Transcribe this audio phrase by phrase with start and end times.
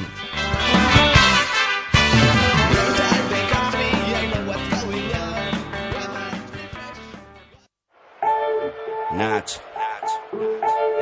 [9.14, 9.52] Nach.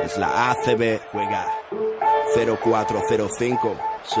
[0.04, 1.46] Es la ACB, juega
[2.34, 3.80] 0405.
[4.04, 4.20] Sí.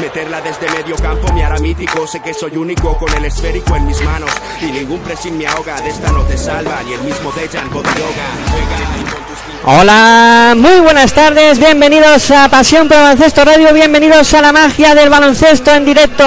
[0.00, 2.06] Meterla desde medio campo me hará mítico.
[2.06, 4.30] Sé que soy único con el esférico en mis manos.
[4.60, 5.80] Y ningún pressing me ahoga.
[5.80, 8.26] De esta no te salva ni el mismo Dejan Bodiroga.
[8.50, 8.76] Juega
[9.10, 14.50] con tus Hola, muy buenas tardes, bienvenidos a Pasión por Baloncesto Radio, bienvenidos a la
[14.50, 16.24] magia del baloncesto en directo.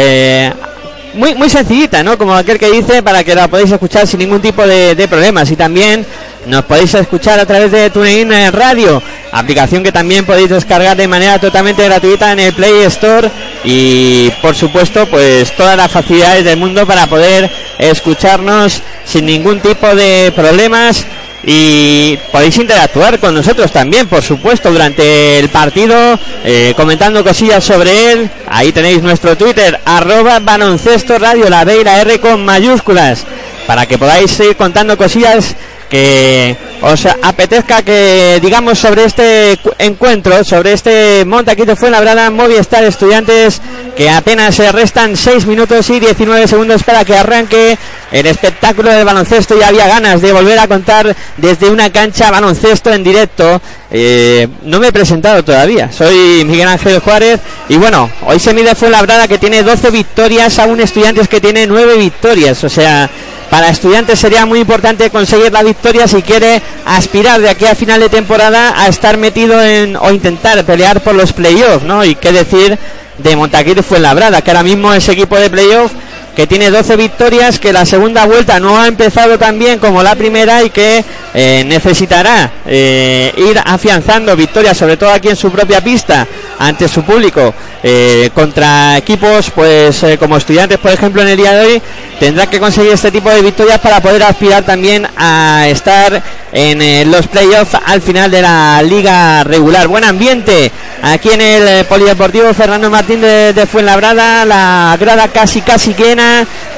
[1.13, 2.17] muy, muy sencillita, ¿no?
[2.17, 5.51] Como aquel que dice, para que la podáis escuchar sin ningún tipo de problemas.
[5.51, 6.05] Y también
[6.45, 11.39] nos podéis escuchar a través de TuneIn Radio, aplicación que también podéis descargar de manera
[11.39, 13.29] totalmente gratuita en el Play Store.
[13.63, 19.93] Y por supuesto, pues todas las facilidades del mundo para poder escucharnos sin ningún tipo
[19.95, 21.05] de problemas
[21.43, 28.11] y podéis interactuar con nosotros también, por supuesto, durante el partido, eh, comentando cosillas sobre
[28.11, 28.29] él.
[28.47, 33.25] Ahí tenéis nuestro Twitter, arroba baloncesto radio, la B y la R con mayúsculas,
[33.65, 35.55] para que podáis ir contando cosillas
[35.91, 43.61] que os apetezca que digamos sobre este cu- encuentro, sobre este Montaquito Fuenlabrada Movistar Estudiantes,
[43.95, 47.77] que apenas se restan 6 minutos y 19 segundos para que arranque
[48.11, 49.59] el espectáculo del baloncesto.
[49.59, 53.61] Ya había ganas de volver a contar desde una cancha baloncesto en directo.
[53.91, 58.73] Eh, no me he presentado todavía, soy Miguel Ángel Juárez y bueno, hoy se mide
[58.73, 63.09] Fuenlabrada que tiene 12 victorias a un Estudiantes que tiene 9 victorias, o sea,
[63.51, 67.99] para estudiantes sería muy importante conseguir la victoria si quiere aspirar de aquí a final
[67.99, 72.05] de temporada a estar metido en o intentar pelear por los playoffs, ¿no?
[72.05, 72.79] Y qué decir
[73.17, 75.91] de Montaquite Fuenlabrada, que ahora mismo es equipo de playoff
[76.35, 80.15] que tiene 12 victorias, que la segunda vuelta no ha empezado tan bien como la
[80.15, 81.03] primera y que
[81.33, 86.25] eh, necesitará eh, ir afianzando victorias, sobre todo aquí en su propia pista,
[86.59, 87.53] ante su público,
[87.83, 91.81] eh, contra equipos pues como estudiantes, por ejemplo, en el día de hoy,
[92.19, 96.21] tendrá que conseguir este tipo de victorias para poder aspirar también a estar
[96.53, 99.87] en los playoffs al final de la liga regular.
[99.87, 100.71] Buen ambiente
[101.01, 106.20] aquí en el Polideportivo Fernando Martín de, de Fuenlabrada, la grada casi casi llena,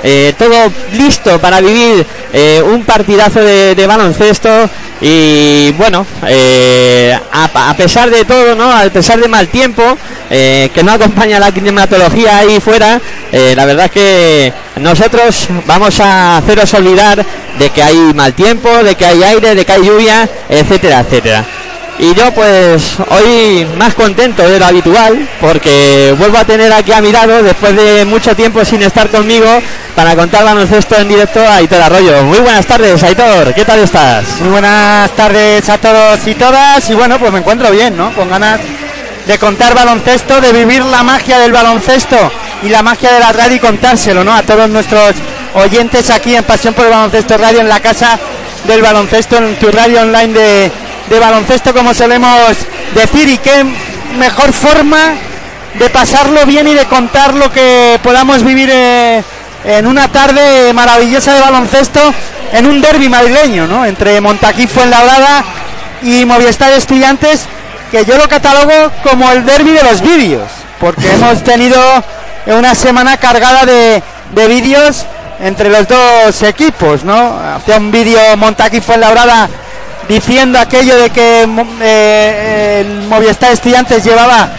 [0.04, 4.70] eh, todo listo para vivir eh, un partidazo de, baloncesto
[5.00, 8.72] y bueno, eh, a, a pesar de todo, ¿no?
[8.72, 9.98] A pesar de mal tiempo,
[10.30, 13.00] que no acompaña la climatología ahí fuera,
[13.32, 17.24] la verdad es que nosotros vamos a haceros olvidar
[17.60, 21.46] de que hay mal tiempo, de que hay aire, de que hay lluvia, etcétera, etcétera.
[22.00, 27.02] Y yo pues hoy más contento de lo habitual porque vuelvo a tener aquí a
[27.02, 29.48] mi lado después de mucho tiempo sin estar conmigo
[29.96, 32.24] para contar baloncesto en directo a Aitor Arroyo.
[32.24, 34.26] Muy buenas tardes Aitor, ¿qué tal estás?
[34.42, 38.12] Muy buenas tardes a todos y todas y bueno, pues me encuentro bien, ¿no?
[38.16, 38.60] Con ganas
[39.28, 42.18] de contar baloncesto, de vivir la magia del baloncesto
[42.64, 44.34] y la magia de la radio y contárselo, ¿no?
[44.34, 45.14] A todos nuestros
[45.54, 48.20] oyentes aquí en Pasión por el Baloncesto Radio en la casa
[48.66, 50.72] del baloncesto, en tu radio online de,
[51.10, 52.56] de baloncesto, como solemos
[52.96, 53.66] decir, y qué
[54.18, 55.16] mejor forma
[55.76, 59.24] de pasarlo bien y de contar lo que podamos vivir eh,
[59.66, 62.00] en una tarde maravillosa de baloncesto
[62.52, 63.86] en un derby madrileño, ¿no?
[63.86, 65.44] Entre Montaquí Fuenlabrada
[66.04, 67.46] y Movistar Estudiantes,
[67.92, 70.50] que yo lo catalogo como el derby de los vídeos,
[70.80, 71.82] porque hemos tenido
[72.46, 75.06] una semana cargada de, de vídeos
[75.40, 77.40] entre los dos equipos, ¿no?
[77.56, 79.50] Hacía un vídeo Montaquí Fuenlabrada
[80.08, 81.48] diciendo aquello de que
[81.82, 84.50] eh, el Movistar Estudiantes llevaba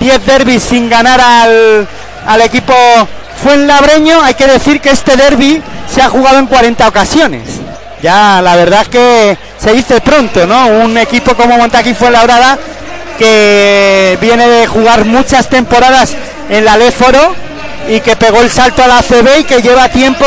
[0.00, 1.86] 10 derbis sin ganar al,
[2.26, 2.74] al equipo
[3.42, 4.22] Fuenlabreño.
[4.22, 5.62] Hay que decir que este derby
[5.92, 7.42] se ha jugado en 40 ocasiones.
[8.02, 10.66] Ya la verdad que se dice pronto, ¿no?
[10.66, 12.58] Un equipo como Montaquí Fuenlabrada
[13.18, 16.14] que viene de jugar muchas temporadas
[16.48, 17.34] en la Léforo
[17.88, 20.24] y que pegó el salto a la CB y que lleva tiempo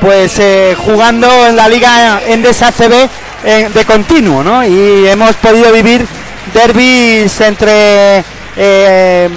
[0.00, 3.08] pues eh, jugando en la liga Endesa CB
[3.44, 4.64] eh, de continuo, ¿no?
[4.64, 6.06] Y hemos podido vivir
[6.52, 8.24] derbis entre
[8.56, 9.28] eh,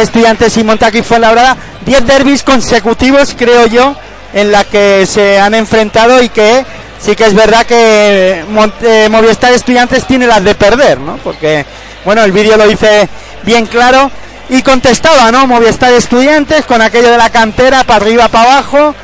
[0.00, 3.94] Estudiantes y Montaquí Fuenlabrada, 10 derbis consecutivos, creo yo,
[4.32, 6.64] en la que se han enfrentado y que
[6.98, 9.08] sí que es verdad que Mont eh,
[9.54, 11.16] Estudiantes tiene las de perder, ¿no?
[11.18, 11.64] Porque,
[12.04, 13.08] bueno, el vídeo lo dice
[13.42, 14.10] bien claro
[14.48, 15.46] y contestaba, ¿no?
[15.46, 18.94] Movistar Estudiantes con aquello de la cantera para arriba, para abajo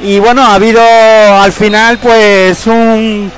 [0.00, 3.32] y bueno, ha habido al final pues un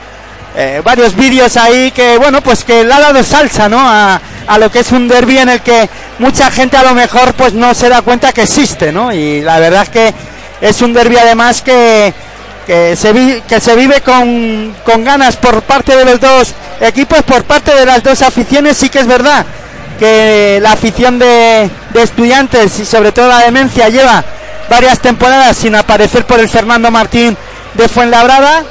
[0.56, 4.58] eh, varios vídeos ahí que bueno pues que le ha dado salsa no a, a,
[4.58, 5.88] lo que es un derby en el que
[6.18, 9.58] mucha gente a lo mejor pues no se da cuenta que existe no y la
[9.60, 10.14] verdad es que
[10.60, 12.12] es un derby además que
[12.70, 17.22] que se, vi, que se vive con, con ganas por parte de los dos equipos
[17.22, 18.76] por parte de las dos aficiones.
[18.76, 19.44] Sí que es verdad
[19.98, 24.24] que la afición de, de estudiantes y sobre todo la demencia lleva
[24.68, 27.36] varias temporadas sin aparecer por el Fernando Martín
[27.74, 28.62] de Fuenlabrada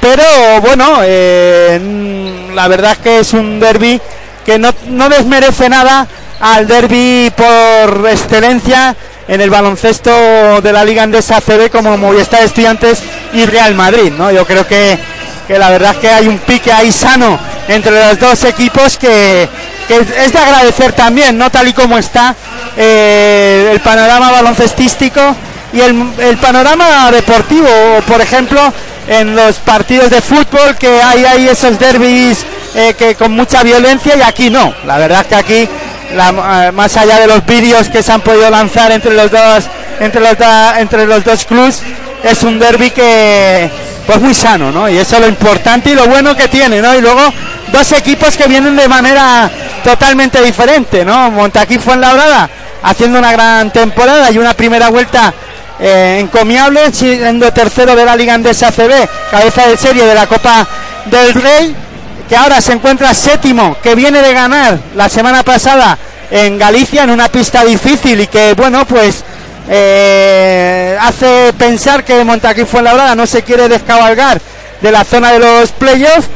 [0.00, 0.22] pero
[0.62, 4.00] bueno, eh, la verdad que es un derby
[4.44, 6.06] que no, no desmerece nada
[6.40, 8.96] al derby por excelencia
[9.28, 13.02] en el baloncesto de la Liga Andesa CB como Movistar Estudiantes
[13.32, 14.30] y Real Madrid, ¿no?
[14.32, 14.98] Yo creo que,
[15.46, 17.38] que la verdad es que hay un pique ahí sano
[17.68, 19.48] entre los dos equipos que,
[19.86, 21.50] que es de agradecer también, ¿no?
[21.50, 22.34] Tal y como está
[22.76, 25.20] eh, el panorama baloncestístico
[25.72, 27.68] y el, el panorama deportivo,
[28.08, 28.72] por ejemplo,
[29.08, 32.44] en los partidos de fútbol que hay hay esos derbis
[32.74, 34.72] eh, que con mucha violencia y aquí no.
[34.86, 35.68] La verdad es que aquí
[36.14, 39.64] la, eh, más allá de los vídeos que se han podido lanzar entre los dos
[40.00, 41.82] entre los da, entre los dos clubs
[42.22, 43.70] es un derby que
[44.06, 44.88] pues muy sano, ¿no?
[44.88, 46.94] Y eso es lo importante y lo bueno que tiene, ¿no?
[46.96, 47.20] Y luego
[47.72, 49.50] dos equipos que vienen de manera
[49.84, 51.30] totalmente diferente, ¿no?
[51.30, 52.50] Montaquí fue en la brada
[52.82, 55.32] haciendo una gran temporada y una primera vuelta
[55.80, 60.66] eh, encomiable, siendo tercero de la Liga Andesa CB, cabeza de serie de la Copa
[61.06, 61.74] del Rey,
[62.28, 65.98] que ahora se encuentra séptimo, que viene de ganar la semana pasada
[66.30, 69.24] en Galicia en una pista difícil y que, bueno, pues
[69.68, 74.40] eh, hace pensar que Montaquí Fuenlabrada no se quiere descabalgar
[74.80, 76.28] de la zona de los playoffs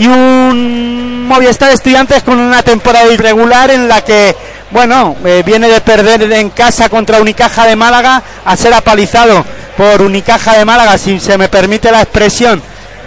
[0.00, 4.34] y un Movistar Estudiantes con una temporada irregular en la que
[4.70, 9.44] bueno, eh, viene de perder en casa contra Unicaja de Málaga a ser apalizado
[9.76, 12.62] por Unicaja de Málaga, si se me permite la expresión,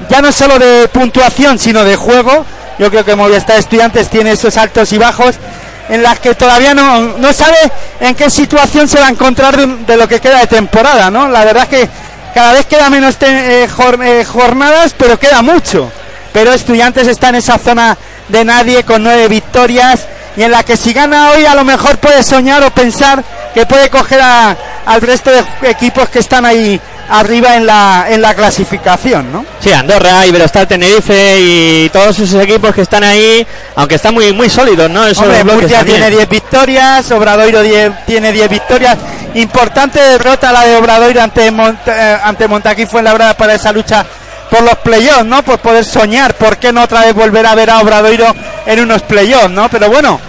[0.07, 2.45] ya no solo de puntuación, sino de juego.
[2.77, 5.35] Yo creo que Movistar Estudiantes tiene esos altos y bajos
[5.89, 7.57] en las que todavía no, no sabe
[8.01, 11.27] en qué situación se va a encontrar de, lo que queda de temporada, ¿no?
[11.27, 11.89] La verdad es que
[12.35, 15.91] cada vez queda menos eh, eh, jornadas, pero queda mucho.
[16.33, 17.97] Pero Estudiantes está en esa zona
[18.27, 21.97] de nadie con nueve victorias y en la que si gana hoy a lo mejor
[21.99, 23.23] puede soñar o pensar
[23.53, 28.21] que puede coger a, al resto de equipos que están ahí arriba en la, en
[28.21, 29.45] la clasificación, ¿no?
[29.59, 34.49] Sí, Andorra, Iberostar, Tenerife y todos esos equipos que están ahí, aunque están muy muy
[34.49, 35.05] sólidos, ¿no?
[35.05, 38.97] Eso Hombre, Murcia tiene 10 victorias, Obradoiro diez, tiene 10 victorias.
[39.35, 44.05] Importante derrota la de Obradoiro ante, Mont, eh, ante Montaquí fue la para esa lucha
[44.53, 45.41] por los playoffs, ¿no?
[45.41, 48.27] Por poder soñar, ¿por qué no otra vez volver a ver a Obradoiro
[48.67, 49.67] en unos playoffs, ¿no?
[49.67, 50.19] Pero bueno,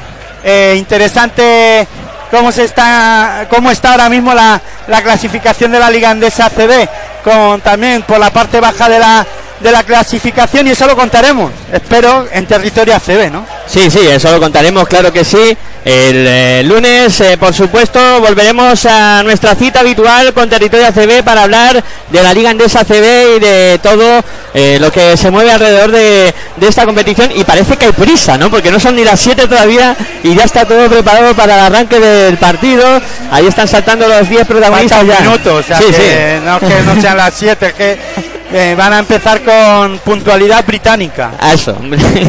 [0.43, 1.87] eh, interesante
[2.31, 6.89] cómo se está cómo está ahora mismo la, la clasificación de la Liga Andesa CB
[7.25, 9.27] con también por la parte baja de la
[9.61, 13.47] de la clasificación y eso lo contaremos, espero, en territorio ACB, ¿no?
[13.67, 15.57] Sí, sí, eso lo contaremos, claro que sí.
[15.85, 21.43] El eh, lunes, eh, por supuesto, volveremos a nuestra cita habitual con Territorio ACB para
[21.43, 24.23] hablar de la Liga Andesa ACB y de todo
[24.55, 27.31] eh, lo que se mueve alrededor de, de esta competición.
[27.37, 28.51] Y parece que hay prisa, ¿no?
[28.51, 32.01] Porque no son ni las 7 todavía y ya está todo preparado para el arranque
[32.01, 32.85] del partido.
[33.31, 35.25] Ahí están saltando los 10 protagonistas Faltan ya.
[35.25, 36.47] minutos, o sea, Sí, que sí.
[36.47, 41.33] no que no sean las 7, que van a empezar con puntualidad británica.
[41.41, 41.77] A eso,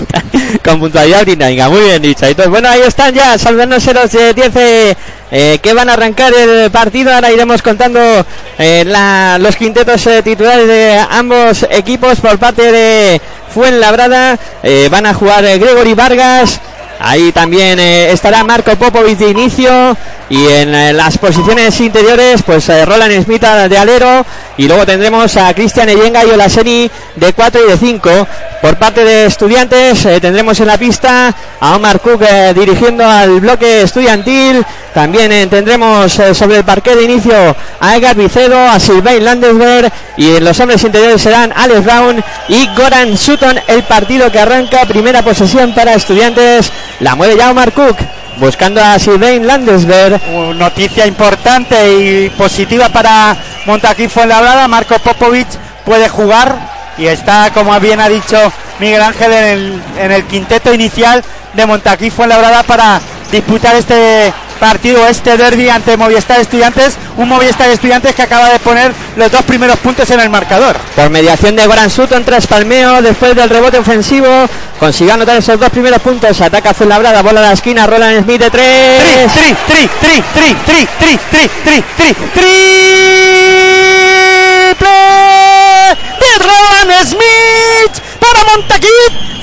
[0.64, 2.26] con puntualidad británica, muy bien dicho.
[2.26, 4.96] Entonces, bueno, ahí están ya, salvándose los eh, 10 eh,
[5.32, 7.14] eh, que van a arrancar el partido.
[7.14, 8.00] Ahora iremos contando
[8.58, 13.22] eh, la- los quintetos eh, titulares de ambos equipos por parte de
[13.54, 14.38] Fuenlabrada.
[14.90, 16.60] Van a jugar Gregory Vargas.
[17.08, 19.96] Ahí también eh, estará Marco Popovic de inicio
[20.28, 24.26] y en eh, las posiciones interiores pues eh, Roland Smith de alero
[24.58, 28.28] y luego tendremos a Cristian Eyenga y Olaseni de 4 y de 5
[28.60, 32.24] por parte de estudiantes tendremos en la pista a Omar Cook
[32.56, 34.66] dirigiendo al bloque estudiantil.
[34.92, 37.36] También tendremos sobre el parque de inicio
[37.80, 42.68] a Edgar Vicedo, a Sylvain Landesberg y en los hombres interiores serán Alex Brown y
[42.76, 47.98] Goran Sutton el partido que arranca primera posesión para estudiantes la mueve ya Omar Cook
[48.38, 53.36] buscando a Sylvain Landesberg Uh, Noticia importante y positiva para
[53.66, 54.68] Montaquí Fuenlabrada.
[54.68, 55.48] Marco Popovic
[55.86, 56.56] puede jugar
[56.98, 58.38] y está, como bien ha dicho
[58.80, 61.24] Miguel Ángel, en el, en el quinteto inicial
[61.54, 63.00] de Montaquí Fuenlabrada para
[63.32, 66.98] disputar este partido, este derby ante Movistar Estudiantes.
[67.18, 70.76] Un Movistar Estudiantes que acaba de poner los dos primeros puntos en el marcador.
[70.96, 74.28] por mediación de Goran Sutton tras palmeo después del rebote ofensivo
[74.80, 78.50] consiguió anotar esos dos primeros puntos ataca Fuenlabrada bola a la esquina Roland Smith de
[78.50, 82.16] Tri, 3 tri, tri, tri, tri, tri, tri, tri, tri, tri,
[84.76, 84.90] triple
[86.20, 88.05] de Roland Smith
[88.46, 88.88] para Montaquí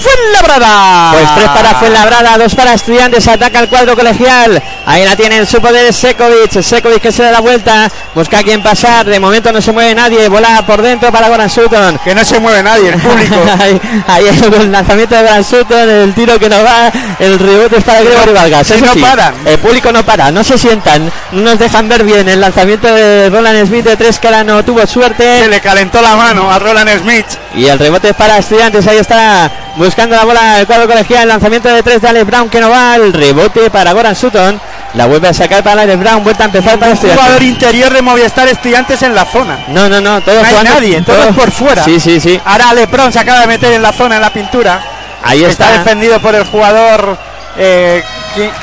[0.03, 1.13] Fuenlabrada.
[1.13, 4.61] Pues tres para Fuenlabrada, dos para Estudiantes, ataca el cuadro colegial.
[4.85, 8.43] Ahí la tiene en su poder Sekovic, Sekovic que se da la vuelta, busca a
[8.43, 12.01] quien pasar, de momento no se mueve nadie, bola por dentro para Goran Sutton.
[12.03, 13.37] Que no se mueve nadie, el público.
[13.61, 16.91] ahí, ahí el lanzamiento de Goran Sutton, el tiro que no va,
[17.21, 18.71] el rebote es para Gregory Vargas.
[18.71, 19.35] Eso no sí, paran.
[19.45, 23.31] El público no para, no se sientan, no nos dejan ver bien el lanzamiento de
[23.31, 25.43] Roland Smith de tres que ahora no tuvo suerte.
[25.43, 27.27] Se le calentó la mano a Roland Smith.
[27.55, 28.87] Y el rebote es para estudiantes.
[28.93, 31.27] Ahí está buscando la bola el cuadro colegial.
[31.27, 32.95] Lanzamiento de tres de Alex Brown que no va.
[32.97, 34.61] El rebote para Goran Sutton.
[34.93, 36.23] La vuelve a sacar para Alex Brown.
[36.23, 37.25] Vuelta a empezar para estudiantes.
[37.25, 39.59] jugador interior de Movistar Estudiantes en la zona.
[39.69, 40.21] No, no, no.
[40.21, 41.83] Todos No hay jugando- nadie, todos por fuera.
[41.85, 42.39] Sí, sí, sí.
[42.45, 44.79] Ahora Lebron se acaba de meter en la zona, en la pintura.
[45.23, 45.79] Ahí Está, está.
[45.79, 47.17] defendido por el jugador
[47.57, 48.03] eh,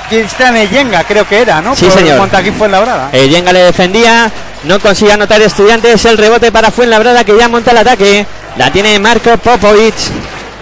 [0.09, 1.75] Cristian Eyenga, creo que era, ¿no?
[1.75, 2.17] Sí, por señor.
[2.19, 3.09] Montaquí Fuenlabrada.
[3.11, 4.31] El Yenga le defendía.
[4.65, 6.03] No consigue anotar estudiantes.
[6.05, 8.25] El rebote para Fuenlabrada que ya monta el ataque.
[8.57, 9.95] La tiene Marco Popovic.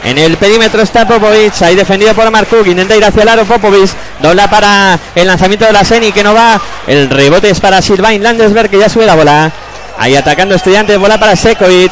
[0.03, 3.89] En el perímetro está Popovic, ahí defendido por Marcuk, intenta ir hacia el aro Popovic,
[4.21, 8.21] dobla para el lanzamiento de la Seni que no va, el rebote es para Silvain
[8.21, 9.51] Landesberg que ya sube la bola,
[9.97, 11.91] ahí atacando estudiantes, bola para Sekovic,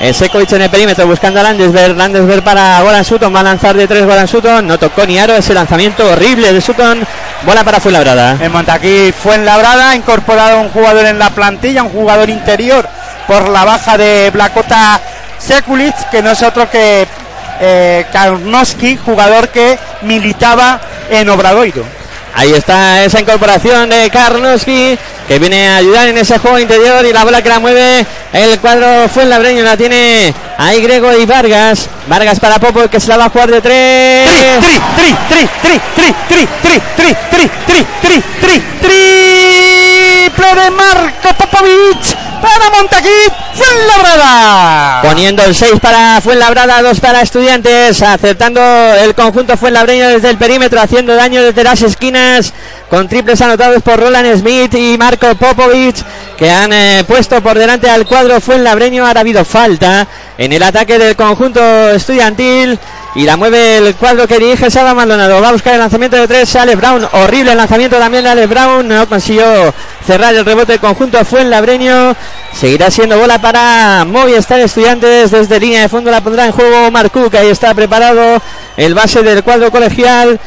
[0.00, 3.76] el Sekovic en el perímetro buscando a Landesberg, Landesberg para Goran Sutton, va a lanzar
[3.76, 7.06] de tres Goran Sutton, no tocó ni aro, ese lanzamiento horrible de Sutton,
[7.46, 8.36] bola para Fuenlabrada.
[8.40, 12.86] En Montaquí Fuenlabrada ha incorporado un jugador en la plantilla, un jugador interior
[13.26, 15.00] por la baja de Blacota
[15.44, 17.06] Sekulic, que no es otro que
[17.60, 21.84] eh, Karnowski, jugador que militaba en Obradoiro.
[22.34, 24.98] Ahí está esa incorporación de Karnowski
[25.28, 28.58] que viene a ayudar en ese juego interior y la bola que la mueve el
[28.58, 31.88] cuadro fue la la tiene ahí Grego y Vargas.
[32.08, 34.28] Vargas para Popo que se la va a jugar de tres.
[34.60, 38.62] Tri, tri, tri, tri, tri, tri, tri, tri, tri, tri, tri, tri,
[40.40, 43.08] triple de Marco Popovic para Montaquí
[43.54, 45.02] Fuenlabrada.
[45.02, 50.80] Poniendo el 6 para Fuenlabrada, 2 para Estudiantes, acertando el conjunto Fuenlabreño desde el perímetro,
[50.80, 52.52] haciendo daño desde las esquinas,
[52.90, 55.96] con triples anotados por Roland Smith y Marco Popovic,
[56.36, 59.06] que han eh, puesto por delante al cuadro Fuenlabreño.
[59.06, 62.78] Ahora ha habido falta en el ataque del conjunto estudiantil.
[63.16, 65.40] Y la mueve el cuadro que dirige Saba Maldonado.
[65.40, 66.56] Va a buscar el lanzamiento de tres.
[66.56, 67.08] Alex Brown.
[67.12, 68.88] Horrible lanzamiento también de Alex Brown.
[68.88, 69.72] No consiguió
[70.04, 71.24] cerrar el rebote del conjunto.
[71.24, 72.16] Fue en Labreño.
[72.52, 75.30] Seguirá siendo bola para Movistar Estudiantes.
[75.30, 78.42] Desde línea de fondo la pondrá en juego Marcú, que ahí está preparado
[78.76, 80.40] el base del cuadro colegial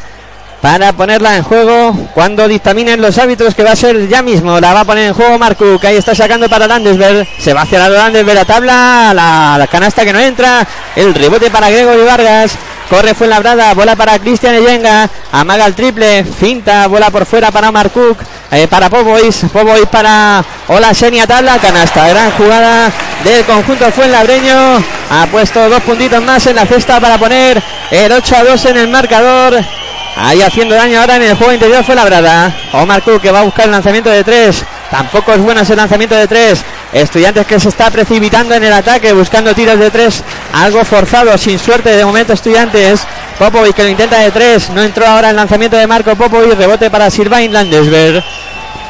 [0.62, 4.74] para ponerla en juego cuando dictaminen los árbitros que va a ser ya mismo la
[4.74, 7.80] va a poner en juego Marcu que ahí está sacando para Landesberg se va hacia
[7.80, 12.58] la Landesberg la tabla la, canasta que no entra el rebote para Gregory Vargas
[12.90, 15.10] Corre Fuenlabrada, bola para Cristian Eyenga.
[15.34, 18.18] Amaga el triple, finta, bola por fuera para Omar Cook.
[18.50, 22.08] eh, para Pobois, Pobois para Ola Senia Tabla, canasta.
[22.08, 22.90] Gran jugada
[23.26, 24.82] del conjunto Fuenlabreño.
[25.10, 27.62] Ha puesto dos puntitos más en la cesta para poner
[27.92, 29.62] el 8 a 2 en el marcador.
[30.20, 32.52] Ahí haciendo daño ahora en el juego interior fue Labrada.
[32.74, 34.64] Omar Cook que va a buscar el lanzamiento de tres.
[34.90, 36.64] Tampoco es bueno ese lanzamiento de tres.
[36.92, 40.24] Estudiantes que se está precipitando en el ataque, buscando tiros de tres.
[40.54, 43.02] Algo forzado, sin suerte de momento Estudiantes.
[43.38, 44.72] Popovic que lo intenta de tres.
[44.72, 46.58] No entró ahora el lanzamiento de Marco Popovic.
[46.58, 48.24] Rebote para Sirvain Landesberg.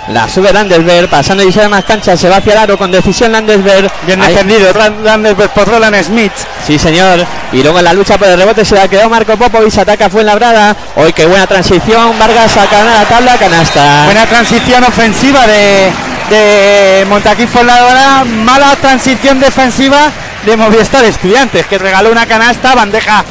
[0.10, 3.32] La sube Landesberg, pasando y se más cancha, se va hacia el aro con decisión
[3.34, 3.92] Landesberg.
[4.06, 4.72] Bien Ahí- defendido,
[5.04, 6.32] Landesberg por Roland Smith.
[6.66, 7.26] Sí, señor.
[7.52, 10.76] Y luego en la lucha por el rebote se la quedó Marco Popovic, ataca Fuenlabrada.
[10.96, 14.06] Hoy qué buena transición, Vargas saca a la tabla, canasta.
[14.06, 15.92] Buena transición ofensiva de,
[16.30, 18.24] de Montaquí Fuenlabrada.
[18.24, 20.10] Mala transición defensiva
[20.46, 23.26] de Movistar Estudiantes, que regaló una canasta, bandeja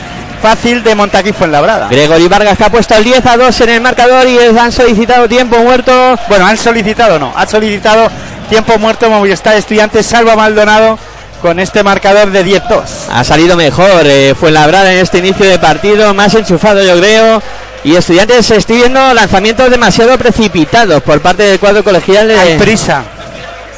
[0.46, 1.88] fácil de Montaquí Fuenlabrada.
[1.88, 5.28] Gregory Vargas que ha puesto el 10 a 2 en el marcador y han solicitado
[5.28, 6.16] tiempo muerto.
[6.28, 8.08] Bueno, han solicitado, no, ha solicitado
[8.48, 11.00] tiempo muerto Movistar Estudiantes, Salva Maldonado
[11.42, 12.80] con este marcador de 10-2.
[13.10, 17.42] Ha salido mejor, eh, fue labrada en este inicio de partido, más enchufado yo creo.
[17.82, 23.02] Y estudiantes estoy viendo lanzamientos demasiado precipitados por parte del cuadro colegial de, Hay prisa.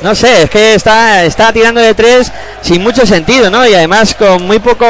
[0.00, 3.67] No sé, es que está, está tirando de tres sin mucho sentido, ¿no?
[3.67, 4.87] Y además con muy poco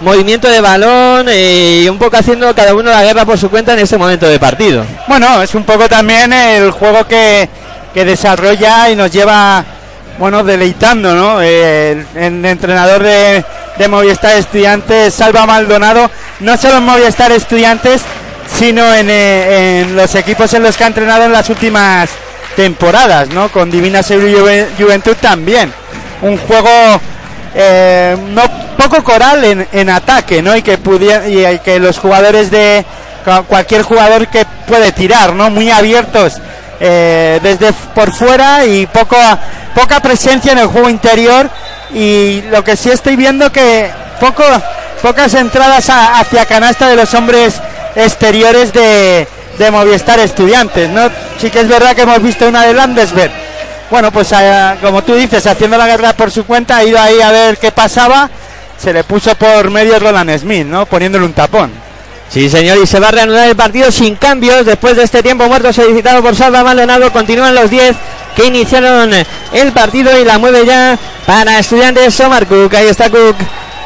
[0.00, 3.80] movimiento de balón y un poco haciendo cada uno la guerra por su cuenta en
[3.80, 4.84] este momento de partido.
[5.08, 7.48] Bueno, es un poco también el juego que,
[7.92, 9.64] que desarrolla y nos lleva,
[10.18, 11.42] bueno, deleitando, ¿no?
[11.42, 13.44] El, el entrenador de,
[13.76, 18.02] de Movistar Estudiantes, Salva Maldonado, no solo en Movistar Estudiantes,
[18.56, 22.10] sino en, eh, en los equipos en los que ha entrenado en las últimas
[22.54, 23.48] temporadas, ¿no?
[23.50, 25.72] Con Divina Juve- Juventud también.
[26.22, 27.00] Un juego
[27.54, 28.42] eh, no
[28.76, 30.56] poco coral en, en ataque, ¿no?
[30.56, 32.84] Y que pudiera, y eh, que los jugadores de
[33.48, 35.50] cualquier jugador que puede tirar, ¿no?
[35.50, 36.34] Muy abiertos
[36.78, 39.16] eh, desde por fuera y poco
[39.74, 41.50] poca presencia en el juego interior
[41.92, 44.44] y lo que sí estoy viendo que poco
[45.02, 47.54] pocas entradas hacia canasta de los hombres
[47.94, 49.26] exteriores de,
[49.58, 51.10] de Movistar Estudiantes, ¿no?
[51.38, 53.30] Sí que es verdad que hemos visto una de Landesberg.
[53.90, 57.20] Bueno, pues eh, como tú dices, haciendo la guerra por su cuenta, ha ido ahí
[57.20, 58.28] a ver qué pasaba.
[58.78, 60.86] Se le puso por medio Roland Smith, ¿no?
[60.86, 61.70] Poniéndole un tapón.
[62.28, 65.46] Sí, señor, y se va a reanudar el partido sin cambios después de este tiempo
[65.46, 67.12] muerto solicitado por Salva Maldonado.
[67.12, 67.96] Continúan los 10
[68.34, 69.12] que iniciaron
[69.52, 72.74] el partido y la mueve ya para estudiantes Omar Cook.
[72.74, 73.36] Ahí está Cook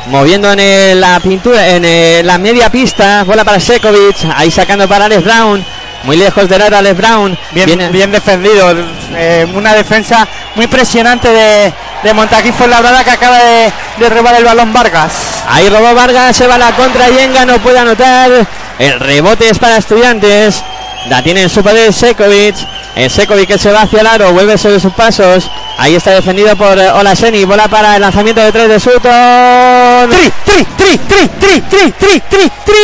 [0.06, 3.24] moviendo en el- la pintura, en el- la media pista.
[3.24, 5.64] Bola para Sekovic, ahí sacando para Alex Brown.
[6.04, 7.36] Muy lejos del aro Alex Brown.
[7.52, 8.74] Bien, Viene- bien defendido.
[9.14, 14.44] eh, una defensa muy presionante de, de Montaquí Fuenlabrada que acaba de, de robar el
[14.44, 15.12] balón Vargas.
[15.48, 18.30] Ahí robó Vargas, se va la contra Yenga, no puede anotar.
[18.78, 20.62] El rebote es para estudiantes.
[21.08, 22.54] La tiene en su poder Sekovic.
[22.94, 25.50] El Sekovic que se va hacia el aro, vuelve sobre sus pasos.
[25.80, 27.46] Ahí está defendido por eh, Olaseni.
[27.46, 30.10] Bola para el lanzamiento de tres de Sutton.
[30.10, 32.80] Tri, tri, tri, tri, tri, tri, tri, tri, triple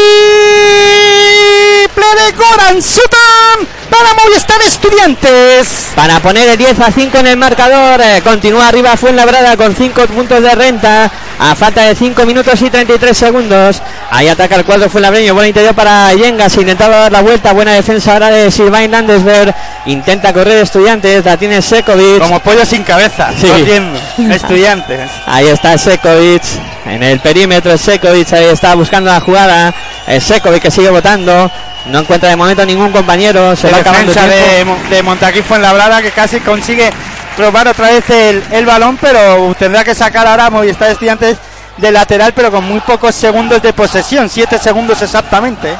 [2.24, 5.88] de Goran Sutton para Movistar Estudiantes.
[5.94, 8.00] Para poner el 10 a 5 en el marcador.
[8.00, 11.10] eh, continúa arriba Fuenlabrada con 5 puntos de renta.
[11.38, 13.82] A falta de 5 minutos y 33 segundos.
[14.10, 15.34] Ahí ataca el cuadro Fuenlabreño.
[15.34, 16.48] Buen interior para Yenga.
[16.48, 17.52] Se intentaba dar la vuelta.
[17.52, 19.54] Buena defensa ahora de Silvain Landesberg.
[19.84, 21.22] Intenta correr estudiantes.
[21.24, 22.20] La tiene Sekovic.
[22.20, 23.46] Como pollo sin cabeza, Sí.
[23.48, 24.00] corriendo.
[24.30, 25.10] Estudiantes.
[25.26, 26.42] Ahí está Sekovic.
[26.86, 28.32] En el perímetro Sekovic.
[28.32, 29.74] Ahí está buscando la jugada.
[30.06, 31.50] El Sekovic que sigue votando.
[31.86, 33.54] No encuentra de momento ningún compañero.
[33.54, 36.90] Se el defensa de, de Montaquí Fuenlabrada que casi consigue
[37.36, 41.36] robar otra vez el, el balón, pero tendrá que sacar ahora Movistar Estudiantes
[41.76, 45.76] de lateral, pero con muy pocos segundos de posesión, 7 segundos exactamente.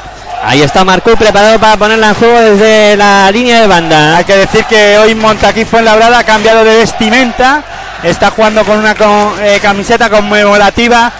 [0.48, 4.16] Ahí está Marcú preparado para ponerla en juego desde la línea de banda.
[4.16, 7.64] Hay que decir que hoy Montaquí Fuenlabrada ha cambiado de vestimenta,
[8.04, 8.94] está jugando con una
[9.42, 11.12] eh, camiseta conmemorativa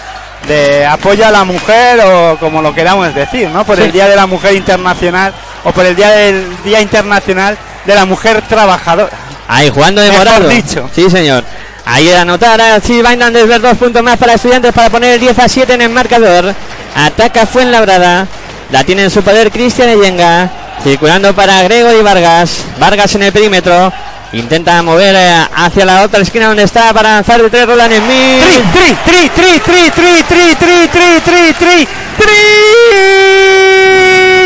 [0.47, 3.65] de apoyo a la mujer o como lo queramos decir, ¿no?
[3.65, 3.83] Por Sí.
[3.83, 5.33] el Día de la Mujer Internacional
[5.65, 9.09] o por el Día del Día Internacional de la Mujer Trabajadora.
[9.49, 10.47] Ahí jugando de Mejor morado.
[10.47, 10.89] dicho.
[10.95, 11.43] Sí, señor.
[11.85, 15.49] Ahí anotar así va desde dos puntos más para estudiantes para poner el 10 a
[15.49, 16.53] 7 en el marcador.
[16.95, 18.25] Ataca Fuenlabrada.
[18.71, 20.49] La tiene en su poder Cristian Eyenga.
[20.83, 22.65] Circulando para Gregory Vargas.
[22.79, 23.91] Vargas en el perímetro.
[24.33, 28.43] Intenta mover eh, hacia la otra esquina donde está para lanzar de tres Roland Smith.
[28.43, 31.87] Tri, tri, tri, tri, tri, tri, tri, tri, tri, tri,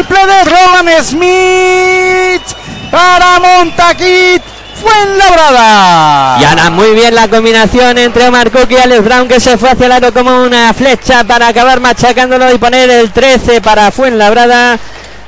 [0.02, 2.44] triple de Roland Smith
[2.92, 4.51] para Montaquit
[4.82, 6.40] Fuenlabrada.
[6.40, 9.70] Y ahora muy bien la combinación entre Omar Cook y Alex Brown que se fue
[9.70, 14.80] hacia el aro como una flecha para acabar machacándolo y poner el 13 para Fuenlabrada.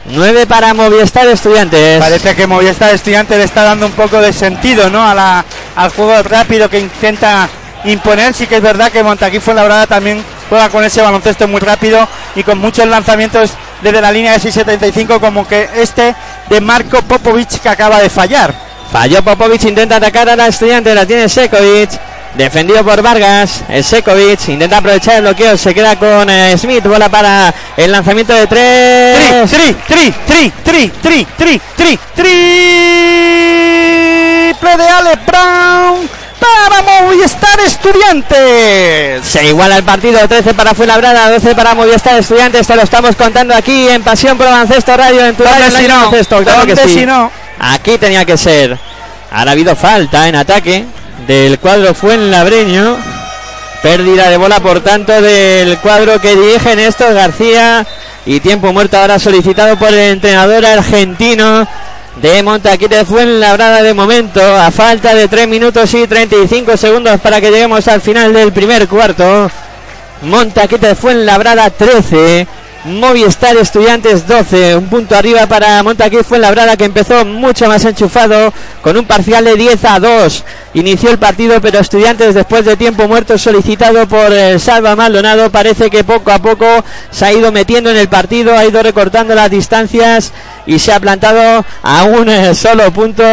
[0.05, 1.99] 9 para Movistar Estudiantes.
[1.99, 5.07] Parece que Movistar Estudiantes le está dando un poco de sentido ¿no?
[5.07, 7.47] a la, al juego rápido que intenta
[7.85, 8.33] imponer.
[8.33, 12.43] Sí que es verdad que Montaquí Fuenlabrada también juega con ese baloncesto muy rápido y
[12.43, 16.15] con muchos lanzamientos desde la línea de 6.75 como que este
[16.49, 18.72] de Marco Popovic que acaba de fallar.
[18.93, 21.89] Falló Popovic, intenta atacar a la estudiante, la tiene Sekovic.
[22.35, 27.09] Defendido por Vargas, el Sekovic intenta aprovechar el bloqueo, se queda con eh, Smith, bola
[27.09, 29.49] para el lanzamiento de tres.
[29.49, 32.33] Tri, tri, tri, tri, tri, tri, tri, triple
[34.77, 36.07] de Ale Brown
[36.39, 39.25] para Movistar Estudiantes.
[39.25, 43.55] Se iguala el partido, 13 para Fuenlabrada, 12 para Movistar Estudiantes, te lo estamos contando
[43.55, 45.95] aquí en Pasión por Baloncesto Radio, en tu ¿Dónde radio si en no?
[45.95, 46.99] baloncesto, claro que ¿Dónde sí.
[46.99, 47.42] si no?
[47.59, 48.77] Aquí tenía que ser.
[49.31, 50.85] Ahora ha habido falta en ataque
[51.27, 52.97] del cuadro Fuenlabreño.
[53.81, 57.85] Pérdida de bola, por tanto, del cuadro que dirige Néstor García.
[58.25, 61.67] Y tiempo muerto ahora solicitado por el entrenador argentino
[62.21, 64.41] de Montaquite Fuenlabrada de momento.
[64.41, 68.87] A falta de 3 minutos y 35 segundos para que lleguemos al final del primer
[68.87, 69.49] cuarto.
[70.21, 72.47] Montaquite Fuenlabrada 13.
[72.85, 78.97] Movistar Estudiantes 12, un punto arriba para Montaquí Fuenlabrada que empezó mucho más enchufado con
[78.97, 80.43] un parcial de 10 a 2.
[80.73, 85.89] Inició el partido, pero Estudiantes después de tiempo muerto solicitado por el Salva Maldonado parece
[85.89, 86.65] que poco a poco
[87.09, 90.33] se ha ido metiendo en el partido, ha ido recortando las distancias
[90.65, 93.23] y se ha plantado a un eh, solo punto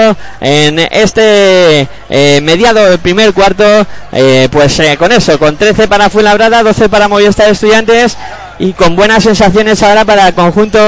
[0.41, 3.65] en este eh, mediado del primer cuarto.
[4.13, 8.17] eh, pues eh, con eso, con 13 para Fuenlabrada, 12 para Movistar Estudiantes
[8.61, 10.79] y con buenas sensaciones ahora para el conjunto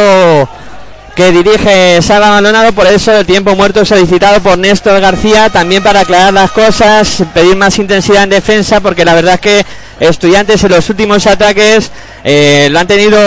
[1.17, 6.01] que dirige Salva Maldonado, por eso el tiempo muerto solicitado por Néstor García, también para
[6.01, 9.67] aclarar las cosas, pedir más intensidad en defensa, porque la verdad es que
[10.01, 11.91] estudiantes en los últimos ataques
[12.25, 13.19] eh, lo han tenido,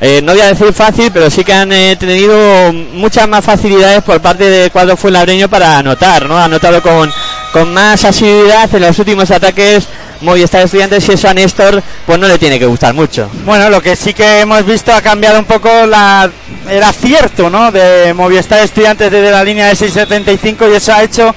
[0.00, 4.04] eh, no voy a decir fácil, pero sí que han eh, tenido muchas más facilidades
[4.04, 6.38] por parte del cuadro fuenlabreño para anotar, ¿no?
[6.38, 7.10] Ha anotado con,
[7.52, 9.88] con más asiduidad en los últimos ataques
[10.20, 13.28] Movistar Estudiantes y eso a Néstor pues no le tiene que gustar mucho.
[13.44, 16.30] Bueno, lo que sí que hemos visto ha cambiado un poco la,
[16.68, 17.70] el acierto ¿no?
[17.72, 21.34] de Movistar Estudiantes desde la línea de 6.75 y eso ha hecho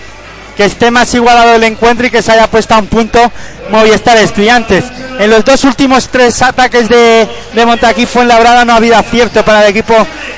[0.55, 3.31] que esté más igualado el encuentro y que se haya puesto a un punto
[3.69, 4.85] Movistar Estudiantes.
[5.19, 9.63] En los dos últimos tres ataques de, de Montaquí Fuenlabrada no ha habido acierto para
[9.63, 9.93] el equipo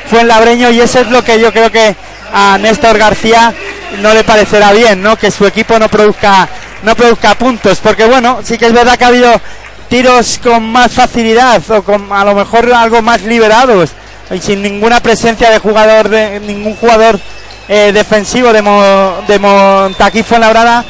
[0.09, 1.95] fuenlabreño y eso es lo que yo creo que
[2.33, 3.53] a Néstor García
[4.01, 5.17] no le parecerá bien, ¿no?
[5.17, 6.47] Que su equipo no produzca
[6.83, 9.41] no produzca puntos, porque bueno, sí que es verdad que ha habido
[9.89, 13.89] tiros con más facilidad o con a lo mejor algo más liberados
[14.31, 17.19] y sin ninguna presencia de jugador de ningún jugador
[17.67, 20.85] eh, defensivo de, Mo, de Montaquí Fuenlabrada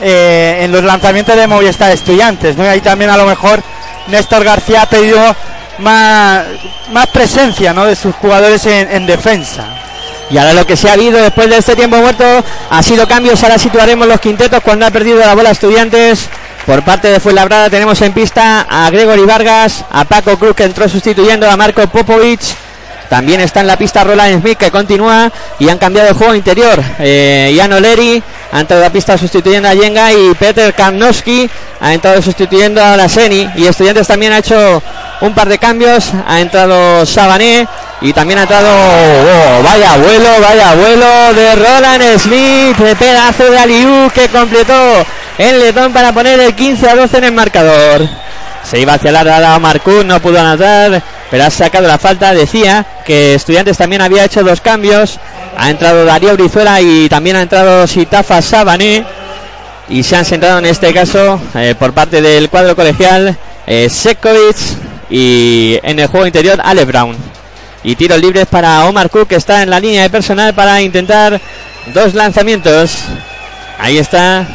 [0.00, 2.64] eh, en los lanzamientos de Movistar Estudiantes, ¿no?
[2.64, 3.62] Y ahí también a lo mejor
[4.06, 5.20] Néstor García ha pedido
[5.78, 6.44] más,
[6.92, 7.84] más presencia, ¿no?
[7.84, 9.64] De sus jugadores en, en defensa.
[10.30, 12.24] Y ahora lo que se ha habido después de este tiempo muerto
[12.70, 13.42] ha sido cambios.
[13.42, 16.28] Ahora situaremos los quintetos cuando ha perdido la bola estudiantes.
[16.66, 20.86] Por parte de Fuenlabrada tenemos en pista a Gregory Vargas, a Paco Cruz que entró
[20.86, 22.40] sustituyendo a Marco Popovic.
[23.08, 26.78] También está en la pista Roland Smith que continúa y han cambiado el juego interior.
[26.98, 31.48] Eh, Jan Oleri ha entrado a la pista sustituyendo a Yenga y Peter Karnowski
[31.80, 33.48] ha entrado sustituyendo a la Seni.
[33.56, 34.82] Y Estudiantes también ha hecho
[35.22, 36.10] un par de cambios.
[36.26, 37.66] Ha entrado Sabané
[38.00, 38.68] y también ha entrado.
[38.68, 42.76] oh, vaya vuelo, vaya vuelo de Roland Smith.
[42.76, 45.04] De pedazo de Aliú que completó
[45.38, 48.08] el letón para poner el 15 a 12 en el marcador.
[48.62, 52.34] Se iba hacia la a Marcún, no pudo anotar, pero ha sacado la falta.
[52.34, 55.18] Decía que Estudiantes también había hecho dos cambios.
[55.56, 59.04] Ha entrado Darío Brizuela y también ha entrado Sitafa Sabané.
[59.88, 63.34] Y se han sentado en este caso eh, por parte del cuadro colegial
[63.66, 64.56] eh, Sekovic
[65.08, 67.37] y en el juego interior Ale Brown.
[67.82, 71.40] Y tiros libres para Omar Cook que está en la línea de personal para intentar
[71.94, 72.98] dos lanzamientos.
[73.78, 74.46] Ahí está.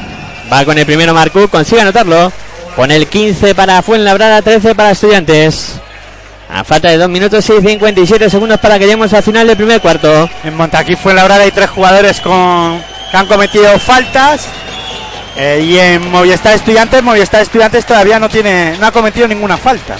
[0.51, 2.31] Va con el primero Omar Cook, consigue anotarlo.
[2.75, 5.75] Pone el 15 para Fuenlabrada, 13 para Estudiantes.
[6.49, 9.81] A falta de 2 minutos y 57 segundos para que lleguemos al final del primer
[9.81, 10.29] cuarto.
[10.43, 14.47] En Montaquí Fuenlabrada hay tres jugadores con, que han cometido faltas.
[15.35, 19.95] Eh, y en Movistar Estudiantes, Movistar Estudiantes todavía no tiene, no ha cometido ninguna falta.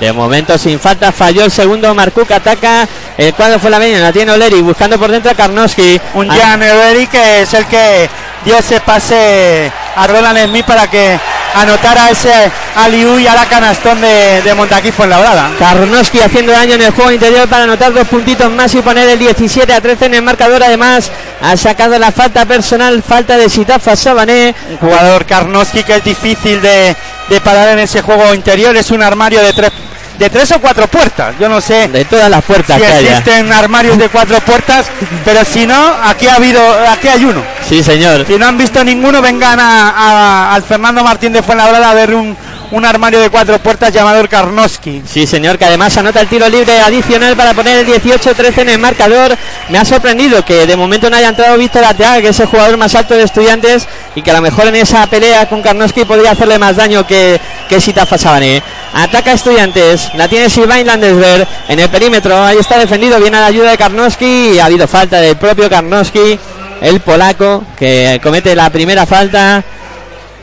[0.00, 4.32] De momento sin falta falló el segundo Marcuk ataca el cuadro fue la la tiene
[4.32, 8.08] Oleri buscando por dentro a Karnowski Un Ah, Jan Everi que es el que
[8.44, 11.18] dio ese pase a Roland Smith para que
[11.54, 12.30] anotara ese
[12.76, 15.50] aliú y a la canastón de, de Montaquí Fuenlabrada.
[15.58, 19.18] Karnowski haciendo daño en el juego interior para anotar dos puntitos más y poner el
[19.18, 20.62] 17 a 13 en el marcador.
[20.62, 24.54] Además, ha sacado la falta personal, falta de Sitafa Sabané.
[24.70, 26.94] Un jugador Karnowski que es difícil de,
[27.28, 28.76] de parar en ese juego interior.
[28.76, 29.72] Es un armario de tres,
[30.18, 31.34] de tres o cuatro puertas.
[31.38, 33.10] Yo no sé De todas las puertas si que haya.
[33.10, 34.86] existen armarios de cuatro puertas,
[35.24, 37.42] pero si no, aquí ha habido, aquí hay uno.
[37.68, 38.24] Sí, señor.
[38.26, 42.14] Si no han visto ninguno, vengan a, a- al Fernando Martín de Fuenlabrada a ver
[42.14, 42.36] un,
[42.70, 45.02] un armario de cuatro puertas llamado Karnowski.
[45.06, 48.78] Sí, señor, que además anota el tiro libre adicional para poner el 18-13 en el
[48.78, 49.36] marcador.
[49.68, 52.76] Me ha sorprendido que de momento no haya entrado Víctor Ateaga, que es el jugador
[52.76, 56.32] más alto de estudiantes, y que a lo mejor en esa pelea con Karnowski podría
[56.32, 58.62] hacerle más daño que, que Sabané.
[58.94, 63.46] Ataca estudiantes, la tiene Silvain Landesberg en el perímetro, ahí está defendido, viene a la
[63.46, 66.38] ayuda de Karnowski, y ha habido falta del propio Karnowski,
[66.80, 69.62] el polaco, que comete la primera falta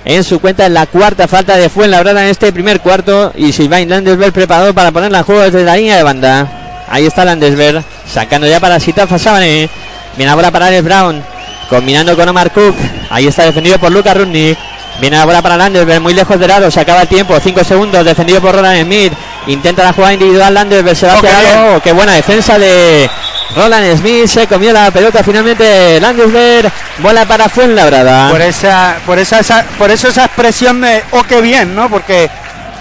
[0.06, 3.90] en su cuenta en la cuarta falta de Fuenlabrada en este primer cuarto y Silvain
[3.90, 6.48] Landesberg preparado para ponerla en juego desde la línea de banda.
[6.90, 9.70] Ahí está Landesberg sacando ya para Sitafa Sabane.
[10.18, 11.24] Viene ahora para Alex Brown
[11.70, 12.76] combinando con Omar Cook.
[13.10, 14.58] Ahí está defendido por Lucas Rudnick.
[15.00, 16.70] Viene ahora para Landesberg muy lejos del aro.
[16.70, 17.36] Se acaba el tiempo.
[17.40, 19.14] 5 segundos defendido por Roland Smith.
[19.48, 20.96] Intenta la jugada individual Landesberg.
[20.96, 21.82] Se va Oh, qué bien.
[21.84, 23.10] Qué buena defensa de
[23.56, 24.28] Roland Smith.
[24.28, 26.72] Se comió la pelota finalmente Landesberg.
[27.00, 28.30] Bola para Fuenlabrada.
[28.30, 31.90] Por esa, por esa, esa- por eso esa expresión de oh qué bien, ¿no?
[31.90, 32.30] Porque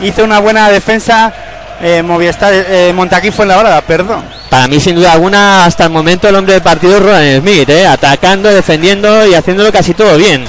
[0.00, 1.32] hizo una buena defensa
[1.80, 4.24] eh, Movistar, eh, Montaquí Fuenlabrada, perdón.
[4.50, 7.68] Para mí, sin duda alguna, hasta el momento el hombre del partido es Roland Smith,
[7.70, 7.86] ¿eh?
[7.86, 10.44] atacando, defendiendo y haciéndolo casi todo bien.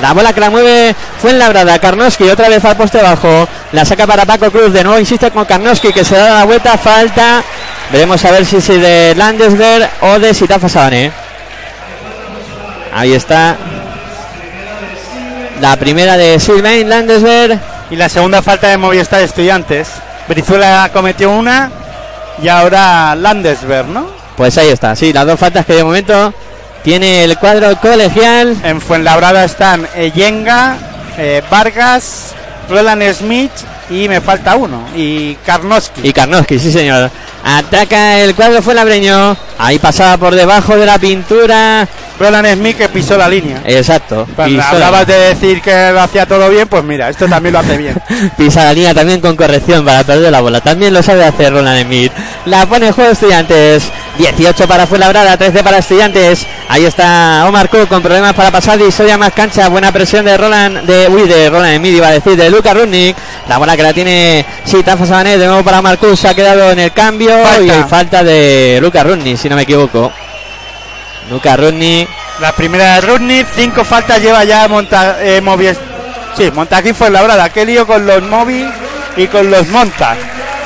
[0.00, 1.78] La bola que la mueve fue en labrada.
[1.78, 3.48] Karnowski otra vez al poste bajo.
[3.72, 4.72] La saca para Paco Cruz.
[4.72, 6.76] De nuevo insiste con Karnowski que se da la vuelta.
[6.76, 7.42] Falta.
[7.92, 11.12] Veremos a ver si es de Landesberg o de Sitafa Sabane.
[12.92, 13.56] Ahí está.
[15.60, 17.60] La primera de Sylvain Landesberg.
[17.90, 19.88] Y la segunda falta de Movistar Estudiantes.
[20.28, 21.70] Brizuela cometió una
[22.42, 24.06] y ahora Landesberg, ¿no?
[24.36, 24.96] Pues ahí está.
[24.96, 26.32] Sí, las dos faltas que de momento
[26.84, 28.56] tiene el cuadro colegial.
[28.62, 30.76] En Fuenlabrada están eh, Yenga,
[31.18, 32.34] eh, Vargas,
[32.68, 33.50] Roland Smith
[33.90, 34.86] y me falta uno.
[34.94, 36.06] Y Karnowski.
[36.06, 37.10] Y Karnowski, sí señor.
[37.42, 39.36] Ataca el cuadro fue labreño.
[39.58, 41.88] Ahí pasaba por debajo de la pintura.
[42.18, 43.62] Roland Smith que pisó la línea.
[43.64, 44.26] Exacto.
[44.36, 47.76] Cuando hablabas de decir que lo hacía todo bien, pues mira, esto también lo hace
[47.76, 48.00] bien.
[48.36, 50.60] pisa la línea también con corrección para perder la bola.
[50.60, 52.12] También lo sabe hacer Roland Smith.
[52.46, 53.90] La pone en juego estudiantes.
[54.18, 56.46] 18 para Fuenlabrada, 13 para estudiantes.
[56.68, 59.68] Ahí está Omar Cook con problemas para pasar y soya más cancha.
[59.68, 63.16] Buena presión de Roland, de, uy, de Roland Smith, iba a decir, de Luca Rudnick.
[63.48, 66.16] La bola que la tiene Sitafa Sabané, de nuevo para Omar Cook.
[66.16, 67.76] Se ha quedado en el cambio Falta.
[67.78, 70.12] y falta de Luca Rudnick, si no me equivoco.
[71.30, 72.08] Luca Rudnick.
[72.40, 75.78] La primera de Rudnick, cinco faltas lleva ya Monta, eh, Movies-
[76.36, 77.48] Sí, Montaquí fue labrada.
[77.50, 78.68] Qué lío con los móvil
[79.16, 80.16] y con los Montas.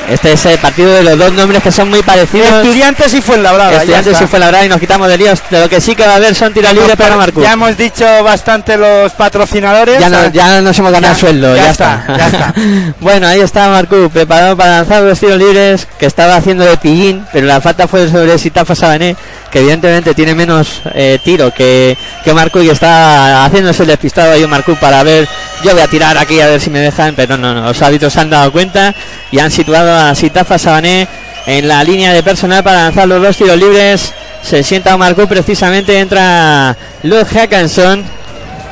[0.08, 2.48] Este es el partido de los dos nombres que son muy parecidos.
[2.48, 3.72] Estudiantes y Fuenlabrada.
[3.76, 5.40] Estudiantes y fue la verdad y nos quitamos de líos.
[5.50, 7.42] De lo que sí que va a haber son tiros libres para Marcus.
[7.42, 10.00] Ya hemos dicho bastante los patrocinadores.
[10.00, 12.16] Ya, no- ya nos hemos ganado Ya- sueldo, ya ya, está, está.
[12.16, 12.54] ya está.
[13.00, 17.26] bueno, ahí está Marcú, preparado para lanzar los tiros libres, que estaba haciendo de pillín,
[17.32, 19.14] pero la falta fue sobre Sitafa Sabané,
[19.50, 24.46] que evidentemente tiene menos eh, tiro que, que Marcú y está haciéndose el despistado ahí
[24.46, 25.28] Marcú para ver,
[25.62, 28.12] yo voy a tirar aquí a ver si me dejan, pero no, no, los árbitros
[28.12, 28.94] se han dado cuenta
[29.30, 31.08] y han situado a Sitafa Sabané
[31.46, 34.12] en la línea de personal para lanzar los dos tiros libres.
[34.42, 38.04] Se sienta Marcú precisamente, entra Luke Hackanson,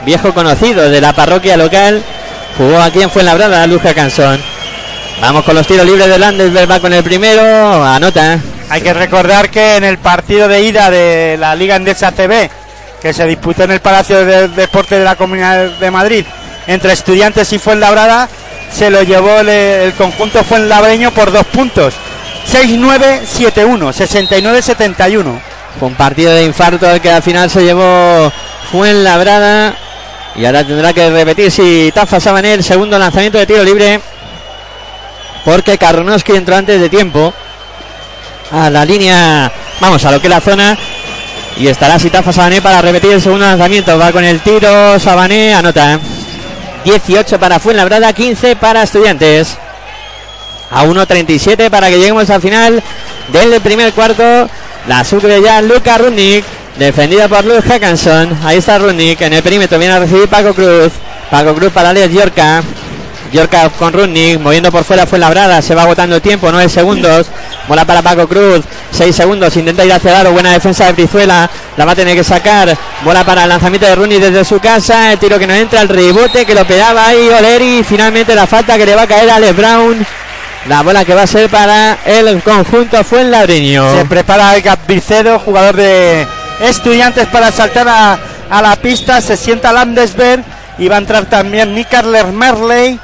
[0.05, 2.03] viejo conocido de la parroquia local.
[2.57, 4.41] Jugó aquí en Fuenlabrada, Luja Cansón.
[5.21, 8.39] Vamos con los tiros libres de Landesberg, va con el primero, anota.
[8.69, 12.51] Hay que recordar que en el partido de ida de la Liga Endesa CB,
[13.01, 16.25] que se disputó en el Palacio de Deportes de la Comunidad de Madrid,
[16.67, 18.29] entre Estudiantes y Fuenlabrada,
[18.73, 21.95] se lo llevó el, conjunto fuenlabreño por dos puntos.
[22.53, 25.41] 6-9-7-1, 69-71.
[25.79, 28.33] Fue un partido de infarto el que al final se llevó
[28.71, 29.75] Fuenlabrada.
[30.37, 34.01] Y ahora tendrá que repetir si Tafa Sabané el segundo lanzamiento de tiro libre.
[35.45, 37.33] Porque Karnowski entró antes de tiempo.
[38.53, 39.51] A la línea,
[39.81, 40.77] vamos a lo que es la zona.
[41.57, 43.99] Y estará Sitafa Sabané para repetir el segundo lanzamiento.
[43.99, 45.99] Va con el tiro, Sabané anota.
[46.87, 49.57] 18 para Fuenlabrada, 15 para Estudiantes.
[50.71, 52.81] A 1.37 para que lleguemos al final
[53.33, 54.49] del primer cuarto.
[54.87, 56.45] La sufre ya Luca Rudnick.
[56.79, 58.39] Defendida por Luke Hackanson.
[58.45, 59.21] Ahí está Rudnick.
[59.21, 60.93] En el perímetro viene a recibir Paco Cruz.
[61.29, 62.63] Paco Cruz para Alex Yorca.
[63.33, 67.27] Yorka con Rudnick, moviendo por fuera fue labrada, se va agotando tiempo, 9 segundos.
[67.69, 71.85] Mola para Paco Cruz, 6 segundos, intenta ir hacia lado, buena defensa de Brizuela, la
[71.85, 72.77] va a tener que sacar.
[73.05, 75.89] Bola para el lanzamiento de Rudnick desde su casa, el tiro que no entra, el
[75.89, 79.41] rebote que lo pegaba ahí Oleri, finalmente la falta que le va a caer a
[79.41, 80.07] Le Brown.
[80.69, 83.99] La bola que va a ser para el conjunto fue el ladriño.
[83.99, 86.27] Se prepara el Vicedo, jugador de
[86.61, 88.19] estudiantes para saltar a,
[88.51, 89.21] a la pista.
[89.21, 90.43] Se sienta Landesberg
[90.79, 92.99] y va a entrar también Nicarler Merley.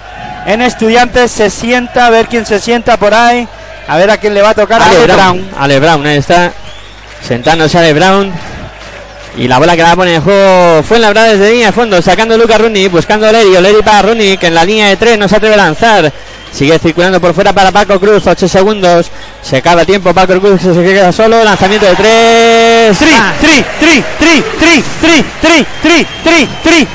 [0.45, 3.47] En estudiantes se sienta, a ver quién se sienta por ahí.
[3.93, 4.81] A ver a quién le va a tocar.
[4.81, 5.17] Ale Ale Brown.
[5.37, 5.51] Brown.
[5.59, 6.51] Ale Brown, ahí está.
[7.29, 8.33] Sentándose Ale Brown.
[9.37, 11.73] Y la bola que la pone en juego fue en la verdad desde línea de
[11.73, 14.97] fondo, sacando Lucas Rooney, buscando a Oleri, Oleri para Rooney, que en la línea de
[14.97, 16.11] tres no se atreve a lanzar.
[16.51, 19.11] Sigue circulando por fuera para Paco Cruz, 8 segundos.
[19.43, 22.99] Se acaba tiempo, Paco Cruz se queda solo, lanzamiento de tres.
[22.99, 23.35] Tri, Ah.
[23.39, 26.89] tri, tri, tri, tri, tri, tri, tri, tri, tri,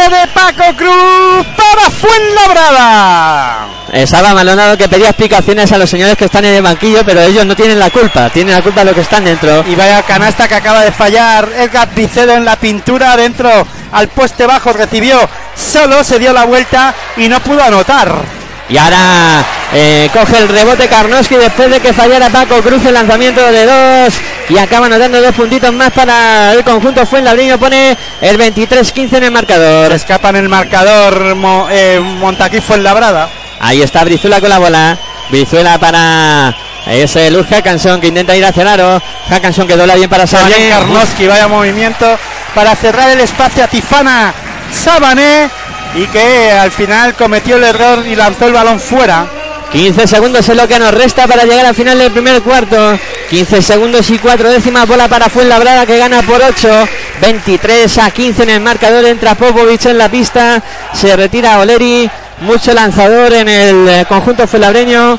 [0.00, 3.66] triple de Paco Cruz para Fuenlabrada.
[3.92, 7.44] Estaba Maldonado que pedía explicaciones a los señores que están en el banquillo, pero ellos
[7.44, 9.64] no tienen la culpa, tienen la culpa de los que están dentro.
[9.66, 13.50] Y vaya canasta que acaba de fallar Edgar Vicedo en la pintura dentro
[13.92, 15.18] al poste bajo recibió
[15.56, 18.39] solo, se dio la vuelta y no pudo anotar.
[18.70, 23.40] Y ahora eh, coge el rebote Karnowski después de que fallara Paco Cruz el lanzamiento
[23.50, 24.14] de dos.
[24.48, 27.58] Y acaba anotando dos puntitos más para el conjunto Fuenlabrino.
[27.58, 29.92] Pone el 23-15 en el marcador.
[29.92, 33.28] Escapa en el marcador Mo, eh, Montaquí Fuenlabrada.
[33.58, 34.98] Ahí está Brizuela con la bola.
[35.30, 36.54] Brizuela para
[36.86, 39.02] ese Luz Hackanson que intenta ir hacia el aro.
[39.28, 40.70] Hackanson que dobla bien para Sabané Sabané.
[40.70, 42.06] Karnowski, vaya movimiento
[42.54, 44.32] para cerrar el espacio a Tifana
[44.72, 45.50] Sabané
[45.94, 49.26] y que al final cometió el error y lanzó el balón fuera.
[49.72, 52.98] 15 segundos es lo que nos resta para llegar al final del primer cuarto.
[53.30, 54.88] 15 segundos y 4 décimas.
[54.88, 56.88] Bola para Fuenlabrada que gana por 8.
[57.20, 59.04] 23 a 15 en el marcador.
[59.04, 60.60] Entra Popovic en la pista.
[60.92, 62.10] Se retira Oleri.
[62.40, 65.18] Mucho lanzador en el eh, conjunto fuenlabreño.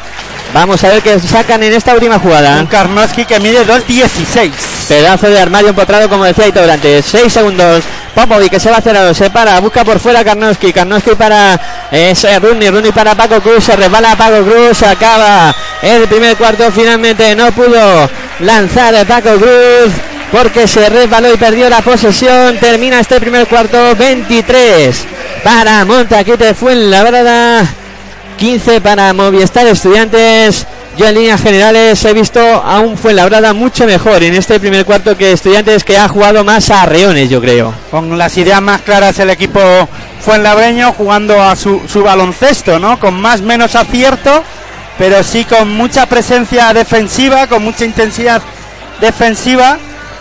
[0.53, 2.59] Vamos a ver qué sacan en esta última jugada.
[2.59, 4.51] Un Karnowski que mide 2.16.
[4.89, 7.83] Pedazo de armario empotrado, como decía Ito, durante 6 segundos.
[8.15, 10.73] Popovic que se va a hacer, se para, busca por fuera Karnowski.
[10.73, 11.59] Karnowski para
[11.91, 16.71] ese Rooney, Rooney para Paco Cruz, se resbala Paco Cruz, acaba el primer cuarto.
[16.71, 18.09] Finalmente no pudo
[18.41, 19.93] lanzar Paco Cruz
[20.31, 22.57] porque se resbaló y perdió la posesión.
[22.57, 25.05] Termina este primer cuarto 23
[25.43, 27.65] para Montaquite Fuenlabrada.
[28.37, 30.65] 15 para Movistar Estudiantes.
[30.97, 35.15] Yo en líneas generales he visto a un Fuenlabrada mucho mejor en este primer cuarto
[35.15, 37.73] que Estudiantes que ha jugado más a reones, yo creo.
[37.89, 39.59] Con las ideas más claras el equipo
[40.19, 42.99] Fuenlabreño jugando a su, baloncesto, ¿no?
[42.99, 44.43] Con más menos acierto,
[44.97, 48.41] pero sí con mucha presencia defensiva, con mucha intensidad
[48.99, 49.77] defensiva.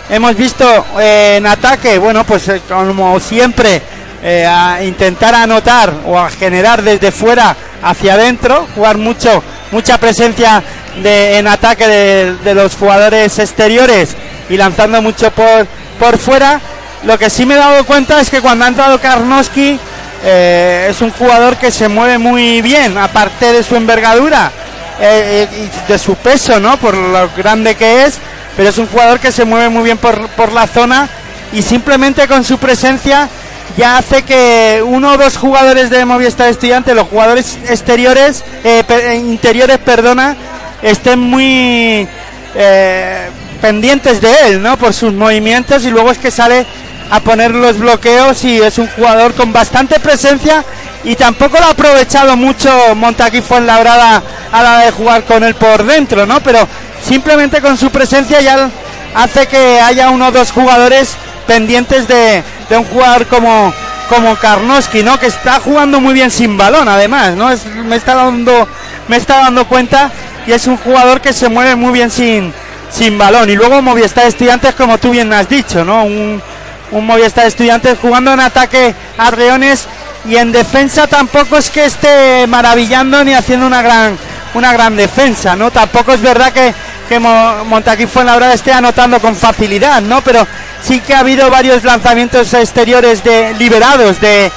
[0.08, 3.82] Hemos visto eh, en ataque, bueno, pues eh, como siempre,
[4.22, 10.62] eh, a intentar anotar o a generar desde fuera hacia adentro, jugar mucho, mucha presencia
[11.02, 14.16] de, en ataque de, de los jugadores exteriores
[14.48, 15.66] y lanzando mucho por,
[15.98, 16.60] por fuera.
[17.04, 19.78] Lo que sí me he dado cuenta es que cuando ha entrado Karnowski
[20.22, 24.52] eh, es un jugador que se mueve muy bien, aparte de su envergadura
[25.00, 26.76] eh, y de su peso, ¿no?
[26.76, 28.18] Por lo grande que es,
[28.56, 31.08] pero es un jugador que se mueve muy bien por, por la zona
[31.52, 33.28] y simplemente con su presencia
[33.76, 39.16] ya hace que uno o dos jugadores de Movistar Estudiante, los jugadores exteriores, eh, eh,
[39.16, 40.36] interiores, perdona,
[40.82, 42.08] estén muy
[42.54, 43.28] eh,
[43.60, 44.76] pendientes de él, ¿no?
[44.76, 46.66] Por sus movimientos y luego es que sale
[47.10, 50.64] a poner los bloqueos y es un jugador con bastante presencia
[51.02, 55.54] y tampoco lo ha aprovechado mucho Montaquí Fuenlabrada a la hora de jugar con él
[55.54, 56.40] por dentro, ¿no?
[56.40, 56.66] Pero
[57.06, 58.70] simplemente con su presencia ya
[59.14, 63.72] hace que haya uno o dos jugadores pendientes de, de un jugador como
[64.08, 65.20] como Karnowski, ¿no?
[65.20, 67.48] Que está jugando muy bien sin balón, además, ¿no?
[67.84, 68.68] Me está dando
[69.06, 70.10] me está dando cuenta
[70.46, 72.52] y es un jugador que se mueve muy bien sin
[72.90, 76.04] sin balón y luego Movistar Estudiantes como tú bien has dicho, ¿no?
[76.04, 76.42] Un,
[76.90, 79.86] un Movistar Estudiantes jugando en ataque a Reones
[80.28, 84.18] y en defensa tampoco es que esté maravillando ni haciendo una gran
[84.54, 85.70] una gran defensa, ¿no?
[85.70, 86.74] Tampoco es verdad que,
[87.10, 90.20] que Mo- Montaquí Fuenlabrada esté anotando con facilidad, ¿no?
[90.22, 90.46] Pero
[90.80, 94.52] sí que ha habido varios lanzamientos exteriores de liberados de,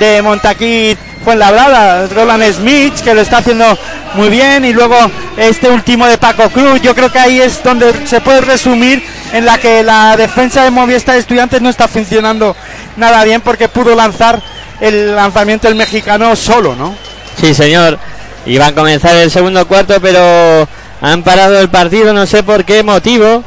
[0.00, 3.66] de Montaquí Fuenlabrada, Roland Smith, que lo está haciendo
[4.14, 4.96] muy bien, y luego
[5.36, 9.44] este último de Paco Cruz, yo creo que ahí es donde se puede resumir en
[9.44, 12.56] la que la defensa de Movistar Estudiantes no está funcionando
[12.96, 14.40] nada bien porque pudo lanzar
[14.80, 16.96] el lanzamiento del mexicano solo, ¿no?
[17.38, 17.98] Sí, señor.
[18.46, 20.66] Iba a comenzar el segundo cuarto, pero
[21.00, 23.42] han parado el partido, no sé por qué motivo.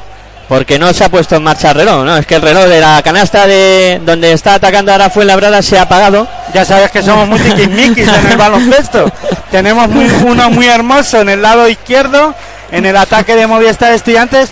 [0.50, 2.18] porque no se ha puesto en marcha el reloj, ¿no?
[2.18, 5.84] Es que el reloj de la canasta de donde está atacando ahora Fuenlabrada se ha
[5.84, 6.28] apagado.
[6.54, 9.10] Ya sabes que somos muy tiquismiquis en el baloncesto.
[9.50, 12.36] Tenemos muy, uno muy hermoso en el lado izquierdo,
[12.70, 14.50] en el ataque de Movistar Estudiantes.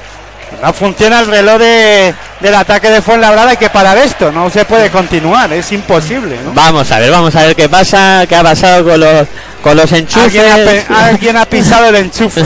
[0.62, 4.66] No funciona el reloj de, del ataque de Fuenlabrada, hay que parar esto, no se
[4.66, 6.54] puede continuar, es imposible, ¿no?
[6.54, 9.28] Vamos a ver, vamos a ver qué pasa, qué ha pasado con los
[9.62, 10.24] con los enchufes.
[10.24, 12.41] Alguien ha, alguien ha pisado el enchufe.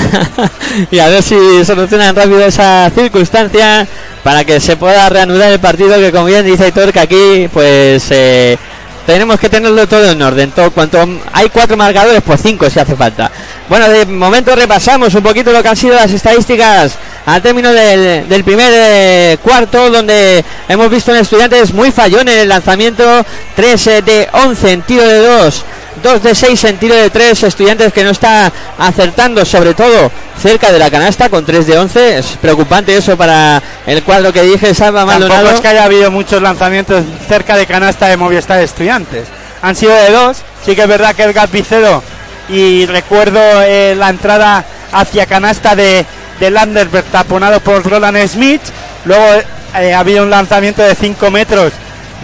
[0.91, 1.36] y a ver si
[1.66, 3.88] solucionan rápido esa circunstancia
[4.24, 8.06] para que se pueda reanudar el partido que como bien dice Aitor que aquí pues
[8.10, 8.58] eh,
[9.06, 10.51] tenemos que tenerlo todo en orden.
[10.51, 10.99] Todo cuanto
[11.32, 13.32] hay cuatro marcadores pues cinco si hace falta.
[13.70, 16.93] Bueno de momento repasamos un poquito lo que han sido las estadísticas
[17.26, 22.49] al término del, primer eh, cuarto donde hemos visto en estudiantes muy fallón en el
[22.49, 23.26] lanzamiento.
[23.56, 25.66] 3 eh, de 11 en tiro de 2
[26.04, 30.72] 2 de 6 en tiro de 3 estudiantes que no está acertando sobre todo cerca
[30.72, 34.74] de la canasta con 3 de 11 es preocupante eso para el cuadro que dije
[34.74, 39.28] Salva Tampoco Maldonado es que haya habido muchos lanzamientos cerca de canasta de Movistar Estudiantes.
[39.62, 40.38] Han sido de dos.
[40.66, 42.04] Sí que es verdad que el Vicedo
[42.49, 46.06] y recuerdo eh, la entrada hacia canasta de,
[46.39, 48.62] de Landersberg taponado por Roland Smith.
[49.06, 49.26] Luego
[49.76, 51.74] eh, ha habido un lanzamiento de 5 metros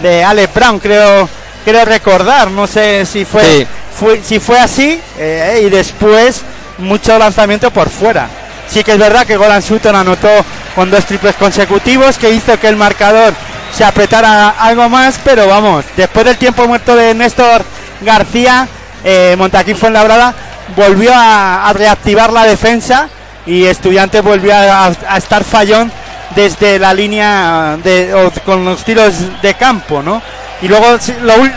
[0.02, 1.28] de Ale Brown, creo,
[1.64, 2.50] creo recordar.
[2.50, 3.66] No sé si fue, Sí.
[3.98, 5.00] fue- si fue así.
[5.18, 6.42] eh, y después
[6.78, 8.28] mucho lanzamiento por fuera.
[8.68, 10.28] Sí que es verdad que Golan Sutton anotó
[10.74, 13.34] con dos triples consecutivos que hizo que el marcador
[13.76, 17.64] se apretara algo más, pero vamos, después del tiempo muerto de Néstor
[18.00, 18.66] García,
[19.04, 20.34] eh, Montaquín Fuenlabrada
[20.76, 23.08] volvió a, a reactivar la defensa
[23.46, 25.90] y Estudiantes volvió a, a estar fallón
[26.36, 30.22] desde la línea de, o con los tiros de campo, ¿no?
[30.62, 30.98] Y luego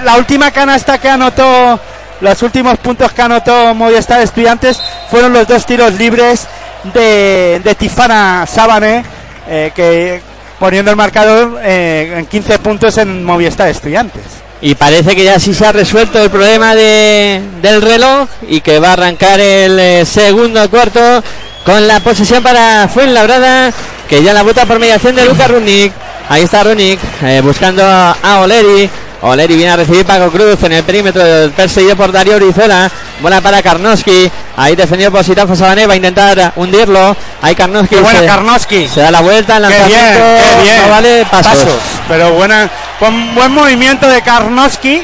[0.05, 1.79] la última canasta que anotó,
[2.21, 4.79] los últimos puntos que anotó Movistar Estudiantes
[5.09, 6.47] fueron los dos tiros libres
[6.93, 9.03] de, Tifana Sábane,
[9.47, 10.21] eh,
[10.59, 14.23] poniendo el marcador eh, en 15 puntos en Movistar Estudiantes.
[14.61, 18.79] y parece que ya sí se ha resuelto el problema de, del reloj y que
[18.79, 21.21] va a arrancar el eh, segundo cuarto
[21.65, 23.73] con la posesión para Fuenlabrada
[24.07, 25.91] que ya la bota por mediación de Lucas Runic
[26.29, 28.89] ahí está Runic eh, buscando a, Oleri
[29.21, 31.23] Oleri viene a recibir Paco Cruz en el perímetro
[31.55, 32.89] perseguido por Darío Brizuela
[33.21, 38.01] bola para Karnowski ahí defendido por Sitafo Sabané va a intentar hundirlo ahí Karnowski Qué
[38.01, 38.87] buena se, Karnowski.
[38.87, 40.81] se da la vuelta el Qué bien, lanzamiento qué bien.
[40.83, 41.67] no vale pasos.
[42.07, 42.69] Pero buena,
[42.99, 45.03] buen, buen movimiento de Karnowski,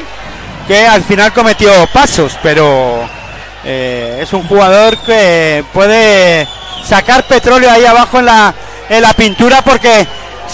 [0.68, 3.00] que al final cometió pasos, pero
[3.64, 6.46] eh, es un jugador que puede
[6.86, 8.54] sacar petróleo ahí abajo en la,
[8.88, 10.06] en la pintura porque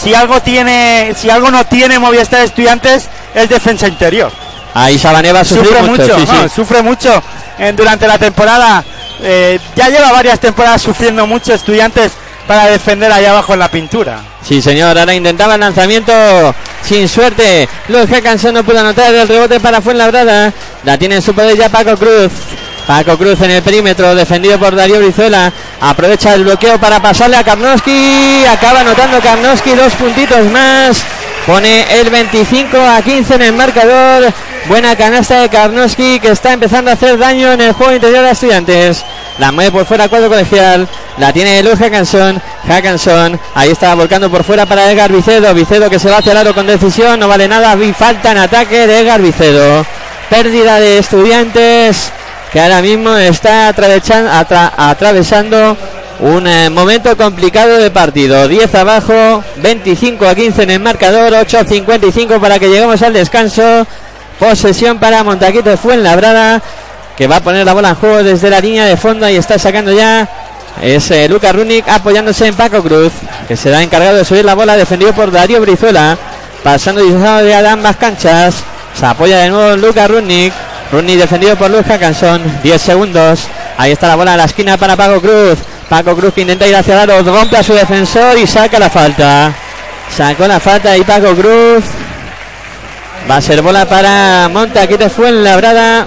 [0.02, 4.30] si algo tiene, si algo no tiene Movistar Estudiantes es defensa interior.
[4.74, 6.32] ahí Sabané va a sufrir Sufre mucho, mucho, sí, sí.
[6.42, 7.22] no, sufre mucho
[7.58, 8.84] eh, durante la temporada.
[9.22, 12.12] eh, ya lleva varias temporadas sufriendo mucho estudiantes
[12.46, 14.20] para defender allá abajo en la pintura.
[14.46, 14.96] Sí, señor.
[14.96, 16.12] Ahora intentaba el lanzamiento
[16.82, 17.68] sin suerte.
[17.88, 20.52] Luis Hackanson no pudo anotar el rebote para Fuenlabrada.
[20.84, 22.30] La tiene en su poder ya Paco Cruz.
[22.86, 25.52] Paco Cruz en el perímetro, defendido por Darío Brizuela.
[25.80, 28.44] Aprovecha el bloqueo para pasarle a Karnowski.
[28.48, 31.02] Acaba anotando Karnowski dos puntitos más.
[31.46, 34.32] Pone el 25 a 15 en el marcador.
[34.68, 38.30] Buena canasta de Karnowski que está empezando a hacer daño en el juego interior de
[38.30, 39.04] estudiantes.
[39.38, 40.88] La mueve por fuera cuadro colegial.
[41.18, 42.40] La tiene Luz Hackanson.
[42.68, 43.40] Hackanson.
[43.54, 45.52] Ahí está volcando por fuera para Edgar Vicedo.
[45.54, 47.18] Vicedo que se va hacia el con decisión.
[47.18, 47.76] No vale nada.
[47.98, 49.84] Falta en ataque de Edgar Vicedo.
[50.30, 52.12] Pérdida de estudiantes.
[52.52, 55.76] Que ahora mismo está atravesando
[56.20, 58.48] un eh, momento complicado de partido.
[58.48, 59.44] 10 abajo.
[59.56, 61.32] 25 a 15 en el marcador.
[61.32, 63.86] 8.55 para que lleguemos al descanso.
[64.38, 66.62] Posesión para Montaquito Fuenlabrada
[67.16, 69.58] que va a poner la bola en juego desde la línea de fondo y está
[69.58, 70.28] sacando ya
[70.82, 73.12] es eh, Lucas Runic apoyándose en Paco Cruz
[73.48, 76.18] que será encargado de subir la bola defendido por Darío Brizuela
[76.62, 78.56] pasando de ambas canchas
[78.94, 80.52] se apoya de nuevo Lucas Runic
[80.92, 83.40] Runic defendido por Luz Hackanson 10 segundos
[83.76, 85.58] ahí está la bola en la esquina para Paco Cruz
[85.88, 89.52] Paco Cruz que intenta ir hacia el rompe a su defensor y saca la falta
[90.16, 91.84] sacó la falta y Paco Cruz
[93.30, 96.06] va a ser bola para Montaquito Fuenlabrada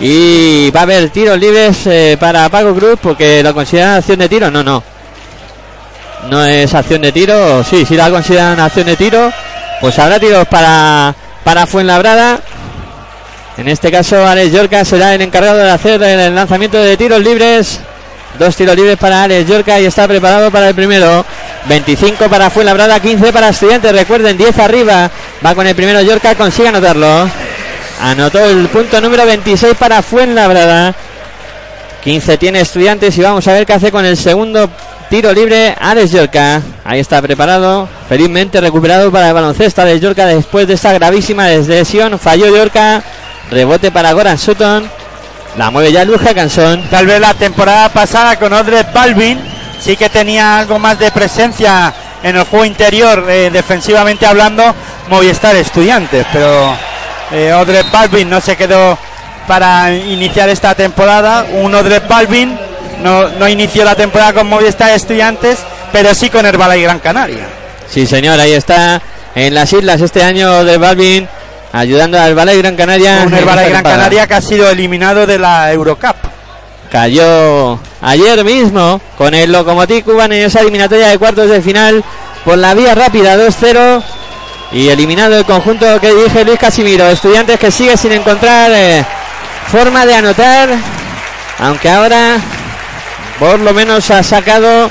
[0.00, 4.28] y va a haber tiros libres eh, para Paco Cruz porque lo consideran acción de
[4.28, 4.50] tiro.
[4.50, 4.82] No, no.
[6.30, 7.62] No es acción de tiro.
[7.64, 9.32] Sí, sí la consideran acción de tiro.
[9.80, 12.40] Pues habrá tiros para, para Fuenlabrada.
[13.56, 17.80] En este caso, Alex Yorca será el encargado de hacer el lanzamiento de tiros libres.
[18.38, 21.24] Dos tiros libres para Alex Yorca y está preparado para el primero.
[21.66, 23.92] 25 para Fuenlabrada, 15 para Estudiantes.
[23.92, 25.10] Recuerden, 10 arriba.
[25.44, 27.30] Va con el primero Yorca, consigue anotarlo.
[28.00, 30.94] Anotó el punto número 26 para Fuenlabrada.
[32.02, 34.68] 15 tiene Estudiantes y vamos a ver qué hace con el segundo
[35.08, 36.60] tiro libre Alex Yorca.
[36.84, 42.18] Ahí está preparado, felizmente recuperado para el baloncesto Alex Yorca después de esta gravísima lesión.
[42.18, 43.02] Falló Yorca,
[43.54, 44.90] rebote para Goran Sutton.
[45.56, 46.82] La mueve ya Luja Cansón.
[46.90, 49.38] Tal vez la temporada pasada con Odred Balvin
[49.80, 54.74] sí que tenía algo más de presencia en el juego interior, eh, defensivamente hablando,
[55.08, 56.74] Movistar Estudiantes, pero
[57.30, 58.98] eh, Odred Balvin no se quedó
[59.46, 61.46] para iniciar esta temporada.
[61.52, 62.58] Un Odred Balvin
[63.02, 65.58] no, no inició la temporada con Movistar Estudiantes,
[65.92, 67.46] pero sí con Herbala y Gran Canaria.
[67.88, 69.00] Sí, señor, ahí está
[69.34, 71.28] en las islas este año de Balvin,
[71.74, 73.24] ayudando al Balay Gran Canaria.
[73.26, 73.82] Un esta Gran.
[73.82, 76.16] Canaria que ha sido eliminado de la Eurocup.
[76.90, 82.04] Cayó ayer mismo con el Lokomotiv cubano en esa eliminatoria de cuartos de final
[82.44, 84.02] por la vía rápida 2-0
[84.72, 87.08] y eliminado el conjunto que dirige Luis Casimiro.
[87.08, 89.04] Estudiantes que sigue sin encontrar eh,
[89.72, 90.68] forma de anotar,
[91.58, 92.36] aunque ahora
[93.40, 94.88] por lo menos ha sacado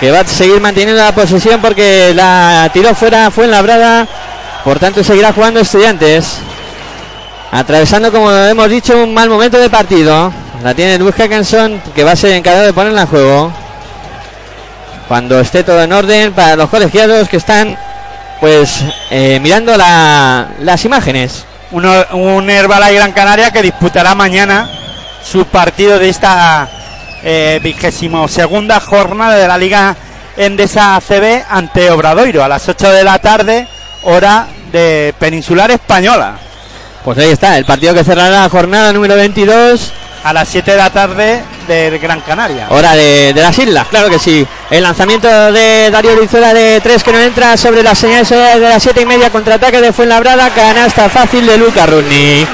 [0.00, 4.06] que va a seguir manteniendo la posesión porque la tiró fuera fue en labrada,
[4.68, 6.40] por tanto seguirá jugando Estudiantes.
[7.50, 10.30] Atravesando, como hemos dicho, un mal momento de partido.
[10.62, 13.50] La tiene Luis Hackenson, que va a ser encargado de ponerla en juego.
[15.08, 17.78] Cuando esté todo en orden para los colegiados que están,
[18.40, 21.46] pues, eh, mirando la- las imágenes.
[21.70, 24.68] Uno- un Herbala y Gran Canaria que disputará mañana
[25.24, 26.68] su partido de esta
[27.24, 29.96] eh, vigésimo segunda jornada de la Liga
[30.36, 33.66] Endesa ACB ante Obradoiro a las 8 de la tarde,
[34.04, 36.36] hora de Peninsular Española.
[37.04, 39.92] Pues ahí está, el partido que cerrará la jornada número 22,
[40.24, 42.66] A las 7 de la tarde del Gran Canaria.
[42.70, 44.46] hora de, de las islas, claro que sí.
[44.70, 48.82] El lanzamiento de Darío Rizuela de 3 que no entra sobre las señales de las
[48.82, 52.46] 7 y media, contraataque de Fuenlabrada, canasta fácil de Luca Rudni.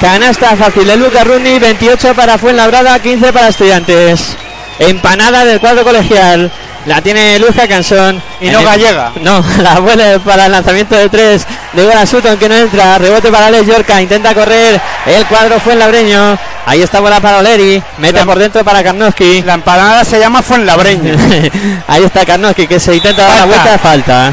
[0.00, 4.34] Canasta fácil de Luca Rudni, 28 para Fuenlabrada, 15 para Estudiantes.
[4.80, 6.50] Empanada del cuadro colegial.
[6.86, 8.22] La tiene Luja Cansón.
[8.40, 9.12] Y no Gallega.
[9.20, 12.96] No, la vuelve para el lanzamiento de tres de Goran Sutton que no entra.
[12.98, 14.00] Rebote para Alex Yorca.
[14.00, 16.38] Intenta correr el cuadro fue labreño.
[16.66, 17.82] Ahí está bola para Oleri.
[17.98, 19.42] Mete La- por dentro para Karnowski.
[19.42, 21.14] La empanada se llama Fuenlabreña.
[21.86, 23.56] Ahí está Karnowski que se intenta dar la Falta.
[23.62, 23.78] vuelta.
[23.78, 24.32] Falta.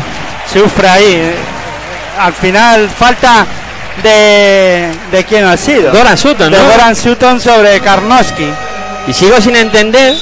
[0.53, 1.35] Sufre ahí.
[2.19, 3.45] Al final falta
[4.01, 4.89] de...
[5.11, 5.91] ¿De quién ha sido?
[5.91, 6.65] Goran Sutton, de ¿no?
[6.69, 8.47] Goran Sutton sobre Karnowski.
[9.07, 10.15] Y sigo sin entender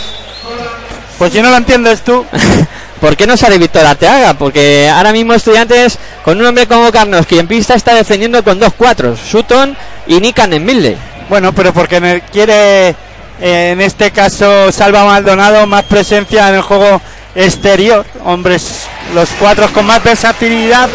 [1.17, 2.25] Pues si no lo entiendes tú,
[3.01, 4.33] por qué no sale Víctor Arteaga.
[4.35, 8.73] Porque ahora mismo Estudiantes con un hombre como Karnowski en pista está defendiendo con dos
[8.77, 9.19] cuatros.
[9.19, 9.75] Sutton
[10.07, 10.97] y Nikan en Milde.
[11.29, 17.01] bueno, pero porque quiere, eh, en este caso, Salva Maldonado, más presencia en el juego
[17.35, 18.05] exterior.
[18.23, 18.83] Hombres,
[19.13, 20.89] los cuatro con más versatilidad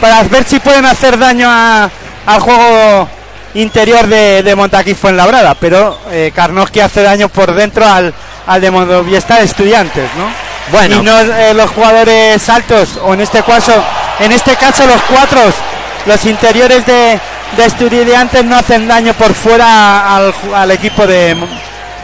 [0.00, 1.90] para ver si pueden hacer daño a-
[2.26, 3.08] al juego
[3.56, 5.54] interior de, de Montaquí Fuenlabrada.
[5.54, 8.12] Pero eh, Karnowski hace daño por dentro al,
[8.46, 10.26] al de Modoviesta Estudiantes, ¿no?
[10.72, 10.96] Bueno.
[10.96, 13.72] y no eh, los jugadores altos o en este caso
[14.18, 15.40] en este caso los cuatro
[16.06, 17.20] los interiores de,
[17.56, 21.36] de estudiantes no hacen daño por fuera al, al equipo de,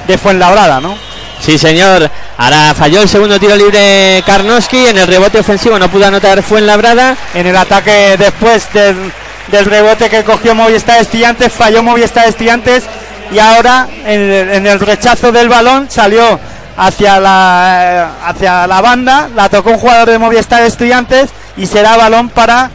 [0.07, 0.96] de Fuenlabrada ¿no?
[1.40, 2.09] Sí, señor.
[2.38, 4.86] Ahora falló el segundo tiro libre Karnowski.
[4.86, 7.16] En el rebote ofensivo no pudo anotar Fuenlabrada.
[7.34, 9.12] en el ataque después del,
[9.49, 12.84] del rebote que cogió Movistar Estudiantes falló Movistar Estudiantes
[13.32, 16.38] y ahora en el, rechazo del balón salió
[16.76, 21.97] hacia la eh, hacia la banda la tocó un jugador de Movistar Estudiantes y será
[21.97, 22.70] balón para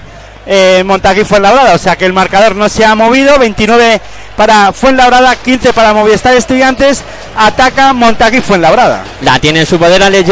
[0.45, 4.01] eh, Montaquí Fuenlabrada o sea que el marcador no se ha movido 29
[4.35, 7.03] para Fuenlabrada 15 para Movistar Estudiantes
[7.37, 10.29] ataca Montaquí Fuenlabrada La tiene en su poder Alex.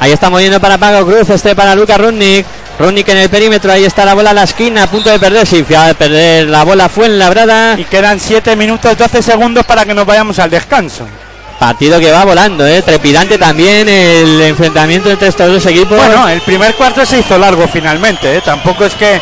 [0.00, 1.28] Ahí está moviendo para Pago Cruz.
[1.30, 2.46] Este para Luca Rudnick.
[2.80, 3.70] Rudnick en el perímetro.
[3.70, 4.84] Ahí está la bola a la esquina.
[4.84, 5.46] A punto de perder.
[5.46, 7.78] Sí, fue a perder la bola fue en labrada.
[7.78, 11.06] y quedan 7 minutos 12 segundos para que nos vayamos al descanso
[11.58, 12.80] Partido que va volando, ¿eh?
[12.80, 15.98] Trepidante también el enfrentamiento entre estos dos equipos.
[15.98, 18.40] Bueno, el primer cuarto se hizo largo finalmente, ¿eh?
[18.42, 19.20] tampoco es que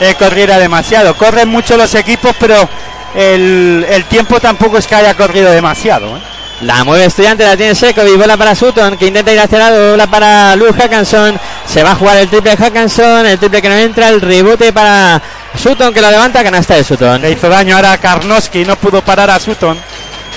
[0.00, 1.16] eh, corriera demasiado.
[1.16, 2.68] Corren mucho los equipos, pero
[3.14, 6.14] el, el tiempo tampoco es que haya corrido demasiado.
[6.14, 6.20] ¿eh?
[6.62, 9.62] La mueve estudiante, la tiene seco y bola para Sutton, que intenta ir hacia el
[9.62, 11.38] lado, bola para Luz Hackanson.
[11.64, 15.22] Se va a jugar el triple Hackanson, el triple que no entra, el rebote para
[15.56, 17.22] Sutton que lo levanta, canasta de Sutton.
[17.22, 19.78] Le hizo daño ahora a Karnowski, no pudo parar a Sutton.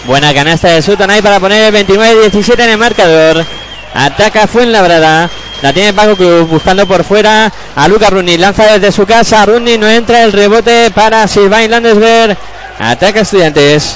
[0.06, 3.44] Buena canasta de Sutton ahí para poner el 29-17 en el marcador.
[3.94, 5.30] Ataca Fuenlabrada.
[5.64, 8.38] La tiene Paco Cruz buscando por fuera a Luca Runi.
[8.38, 9.46] Lanza desde su casa.
[9.46, 10.24] Runi no entra.
[10.24, 12.36] El rebote para Silvain Landesberg.
[12.80, 13.96] Ataca Estudiantes.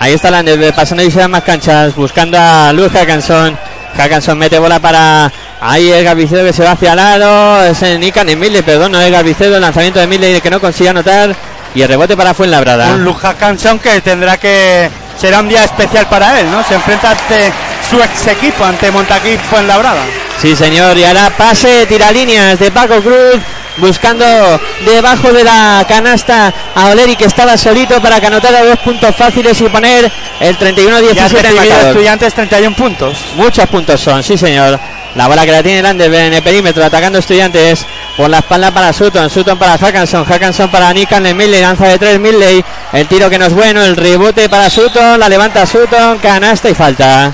[0.00, 1.94] Ahí está Landesberg pasando y se dan más canchas.
[1.94, 3.58] Buscando a Luis Hackanson.
[3.96, 5.32] Hackanson mete bola para.
[5.60, 7.64] Ahí Edgar Vicedo que se va hacia el lado.
[7.64, 9.56] Es el en Mille, perdón, no Edgar Vicedo.
[9.56, 11.34] El lanzamiento de Mille que no consigue anotar.
[11.74, 12.94] Y el rebote para Fuenlabrada.
[12.94, 14.88] Un Luja Canson que tendrá que
[15.18, 16.62] será un día especial para él, ¿no?
[16.64, 17.52] Se enfrenta ante
[17.90, 20.02] su ex equipo, ante Montaquí Fuenlabrada.
[20.40, 23.40] Sí, señor, y ahora pase, tira líneas de Paco Cruz,
[23.78, 24.24] buscando
[24.86, 29.60] debajo de la canasta a Oleri que estaba solito para que anotara dos puntos fáciles
[29.60, 30.10] y poner
[30.40, 31.86] el 31-17 Ya en ha el tenido marcador.
[31.88, 33.18] estudiantes 31 puntos.
[33.34, 34.78] Muchos puntos son, sí señor.
[35.16, 37.84] La bola que la tiene Landerberg en el perímetro, atacando estudiantes
[38.16, 41.98] por la espalda para Sutton, Sutton para Hackanson, Hackanson para Nick Cannon, Milley, lanza de
[41.98, 46.18] tres Milley, el tiro que no es bueno, el rebote para Sutton, la levanta Sutton,
[46.18, 47.32] canasta y falta.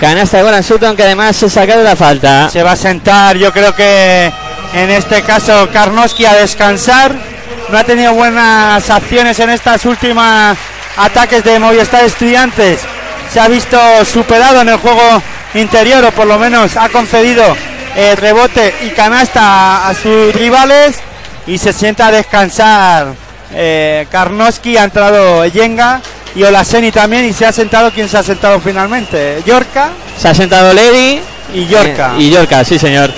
[0.00, 2.48] Canasta de Goran Sutton que además se saca de la falta.
[2.48, 4.32] Se va a sentar, yo creo que
[4.72, 7.14] en este caso Karnowski a descansar.
[7.68, 10.56] No ha tenido buenas acciones en estas últimas
[10.96, 12.80] ataques de Movistar Estudiantes.
[13.30, 15.22] Se ha visto superado en el juego
[15.52, 17.44] interior o por lo menos ha concedido
[17.94, 20.98] eh, rebote y canasta a, sus rivales
[21.46, 23.08] y se sienta a descansar
[23.54, 24.78] eh, Karnowski.
[24.78, 26.00] Ha entrado Yenga
[26.34, 29.42] y Olaseni también y se ha sentado quien se ha sentado finalmente.
[29.44, 31.20] Yorka Se ha sentado Lady
[31.54, 32.14] y Yorka.
[32.16, 33.10] Eh, y Yorka, sí señor.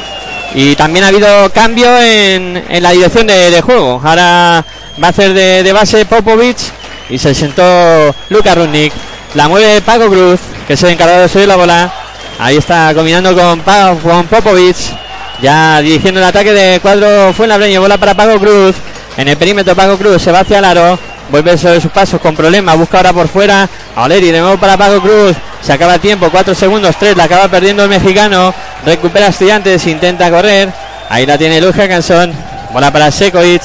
[0.54, 4.00] Y también ha habido cambio en, en la dirección de, de juego.
[4.04, 4.64] Ahora
[5.02, 6.56] va a hacer de, de base Popovic
[7.10, 8.92] y se sentó Luka Rudnik.
[9.34, 11.90] La mueve Paco Cruz, que es el encargado de subir la bola.
[12.38, 13.62] Ahí está combinando con,
[14.00, 14.76] con Popovic.
[15.40, 17.80] Ya dirigiendo el ataque de cuadro Fuenlabreño.
[17.80, 18.76] Bola para Paco Cruz.
[19.16, 20.98] En el perímetro Paco Cruz se va hacia el aro.
[21.32, 22.76] Vuelve sobre sus pasos con problemas.
[22.76, 23.66] Busca ahora por fuera.
[23.96, 25.34] A Oleri de nuevo para Paco Cruz.
[25.62, 26.28] Se acaba el tiempo.
[26.30, 26.94] 4 segundos.
[26.98, 27.16] 3.
[27.16, 28.52] La acaba perdiendo el mexicano.
[28.84, 29.86] Recupera Estudiantes.
[29.86, 30.70] Intenta correr.
[31.08, 32.34] Ahí la tiene Luz Canson.
[32.70, 33.62] Bola para Sekovic.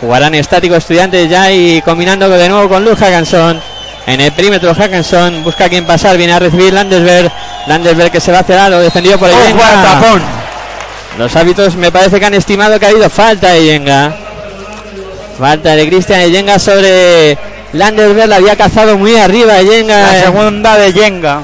[0.00, 3.60] Jugarán estático Estudiantes ya y combinando de nuevo con Luz Hackanson.
[4.06, 6.16] En el perímetro Hackanson busca a quien pasar.
[6.16, 7.30] Viene a recibir Landesberg.
[7.66, 8.80] Landesberg que se va hacia el aro.
[8.80, 9.54] Defendido por ¡Oh, Eyenga.
[9.62, 10.22] buen tapón!
[11.18, 14.16] Los hábitos me parece que han estimado que ha habido falta de Yenga.
[15.38, 17.36] Falta de Cristian Yenga sobre
[17.72, 18.28] Landersberg.
[18.28, 20.12] La había cazado muy arriba Yenga.
[20.12, 21.42] La segunda de Yenga.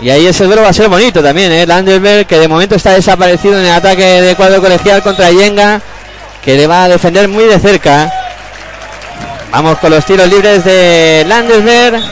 [0.00, 1.66] Y ahí ese duelo va a ser bonito también, ¿eh?
[1.66, 5.80] Landersberg que de momento está desaparecido en el ataque de cuadro colegial contra Yenga.
[6.42, 8.12] Que le va a defender muy de cerca.
[9.50, 12.02] Vamos con los tiros libres de Landersberg.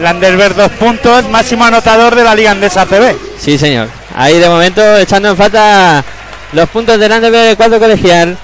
[0.00, 3.16] Landerberg dos puntos, máximo anotador de la Liga Andesa CB.
[3.38, 3.88] Sí, señor.
[4.14, 6.04] Ahí de momento echando en falta
[6.52, 8.36] los puntos de Landesberg del cuadro colegial.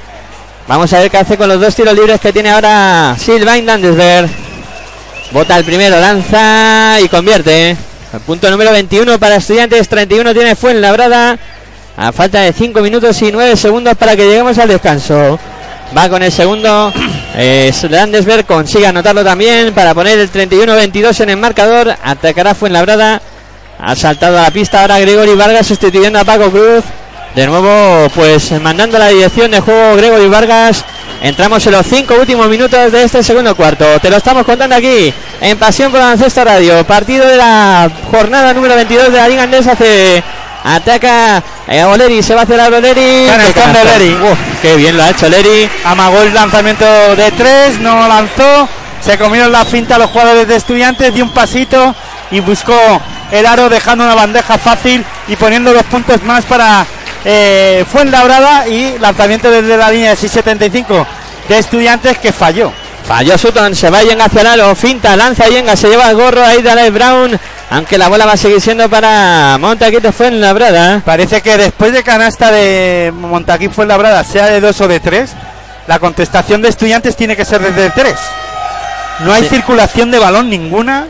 [0.69, 4.29] Vamos a ver qué hace con los dos tiros libres que tiene ahora Silvain Landesberg.
[5.33, 7.71] Bota el primero, lanza y convierte.
[7.71, 11.39] El punto número 21 para Estudiantes, 31 tiene Fuenlabrada.
[11.97, 15.39] A falta de 5 minutos y 9 segundos para que lleguemos al descanso.
[15.97, 16.93] Va con el segundo.
[17.89, 21.97] Landesberg consigue anotarlo también para poner el 31-22 en el marcador.
[22.05, 23.23] Atacará Fuenlabrada.
[23.81, 26.85] Ha saltado a la pista ahora Gregory Vargas sustituyendo a Paco Cruz.
[27.35, 30.85] De nuevo, pues mandando la dirección de juego Gregory Vargas.
[31.21, 33.85] Entramos en los cinco últimos minutos de este segundo cuarto.
[34.01, 36.85] Te lo estamos contando aquí en Pasión por Baloncesto Radio.
[36.87, 40.23] Partido de la jornada número 22 de la Liga Andesa C.
[40.65, 43.27] Ataca eh, Oleri, se va a hacer a Oleri.
[43.27, 43.77] Canastón.
[43.83, 44.15] Oleri.
[44.15, 45.69] Uf, qué bien lo ha hecho Oleri.
[45.85, 46.85] Amagó el lanzamiento
[47.17, 48.69] de tres, no lanzó.
[49.01, 51.95] Se comieron la finta los jugadores de estudiantes, dio un pasito
[52.31, 52.75] y buscó
[53.31, 56.87] el aro dejando una bandeja fácil y poniendo dos puntos más para
[57.25, 61.07] eh, Fuenlabrada y lanzamiento desde la línea de 6.75
[61.49, 62.73] de estudiantes que falló.
[63.07, 66.45] Falló Sutton, se va Yenga hacia el aro, finta, lanza Yenga, se lleva el gorro
[66.45, 67.41] ahí de Alex Brown,
[67.71, 71.01] aunque la bola va a seguir siendo para Montaquito fue en la brada.
[71.05, 75.31] Parece que después de canasta de Montaquí Fuenlabrada, sea de dos o de tres,
[75.87, 78.17] la contestación de estudiantes tiene que ser desde tres.
[79.21, 79.49] No hay Sí.
[79.49, 81.07] circulación de balón ninguna.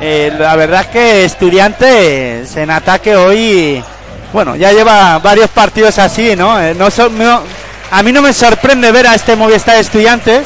[0.00, 3.84] Eh, la verdad es que estudiantes en ataque hoy,
[4.32, 6.60] bueno, ya lleva varios partidos así, ¿no?
[6.60, 7.42] Eh, no, so- no-
[7.90, 10.42] a mí no me sorprende ver a este Movistar Estudiantes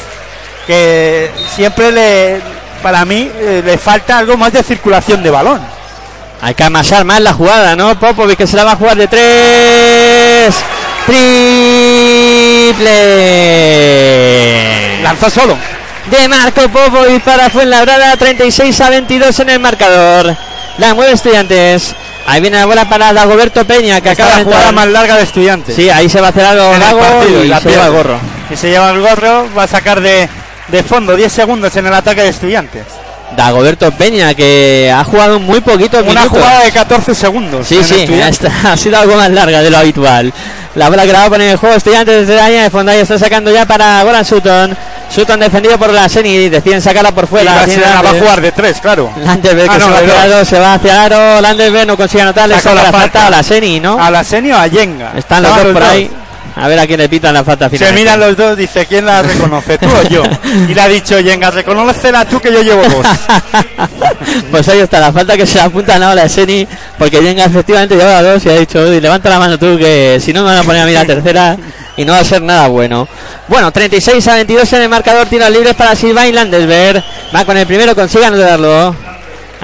[0.65, 2.41] que siempre le,
[2.81, 5.61] para mí, eh, le falta algo más de circulación de balón.
[6.41, 7.97] Hay que amasar más la jugada, ¿no?
[7.99, 10.55] Popovic que se la va a jugar de tres.
[14.03, 15.01] Triple.
[15.03, 15.57] Lanzó solo.
[16.09, 20.35] de Marco Popovic para Fuenlabrada, 36 a 22 en el marcador.
[20.77, 21.95] La mueve Estudiantes.
[22.25, 25.23] Ahí viene la bola para Dagoberto Peña, que Esta acaba la jugada más larga de
[25.23, 25.75] estudiantes.
[25.75, 28.19] Sí, ahí se va a hacer algo Dago partido y, la se lleva el gorro.
[28.49, 30.29] Y se lleva el gorro, va a sacar de,
[30.69, 32.85] de fondo 10 segundos en el ataque de estudiantes.
[33.35, 37.67] Dagoberto Peña, que ha jugado muy poquito Una jugada de 14 segundos.
[37.67, 40.33] Sí, sí, esta ha sido algo más larga de lo habitual.
[40.75, 42.69] La bola que la va a poner en el juego Estudiantes desde la línea de
[42.71, 42.91] fondo.
[42.91, 44.75] Ahí está sacando ya para Goran Sutton.
[45.09, 46.49] Sutton defendido por la Seni.
[46.49, 47.55] Deciden sacarla por fuera.
[47.55, 49.11] la Sena va a jugar de 3, claro.
[49.23, 51.85] Landerberg que Ah, no, se, va de hacia aro, se va hacia aro.
[51.85, 52.49] No consigue anotar.
[52.49, 53.27] Le saca la falta.
[53.27, 54.03] a la Seni, ¿no?
[54.03, 55.13] A la Seni o a Yenga.
[55.15, 56.09] Están los dos por ahí.
[56.55, 57.87] A ver a quién le pitan la falta final.
[57.87, 60.23] Se miran los dos, dice, ¿quién la reconoce, tú o yo?
[60.69, 63.07] Y le ha dicho Yenga, reconócela tú que yo llevo dos.
[64.51, 68.21] pues ahí está, la falta que se apunta a la Seni, porque Yenga efectivamente lleva
[68.21, 70.63] dos y ha dicho, "Uy, levanta la mano tú, que si no me van a
[70.63, 71.57] poner a mí la tercera
[71.97, 73.07] y no va a ser nada bueno.
[73.47, 77.03] Bueno, 36 a 22 en el marcador, tiros libres para Silvain Landesberg.
[77.35, 79.12] Va con el primero, consigue anotarlo.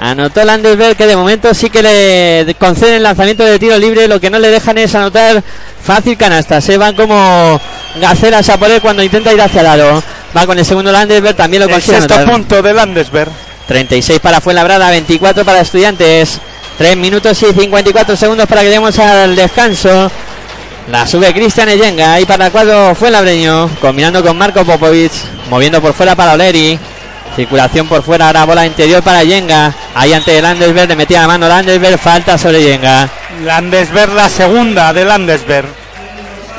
[0.02, 4.18] Anotó Landesberg que de momento sí que le conceden el lanzamiento de tiro libre, lo
[4.18, 5.44] que no le dejan es anotar
[5.82, 6.62] fácil canasta.
[6.62, 7.60] Se van como
[8.00, 10.02] gaceras a por él cuando intenta ir hacia el aro.
[10.34, 12.34] Va con el segundo Landesberg, también lo El consigue sexto anotar.
[12.34, 13.30] punto de Landesberg.
[13.68, 16.40] 36 para Fuenlabrada, 24 para Estudiantes.
[16.78, 20.10] 3 minutos y 54 segundos para que lleguemos al descanso.
[20.90, 25.12] La sube Cristian Eyenga ahí para el cuadro Fuenlabreño, combinando con Marco Popovic,
[25.50, 26.78] moviendo por fuera para Oleri.
[27.36, 29.72] Circulación por fuera, ahora bola interior para Yenga.
[29.94, 33.08] Ahí ante Landesberg, le metía la mano Landesberg, falta sobre Yenga.
[33.44, 35.80] Landesberg, la segunda de Landesberg.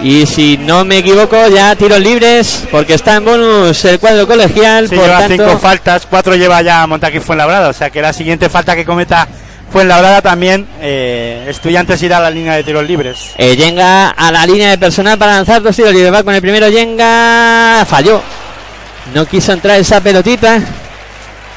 [0.02, 4.90] Y si no me equivoco, ya tiros libres, porque está en bonus el cuadro colegial.
[4.90, 7.70] Sí, por lleva tanto, cinco faltas, cuatro lleva ya Montaquí Fuenlabrada.
[7.70, 9.28] O sea que la siguiente falta que cometa
[9.72, 13.32] Fuenlabrada también, eh, Estudiantes irá a la línea de tiros libres.
[13.38, 16.12] Eh, Yenga a la línea de personal para lanzar dos tiros libres.
[16.12, 17.86] Va con el primero Yenga.
[17.88, 18.24] Falló.
[19.14, 20.60] No quiso entrar esa pelotita.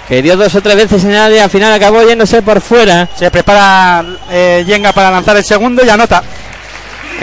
[0.09, 1.45] Que dio dos o tres veces en el área.
[1.45, 3.09] Al final acabó yéndose por fuera.
[3.17, 6.23] Se prepara eh, Yenga para lanzar el segundo y anota.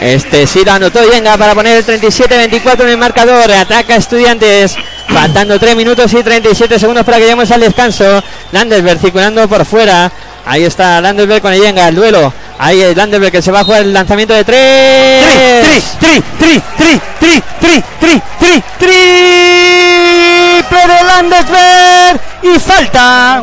[0.00, 3.52] Este sí lo anotó Yenga para poner el 37-24 en el marcador.
[3.52, 4.76] Ataca Estudiantes.
[5.08, 8.22] Faltando 3 minutos y 37 segundos para que lleguemos al descanso.
[8.50, 10.10] Landesberg circulando por fuera.
[10.44, 11.88] Ahí está Landesberg con el Yenga.
[11.88, 12.32] El duelo.
[12.58, 15.24] Ahí es Landesberg que se va a jugar el lanzamiento de 3.
[15.62, 18.22] Tri, tri, tri, tri, tri, tri, tri,
[18.78, 19.71] tri,
[20.72, 23.42] triple de Landesberg y falta.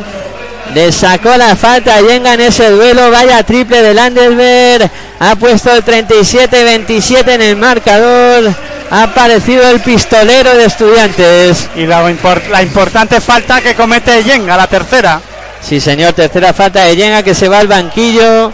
[0.74, 3.12] Le sacó la falta a Yenga en ese duelo.
[3.12, 4.90] Vaya triple de Landesberg.
[5.20, 8.54] Ha puesto el 37-27 en el marcador.
[8.92, 11.70] Ha aparecido el pistolero de estudiantes.
[11.76, 12.02] Y la,
[12.50, 15.22] la importante falta que comete Yenga, la tercera.
[15.62, 16.14] Sí, señor.
[16.14, 18.52] Tercera falta de Yenga que se va al banquillo.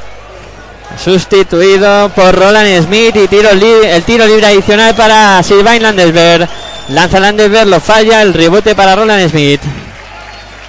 [1.03, 6.47] Sustituido por Roland Smith y tiro el tiro libre adicional para Sylvain Landesberg.
[6.89, 8.21] Lanza Landesberg, lo falla.
[8.21, 9.61] El rebote para Roland Smith.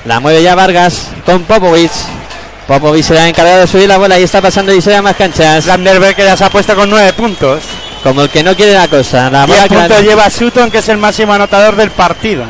[0.04, 1.90] La mueve ya Vargas con Popovic.
[2.66, 5.16] Popovic se ha encargado de subir la bola y está pasando y se da más
[5.16, 5.66] canchas.
[5.66, 7.62] Landesberg que ya se ha puesto con nueve puntos.
[8.02, 9.30] Como el que no quiere la cosa.
[9.30, 12.44] La bola puntos lleva Sutton, que es el máximo anotador del partido.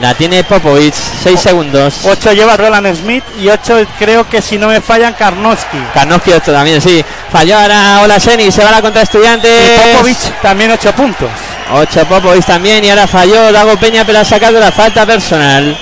[0.00, 0.94] La tiene Popovic.
[0.94, 2.00] Seis segundos.
[2.04, 5.78] Ocho lleva Roland Smith y ocho creo que si no me fallan Karnowski.
[5.94, 7.04] Karnowski esto también, sí.
[7.32, 8.50] Falló ahora Olaseni.
[8.50, 9.50] Se va la contra estudiantes.
[9.50, 11.30] Y Popovic también ocho puntos.
[11.70, 15.76] 8 Popovic también y ahora falló Dago Peña pero ha sacado la falta personal.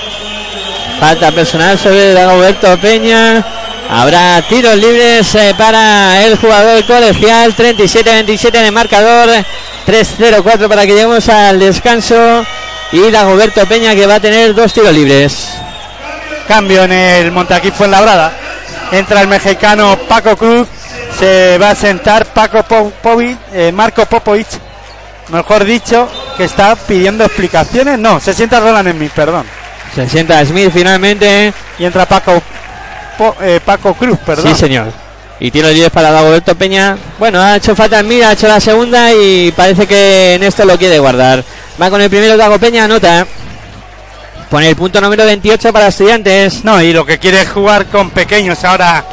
[0.99, 3.45] Falta personal sobre Dagoberto Peña.
[3.89, 7.55] Habrá tiros libres eh, para el jugador colegial.
[7.55, 9.29] 37-27 en el marcador.
[9.87, 12.45] 3-0-4 para que lleguemos al descanso.
[12.93, 15.49] Y Dagoberto Peña que va a tener dos tiros libres.
[16.49, 18.33] Cambio en el Montaquí Fuenlabrada.
[18.93, 20.69] Entra el mexicano Paco Cruz.
[21.19, 24.47] Se va a sentar Paco Popovic, eh, Marco Popovic,
[25.29, 27.99] mejor dicho, que está pidiendo explicaciones.
[27.99, 29.47] No, se sienta Roland Smith, perdón.
[29.95, 31.53] Se sienta Smith finalmente.
[31.79, 32.41] Y entra Paco
[33.19, 34.47] Po- eh, Paco Cruz, perdón.
[34.55, 34.93] Sí, señor.
[35.41, 36.97] Y tiro libres para Dagoberto Peña.
[37.19, 40.65] Bueno, ha hecho falta en mira, ha hecho la segunda y parece que en esto
[40.65, 41.43] lo quiere guardar.
[41.81, 43.27] Va con el primero Dago Peña, anota.
[44.51, 46.65] Pone el punto número 28 para estudiantes.
[46.65, 49.05] No, y lo que quiere es jugar con pequeños ahora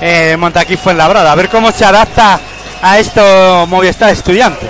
[0.00, 1.30] eh, Montaquí Fuenlabrada.
[1.30, 2.40] A ver cómo se adapta
[2.82, 4.66] a esto Movistar Estudiante.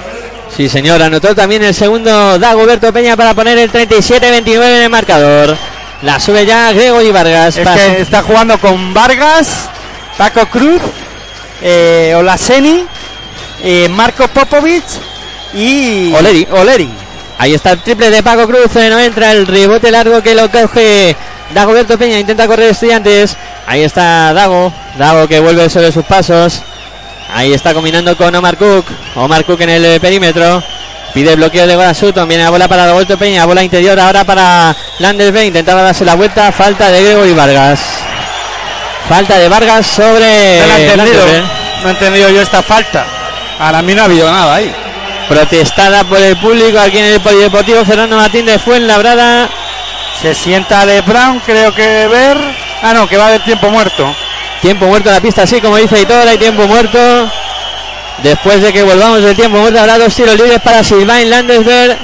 [0.55, 5.57] Sí, señor, anotó también el segundo Dagoberto Peña para poner el 37-29 en el marcador.
[6.03, 7.57] La sube ya Gregory Vargas.
[7.57, 7.79] Es Paso.
[7.79, 9.69] que está jugando con Vargas,
[10.17, 10.83] Paco Cruz,
[11.63, 12.85] eh, Olaseni,
[13.63, 14.85] eh, Marco Popovic
[15.55, 16.47] y Oleri.
[16.51, 17.08] Oleri.
[17.39, 20.51] Ahí está el triple de Paco Cruz, eh, no entra el rebote largo que lo
[20.51, 21.17] coge
[21.55, 23.37] Dagoberto Peña, intenta correr estudiantes.
[23.67, 26.63] Ahí está Dago, Dago que vuelve sobre sus pasos.
[27.33, 30.63] Ahí está combinando con Omar Cook, Omar Cook en el perímetro.
[31.15, 34.75] Pide bloqueo de Goran Sutton, viene la bola para Dagoberto Peña, bola interior ahora para
[34.99, 37.81] Landesberg, intentaba darse la vuelta, falta de Gregory Vargas.
[39.09, 41.45] Falta de Vargas sobre No he entendido, Landesberg.
[41.83, 43.07] no he entendido yo esta falta.
[43.59, 44.75] Para mí no ha habido nada ahí.
[45.29, 49.49] Protestada por el público aquí en el Polideportivo Fernando Martín de Fuenlabrada.
[50.23, 52.37] Se sienta De Brown, creo que ver.
[52.83, 54.15] Ah, no, que va del tiempo muerto.
[54.63, 56.99] Tiempo muerto en la pista, así como dice Aitor, hay tiempo muerto.
[58.23, 61.97] Después de que volvamos del tiempo muerto, habrá dos tiros libres para Silvain Landesberg.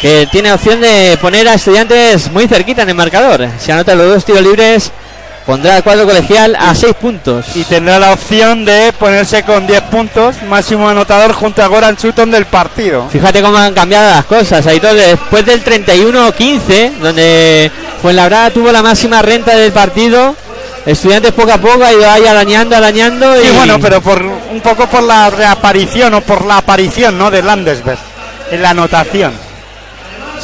[0.00, 3.48] Que tiene opción de poner a estudiantes muy cerquita en el marcador.
[3.58, 4.90] Si anota los dos tiros libres,
[5.46, 7.46] pondrá al cuadro colegial a 6 puntos.
[7.54, 12.30] Y tendrá la opción de ponerse con 10 puntos, máximo anotador junto a Goran Sutton
[12.30, 13.08] del partido.
[13.10, 14.66] Fíjate cómo han cambiado las cosas.
[14.66, 17.70] Ahí todo, después del 31-15, donde
[18.02, 20.34] Fuenlabrada tuvo la máxima renta del partido,
[20.86, 23.34] Estudiantes poco a poco ha ido ahí arañando, arañando.
[23.40, 27.30] Sí, y bueno, pero por un poco por la reaparición o por la aparición ¿no?
[27.30, 27.98] de Landesberg
[28.50, 29.32] en la anotación.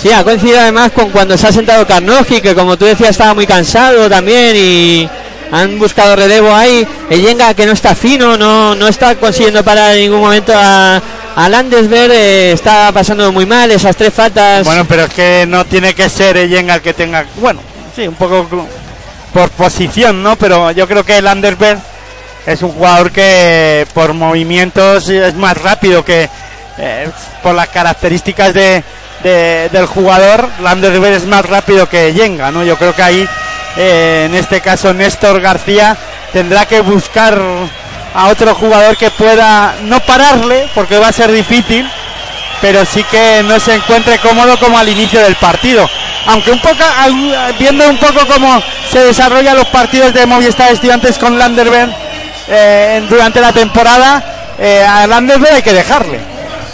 [0.00, 3.34] Sí, ha coincidido además con cuando se ha sentado Karnowski, que como tú decías estaba
[3.34, 5.06] muy cansado también y
[5.52, 6.86] han buscado relevo ahí.
[7.10, 11.02] El Yenga que no está fino, no, no está consiguiendo parar en ningún momento a,
[11.36, 14.64] a Landesberg, eh, está pasando muy mal esas tres faltas.
[14.64, 17.26] Bueno, pero es que no tiene que ser el Yenga el que tenga.
[17.36, 17.60] Bueno,
[17.94, 18.48] sí, un poco
[19.34, 20.36] por posición, ¿no?
[20.36, 21.78] Pero yo creo que el Landesberg
[22.46, 26.26] es un jugador que por movimientos es más rápido que
[26.78, 27.10] eh,
[27.42, 28.82] por las características de,
[29.22, 30.48] de- del jugador.
[30.62, 32.62] Landesberg es más rápido que Yenga, ¿no?
[32.64, 33.28] Yo creo que ahí,
[33.76, 35.96] eh, en este caso, Néstor García
[36.32, 37.40] tendrá que buscar
[38.14, 41.88] a otro jugador que pueda no pararle, porque va a ser difícil,
[42.60, 45.88] pero sí que no se encuentre cómodo como al inicio del partido.
[46.26, 46.84] Aunque un poco,
[47.58, 51.90] viendo un poco cómo se desarrollan los partidos de Movistar Estudiantes con Landerberg
[52.48, 54.22] eh, durante la temporada,
[54.58, 56.20] eh, a Landerberg hay que dejarle.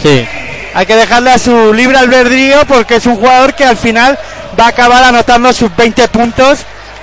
[0.01, 0.27] Sí.
[0.77, 4.15] Hay que dejarle a su libre albedrío porque es un jugador que al final
[4.59, 6.59] va a acabar anotando sus 20 puntos,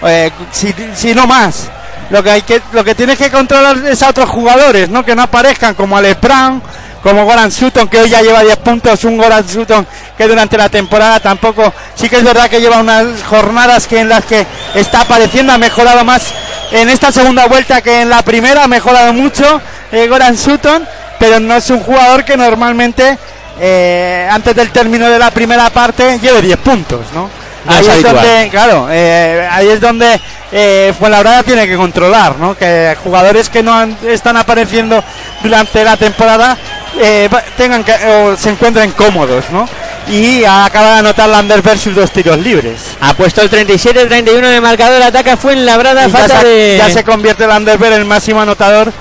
[0.06, 1.70] eh, si, no más.
[2.08, 5.04] Lo que hay que lo que tienes que controlar es a otros jugadores, ¿no?
[5.04, 6.62] Que no aparezcan como Alex Brown,
[7.02, 9.84] como Goran Sutton, que hoy ya lleva 10 puntos, un Goran Sutton
[10.16, 14.08] que durante la temporada tampoco, sí que es verdad que lleva unas jornadas que en
[14.08, 14.46] las que
[14.76, 16.32] está apareciendo, ha mejorado más
[16.70, 19.60] en esta segunda vuelta que en la primera, ha mejorado mucho
[19.90, 20.86] eh, Goran Sutton,
[21.18, 23.18] pero no es un jugador que normalmente
[23.60, 27.30] eh, antes del término de la primera parte lleve 10 puntos, ¿no?
[27.64, 30.20] No ahí es es donde, claro, eh, ahí es donde
[30.52, 32.54] eh, Fuenlabrada tiene que controlar, ¿no?
[32.54, 35.02] Que jugadores que no han- están apareciendo
[35.42, 36.58] durante la temporada
[37.00, 39.66] eh, tengan que, o se encuentren cómodos, ¿no?
[40.08, 42.80] Y acaba de anotar Landerberg sus dos tiros libres.
[43.00, 46.76] Ha puesto el 37-31 en el marcador, ataca Fuenlabrada, Y ya, falta se, de...
[46.76, 48.92] ya se convierte Landerberg en el máximo anotador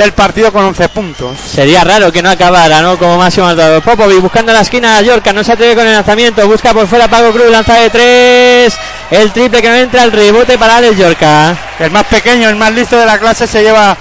[0.00, 1.36] del partido con 11 puntos.
[1.38, 2.98] Sería raro que no acabara, ¿no?
[2.98, 3.82] Como máximo anotador.
[3.82, 7.06] Popovic buscando la esquina a Yorka, no se atreve con el lanzamiento, busca por fuera
[7.06, 8.74] Paco Cruz, lanza de tres,
[9.10, 11.54] el triple que no entra, el rebote para Alex Yorka.
[11.78, 13.94] El más pequeño, el más listo de la clase se lleva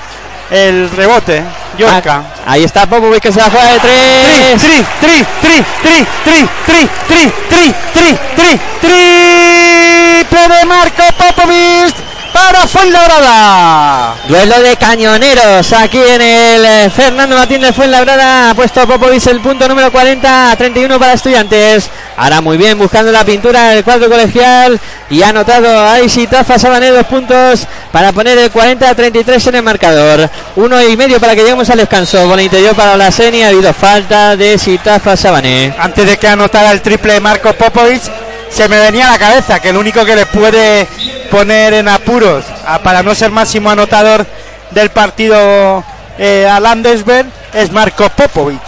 [0.50, 1.44] el rebote.
[1.78, 2.24] Yorka.
[2.46, 4.62] Ah, ahí está Popovic que se la juega de tres.
[4.62, 12.09] Tri, tri, tri, tri, tri, tri, tri, tri, tri, tri, triple de Marco Popovic
[12.40, 14.16] para Fuenlabrada.
[14.28, 18.52] Duelo de cañoneros aquí en el eh, Fernando Martín de Fuenlabrada.
[18.52, 21.90] Ha puesto Popovic el punto número 40 a 31 para estudiantes.
[22.16, 24.80] Ahora muy bien buscando la pintura del cuadro colegial.
[25.10, 29.56] Y ha anotado a Isitafa Sabané dos puntos para poner el 40 a 33 en
[29.56, 30.30] el marcador.
[30.56, 32.34] Uno y medio para que lleguemos al descanso.
[32.34, 33.44] El interior para la Seni.
[33.44, 35.74] Ha habido falta de Isitafa Sabané.
[35.78, 38.02] Antes de que anotara el triple de Marco Popovic,
[38.50, 40.88] se me venía a la cabeza que el único que le puede
[41.30, 44.26] poner en apuros a- para no ser máximo anotador
[44.72, 45.84] del partido
[46.18, 48.62] eh, a Landesberg es Marco Popovic.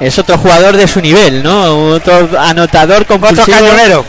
[0.00, 1.90] Es otro jugador de su nivel, ¿no?
[1.90, 3.42] Otro anotador compulsivo.
[3.42, 4.04] Otro cañonero.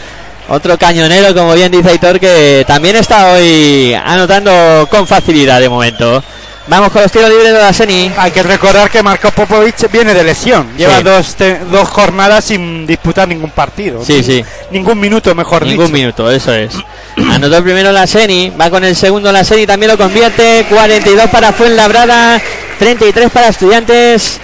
[0.49, 6.23] Otro cañonero, como bien dice Aitor, que también está hoy anotando con facilidad de momento.
[6.67, 8.11] Vamos con los tiros libres de la Seni.
[8.15, 10.67] Hay que recordar que Marco Popovic viene de lesión.
[10.77, 11.03] Lleva Sí.
[11.03, 14.05] dos, te- dos jornadas sin disputar ningún partido.
[14.05, 14.45] Sí, Ni- sí.
[14.69, 15.93] Ningún minuto, mejor Ningún dicho.
[15.97, 16.73] minuto, eso es.
[17.33, 20.67] Anotó el primero la Seni, va con el segundo la Seni, también lo convierte.
[20.69, 22.39] 42 para Fuenlabrada,
[22.77, 24.39] 33 para Estudiantes.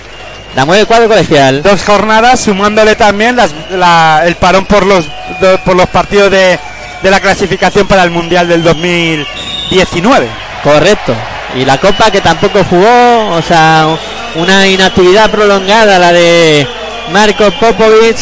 [0.55, 1.61] La mueve el cuadro colegial.
[1.61, 5.05] Dos jornadas, sumándole también las- la- el parón por los,
[5.39, 6.57] do- por los partidos de,
[7.03, 10.27] de la clasificación para el Mundial del 2019.
[10.63, 11.13] Correcto.
[11.55, 13.87] Y la copa que tampoco jugó, o sea,
[14.35, 16.67] una inactividad prolongada la de
[17.11, 18.17] Marco Popovic.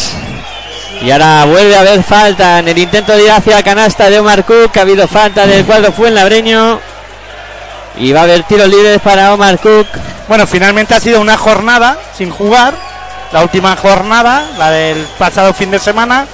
[1.02, 4.20] Y ahora vuelve a haber falta en el intento de ir hacia la canasta de
[4.20, 4.78] Omar Cook.
[4.78, 6.80] Ha habido falta del cuadro Fuenlabreño.
[7.98, 9.88] Y va a haber tiros libres para Omar Cook.
[10.28, 12.74] Bueno, finalmente ha sido una jornada sin jugar,
[13.32, 16.26] la última jornada, la del pasado fin de semana,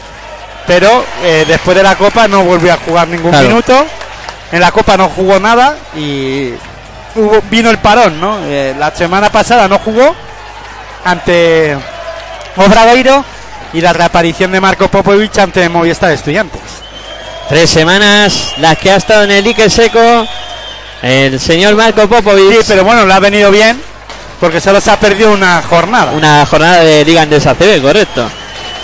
[0.68, 3.48] pero eh, después de la Copa no volvió a jugar ningún Claro.
[3.48, 3.86] minuto.
[4.52, 6.52] En la Copa no jugó nada y
[7.16, 8.40] hubo- vino el parón, ¿no?
[8.44, 10.16] Eh, la semana pasada no jugó
[11.06, 11.78] ante
[12.58, 13.24] Obradoiro
[13.74, 16.62] y la reaparición de Marco Popovic ante Movistar Estudiantes.
[17.48, 20.28] Tres semanas las que ha estado en el Iker Seco.
[21.02, 22.52] El señor Marco Popovic.
[22.60, 23.82] Sí, pero bueno, le ha venido bien
[24.40, 26.12] porque solo se ha perdido una jornada.
[26.12, 28.30] Una jornada de Liga Andesa CB, correcto.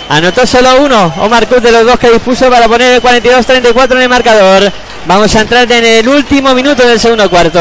[0.08, 4.02] Anotó solo uno, Omar Cruz de los dos que dispuso para poner el 42-34 en
[4.02, 4.72] el marcador.
[5.06, 7.60] Vamos a entrar en el último minuto del segundo cuarto.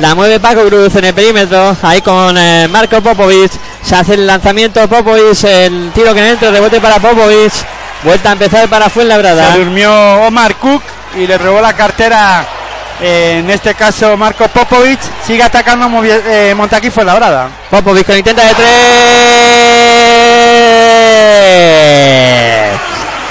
[0.00, 1.76] La mueve Paco Cruz en el perímetro.
[1.82, 3.52] Ahí con eh, Marco Popovic.
[3.82, 5.44] Se hace el lanzamiento Popovic.
[5.44, 6.50] El tiro que entra.
[6.50, 7.52] Rebote para Popovic.
[8.02, 9.52] Vuelta a empezar para Fuenlabrada.
[9.52, 9.92] Se durmió
[10.26, 10.82] Omar Cook
[11.16, 12.44] y le robó la cartera.
[13.00, 17.48] eh, en este caso Marco Popovic sigue atacando eh, Montaquí Fuenlabrada.
[17.70, 18.70] Popovic con intenta de tres.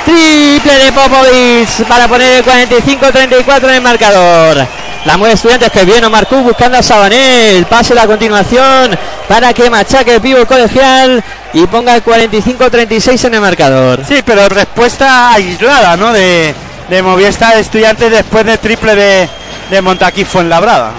[0.10, 4.66] Triple de Popovic para poner el 45-34 en el marcador.
[5.06, 7.64] La mueve estudiantes que viene Omar Cook buscando a Sabanel.
[7.68, 8.98] Pase la continuación
[9.28, 14.04] para que machaque el pivo colegial y ponga el 45-36 en el marcador.
[14.04, 16.12] Sí, pero respuesta aislada, ¿no?
[16.12, 16.56] De,
[16.90, 19.30] de Movistar Estudiantes después de triple de,
[19.70, 20.92] de Montaquí Fuenlabrada.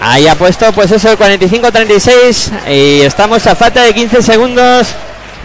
[0.00, 4.88] Ahí ha puesto pues eso el 45-36 y estamos a falta de 15 segundos.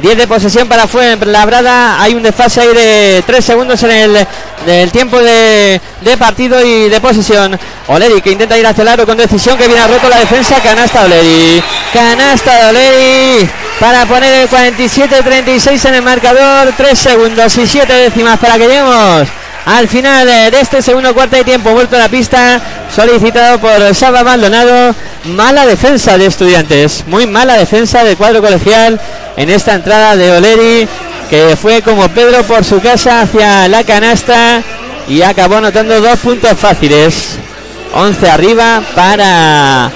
[0.01, 2.01] 10 de posesión para Fuenlabrada.
[2.01, 4.27] Hay un desfase ahí de 3 segundos en el
[4.65, 5.79] del tiempo de,
[6.17, 7.57] partido y de posesión.
[7.87, 10.59] Oleri que intenta ir hacia el aro con decisión que viene a roto la defensa.
[10.61, 11.61] Canasta Oleri.
[11.93, 13.49] Canasta Oleri
[13.79, 16.73] para poner el 47-36 en el marcador.
[16.75, 21.35] 3 segundos y 7 décimas para que lleguemos al final eh, de este segundo cuarto
[21.35, 22.59] de tiempo vuelto a la pista
[22.93, 24.95] solicitado por Salva Maldonado.
[25.25, 27.03] Mala defensa de estudiantes.
[27.07, 28.99] Muy mala defensa del cuadro colegial
[29.37, 30.87] en esta entrada de Oleri
[31.29, 34.61] que fue como Pedro por su casa hacia la canasta
[35.07, 37.37] y acabó anotando dos puntos fáciles.
[37.93, 39.91] 11 arriba para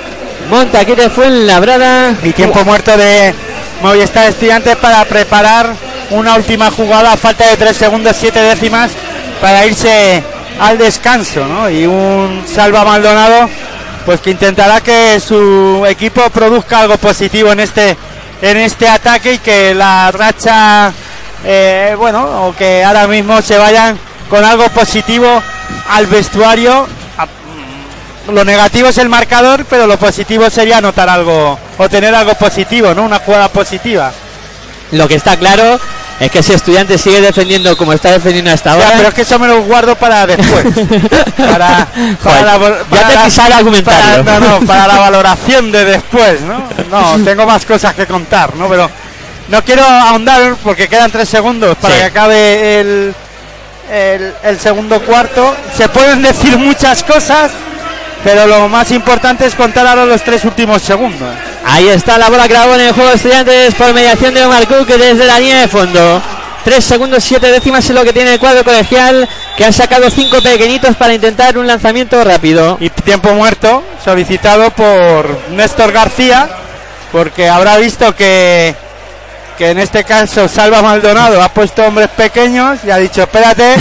[0.49, 3.34] Montaquete fue en labrada Y tiempo muerto de
[3.82, 5.74] Movistar Estudiantes para preparar
[6.11, 8.91] una última jugada a falta de 3 segundos, 7 décimas
[9.41, 10.23] para irse
[10.59, 11.69] al descanso, ¿no?
[11.69, 13.49] Y un Salva Maldonado,
[14.05, 17.97] pues que intentará que su equipo produzca algo positivo en este
[18.41, 20.91] en este ataque y que la racha,
[21.45, 23.97] eh, bueno, o que ahora mismo se vayan
[24.29, 25.41] con algo positivo
[25.89, 26.88] al vestuario.
[27.17, 27.27] A-
[28.31, 32.93] Lo negativo es el marcador, pero lo positivo sería anotar algo o tener algo positivo,
[32.93, 33.03] ¿no?
[33.03, 34.11] Una jugada positiva.
[34.91, 35.79] lo que está claro
[36.20, 39.22] es que si estudiante sigue defendiendo como está defendiendo hasta Ya, ahora pero es que
[39.24, 40.66] eso me lo guardo para después.
[41.38, 41.88] para,
[42.24, 42.59] para la,
[42.89, 44.24] para ya te la- pisaba el argumentario.
[44.24, 46.63] para- no, no, para la valoración de después, ¿no?
[46.89, 48.68] No, tengo más cosas que contar, ¿no?
[48.70, 48.89] Pero
[49.49, 51.99] no quiero ahondar porque quedan tres segundos para Sí.
[51.99, 53.16] que acabe el,
[53.91, 55.55] el, el segundo cuarto.
[55.78, 57.51] Se pueden decir muchas cosas,
[58.26, 61.30] pero lo más importante es contar ahora los tres últimos segundos.
[61.63, 64.88] Ahí está la bola que en el juego de estudiantes por mediación de Omar Cook
[64.88, 66.19] desde la línea de fondo.
[66.63, 70.41] 3 segundos 7 décimas es lo que tiene el cuadro colegial que han sacado cinco
[70.41, 72.78] pequeñitos para intentar un lanzamiento rápido.
[72.82, 76.49] Y tiempo muerto solicitado por Néstor García,
[77.11, 78.73] porque habrá visto que,
[79.58, 83.76] que en este caso Salva Maldonado ha puesto hombres pequeños y ha dicho, espérate,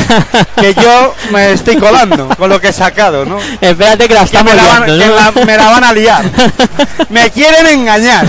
[0.61, 3.39] que yo me estoy colando con lo que he sacado, ¿no?
[3.61, 6.25] Espérate que la Que estamos me la, van, liando, que me la van a liar.
[7.09, 8.27] me quieren engañar.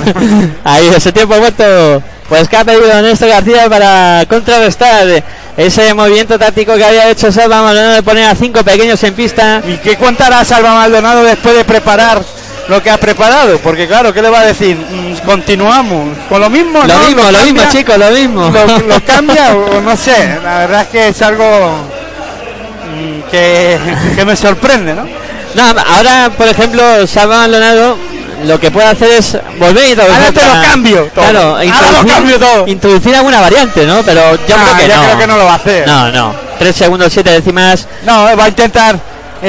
[0.63, 2.01] Ahí ese tiempo muerto.
[2.27, 5.23] Pues que ha pedido Néstor García para contrarrestar
[5.57, 9.61] ese movimiento táctico que había hecho Salva Maldonado de poner a cinco pequeños en pista.
[9.63, 12.23] ¿Y qué contará Salva Maldonado después de preparar
[12.67, 13.57] lo que ha preparado?
[13.59, 14.75] Porque claro, ¿qué le va a decir?
[14.77, 16.79] Mm, Continuamos con lo mismo.
[16.79, 16.99] Lo ¿no?
[16.99, 17.69] mismo, lo mismo, cambia?
[17.69, 18.49] chicos, lo mismo.
[18.49, 20.39] lo, lo cambia o no sé.
[20.43, 21.43] La verdad es que es algo
[22.93, 23.79] mm, que,
[24.15, 25.03] que me sorprende, ¿no?
[25.55, 25.63] No,
[25.95, 27.97] ahora, por ejemplo, Salva Maldonado
[28.43, 31.23] lo que puede hacer es volver y Ahora te lo cambio todo.
[31.23, 32.67] Claro, Ahora lo introducir, cambio todo.
[32.67, 34.03] introducir alguna variante, ¿no?
[34.03, 35.03] Pero yo Ah, creo que yo no.
[35.03, 35.87] creo que no lo va a hacer.
[35.87, 36.35] No, no.
[36.59, 37.87] 3 segundos 7 décimas.
[38.05, 38.99] No, va a intentar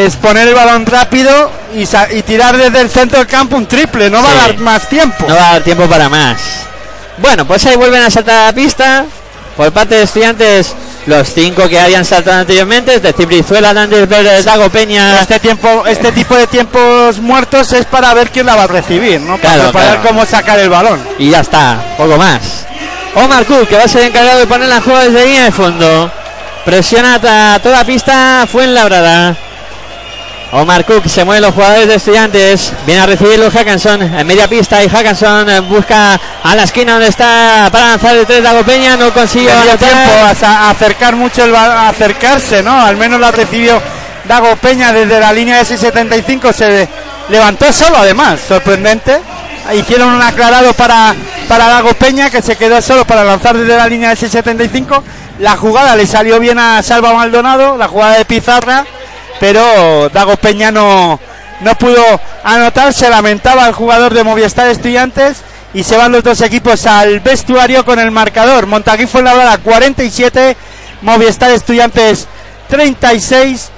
[0.05, 4.11] exponer el balón rápido y, sa- y tirar desde el centro del campo un triple.
[4.11, 4.34] No va Sí.
[4.38, 5.24] a dar más tiempo.
[5.28, 6.36] No va a dar tiempo para más.
[7.18, 9.05] Bueno, pues ahí vuelven a saltar a la pista.
[9.57, 10.74] Por parte de estudiantes,
[11.07, 15.18] los cinco que habían saltado anteriormente, es decir, Brizuela, Hernández Verde, Dago Peña.
[15.22, 19.18] Este tiempo, este tipo de tiempos muertos es para ver quién la va a recibir,
[19.22, 19.38] ¿no?
[19.38, 20.09] Para Claro, preparar claro.
[20.09, 21.01] cómo sacar el balón.
[21.18, 22.66] Y ya está, poco más.
[23.14, 26.12] Omar Cook, que va a ser encargado de poner la juego desde línea de fondo.
[26.66, 27.14] Presiona
[27.55, 29.34] a toda pista, fue en labrada.
[30.53, 32.72] Omar Cook se mueven los jugadores de estudiantes.
[32.86, 37.09] Viene a recibirlo Hackanson en media pista y Hackanson eh, busca a la esquina donde
[37.09, 38.97] está para lanzar el 3 Dago Peña.
[38.97, 40.11] No consigue tiempo
[40.44, 42.80] a, acercar mucho el a acercarse, ¿no?
[42.80, 43.80] Al menos la recibió
[44.28, 46.88] Dago Peña desde la línea de 675 se
[47.28, 49.20] levantó solo además, sorprendente.
[49.74, 51.14] Hicieron un aclarado para,
[51.49, 55.03] para Dago Peña que se quedó solo para lanzar desde la línea de 675.
[55.40, 58.86] La jugada le salió bien a Salva Maldonado, la jugada de Pizarra,
[59.41, 61.18] pero Dago Peña no,
[61.61, 62.03] no pudo
[62.45, 65.39] anotar, se lamentaba el jugador de Movistar Estudiantes
[65.74, 68.66] y se van los dos equipos al vestuario con el marcador.
[68.66, 70.57] Montaquí fue la 47,
[71.03, 72.26] Movistar Estudiantes
[72.68, 73.70] 36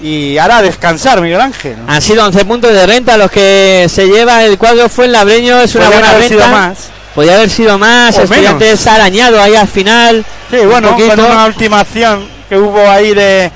[0.00, 1.76] y a descansar, Miguel Ángel.
[1.86, 5.60] Han sido 11 puntos de renta los que se lleva el cuadro fue en Labreño,
[5.60, 6.44] es una Podrían buena haber renta.
[6.44, 6.78] sido más.
[7.14, 10.24] Podría haber sido más, O estudiantes arañado ahí al final.
[10.50, 13.50] Sí, bueno, con una última acción que hubo ahí de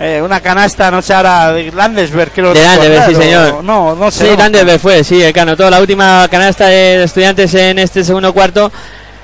[0.00, 3.62] eh, una canasta, no sé ahora, de Landesberg, creo De Landesberg, sí, señor.
[3.62, 4.24] No, no sé.
[4.24, 4.36] Sí, no.
[4.38, 8.72] Landerberg fue, sí, el que anotó la última canasta de estudiantes en este segundo cuarto.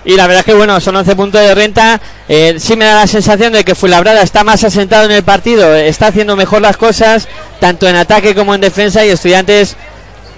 [0.05, 2.01] Y la verdad es que, bueno, son 11 puntos de renta.
[2.29, 5.75] Eh, sí me da la sensación de que Fuenlabrada está más asentado en el partido,
[5.75, 9.05] está haciendo mejor las cosas, tanto en ataque como en defensa.
[9.05, 9.77] Y estudiantes,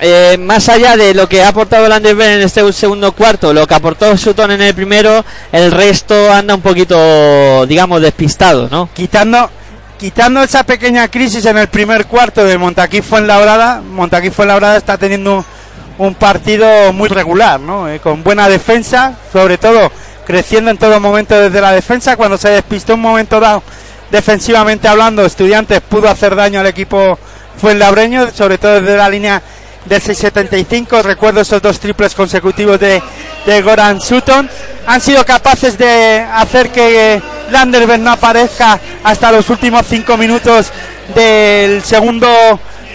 [0.01, 3.75] eh, más allá de lo que ha aportado Landerberg en este segundo cuarto, lo que
[3.75, 8.89] aportó Sutton en el primero, el resto anda un poquito, digamos, despistado, ¿no?
[8.93, 9.49] Quitando,
[10.03, 15.45] quitando esa pequeña crisis en el primer cuarto de Montaquí Fuenlabrada, Montaquí Fuenlabrada está teniendo
[15.97, 17.89] un partido muy regular, ¿no?
[17.89, 19.93] Eh, con buena defensa, sobre todo
[20.27, 22.17] creciendo en todo momento desde la defensa.
[22.17, 23.63] Cuando se despistó un momento dado,
[24.11, 27.17] defensivamente hablando, Estudiantes pudo hacer daño al equipo
[27.59, 29.41] Fuenlabreño, sobre todo desde la línea
[29.85, 31.01] del 675.
[31.03, 33.01] Recuerdo esos dos triples consecutivos de,
[33.47, 34.51] de Goran Sutton.
[34.85, 37.23] Han sido capaces de hacer que
[37.53, 40.73] Landerberg no aparezca hasta los últimos cinco minutos
[41.15, 42.29] del segundo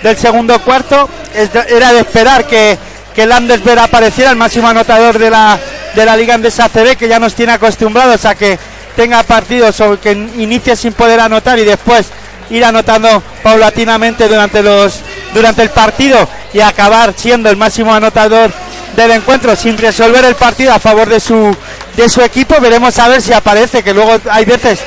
[0.03, 1.09] del segundo cuarto.
[1.33, 2.77] Era de esperar que,
[3.15, 5.57] que Landersberg apareciera, el máximo anotador de la,
[5.95, 8.57] de la Liga Andesa ACB, que ya nos tiene acostumbrados a que
[8.95, 12.07] tenga partidos o que inicie sin poder anotar y después
[12.49, 15.01] ir anotando paulatinamente durante los
[15.33, 18.51] durante el partido y acabar siendo el máximo anotador
[18.97, 21.55] del encuentro sin resolver el partido a favor de su
[21.95, 24.79] de su equipo veremos a ver si aparece que luego hay veces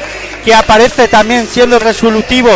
[0.45, 2.51] que aparece también siendo resolutivo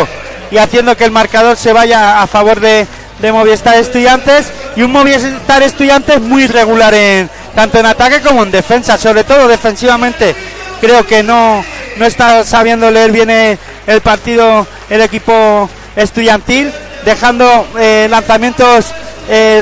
[0.51, 2.85] y haciendo que el marcador se vaya a favor de,
[3.19, 8.51] de Movistar Estudiantes y un Movistar Estudiantes muy regular en tanto en ataque como en
[8.51, 10.35] defensa, sobre todo defensivamente.
[10.81, 11.63] Creo que no,
[11.95, 16.71] no está sabiendo leer bien el, partido el equipo estudiantil,
[17.05, 18.87] dejando eh, lanzamientos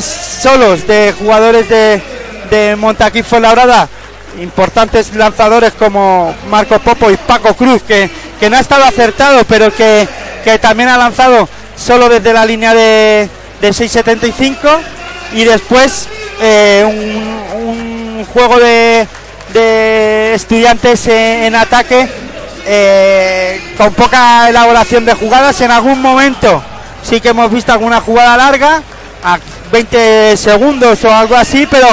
[0.01, 2.01] solos de jugadores de,
[2.49, 3.87] de Montaquí Fuenlabrada
[4.39, 8.09] importantes lanzadores como Marco Popo y Paco Cruz, que,
[8.39, 10.07] que no ha estado acertado, pero que,
[10.43, 13.29] que también ha lanzado solo desde la línea de,
[13.61, 14.55] de 6.75.
[15.33, 16.07] Y después
[16.41, 19.07] eh, un, juego de,
[19.53, 22.07] de estudiantes en, en ataque
[22.65, 25.59] eh, con poca elaboración de jugadas.
[25.61, 26.63] En algún momento
[27.03, 28.81] sí que hemos visto alguna jugada larga,
[29.23, 29.39] a
[29.71, 31.87] 20 segundos o algo así, pero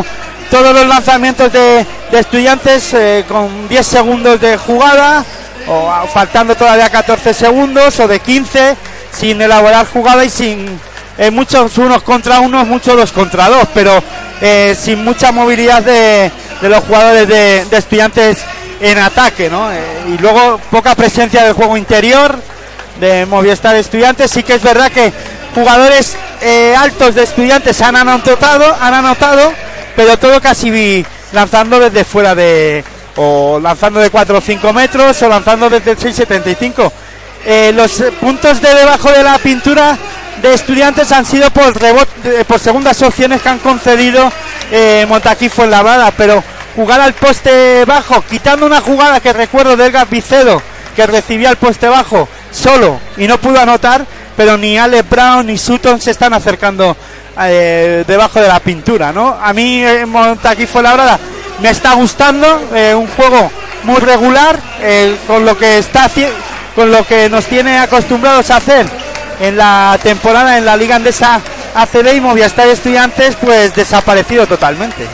[0.51, 5.25] todos los lanzamientos de, estudiantes eh, con 10 segundos de jugada
[5.69, 8.77] o faltando todavía 14 segundos o de 15
[9.13, 10.81] sin elaborar jugada y sin
[11.19, 14.03] eh, muchos unos contra unos, muchos dos contra dos, pero
[14.41, 18.39] eh, sin mucha movilidad de, los jugadores de, estudiantes
[18.81, 19.69] en ataque, ¿no?
[20.09, 22.39] Y luego poca presencia del juego interior
[22.99, 24.31] de Movistar Estudiantes.
[24.31, 25.13] Sí que es verdad que
[25.55, 29.53] jugadores eh, altos de estudiantes han anotado, han anotado,
[29.97, 32.85] pero todo casi lanzando desde fuera de.
[33.17, 36.93] o lanzando de 4 o 5 metros o lanzando desde el 6,75.
[37.45, 39.97] Eh, los eh, puntos de debajo de la pintura
[40.43, 44.31] de estudiantes han sido por rebote, por segundas opciones que han concedido
[44.71, 46.43] eh, Montaquí Fuenlabrada, pero
[46.77, 50.63] jugar al poste bajo, quitando una jugada que recuerdo de Edgar Vicedo,
[50.95, 54.05] que recibía el poste bajo solo y no pudo anotar,
[54.37, 56.97] pero ni Alex Brown ni Sutton se están acercando
[57.41, 59.39] eh, debajo de la pintura, ¿no?
[59.41, 61.19] A mí eh, Montaquí Fuenlabrada
[61.61, 63.51] me está gustando, eh, un juego
[63.85, 64.59] muy regular,
[65.27, 66.11] con lo que está
[66.75, 68.87] con lo que nos tiene acostumbrados a hacer
[69.41, 71.41] en la temporada en la Liga Andesa
[71.75, 75.07] ACB y Movistar Estudiantes, pues desaparecido totalmente.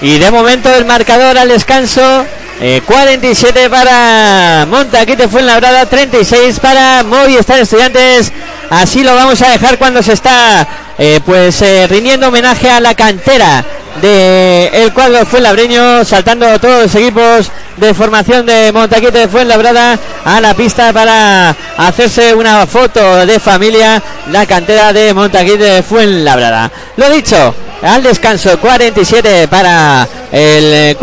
[0.00, 2.24] Y de momento el marcador al descanso.
[2.60, 8.32] eh, 47 para Montaquite Fuenlabrada, 36 para Movistar Estudiantes.
[8.70, 10.66] Así lo vamos a dejar cuando se está
[10.98, 13.64] eh, pues eh, rindiendo homenaje a la cantera
[14.00, 20.40] de el cuadro Fuenlabreño, saltando todos los equipos de formación de Montaquite de Fuenlabrada a
[20.40, 26.70] la pista para hacerse una foto de familia, la cantera de Montaquite de Fuenlabrada.
[26.96, 30.96] Lo dicho, al descanso 47 para el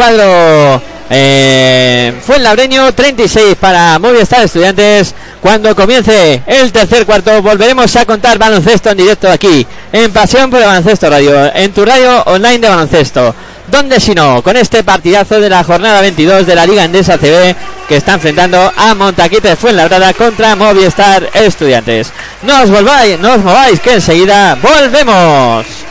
[1.12, 5.14] eh, Fuenlabreño, 36 para Movistar Estudiantes.
[5.42, 10.60] Cuando comience el tercer cuarto volveremos a contar baloncesto en directo aquí en Pasión por
[10.60, 13.36] el Baloncesto Radio, en tu radio online de baloncesto.
[13.68, 17.56] Donde si no, con este partidazo de la jornada 22 de la Liga Endesa CB
[17.88, 22.12] que está enfrentando a Montaquite de Fuenlabrada contra Movistar Estudiantes.
[22.44, 25.91] No os volváis, no os mováis que enseguida volvemos.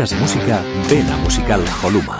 [0.00, 2.19] Practicas música, ven a Musical Holuma.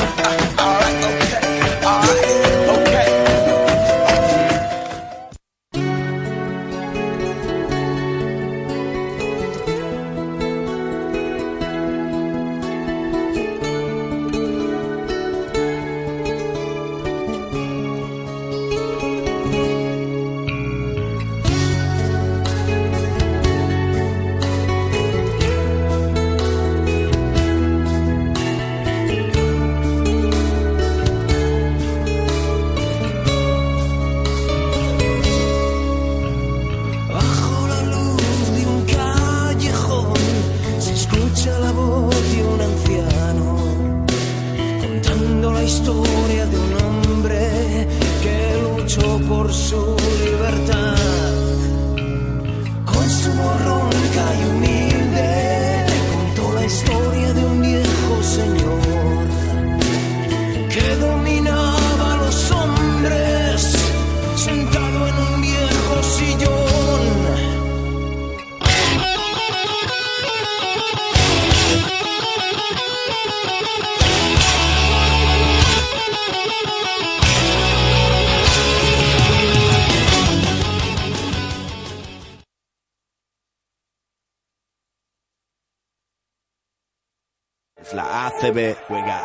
[87.81, 89.23] Es la ACB, juega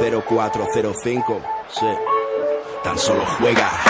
[0.00, 1.86] 0405, sí.
[2.82, 3.89] Tan solo juega.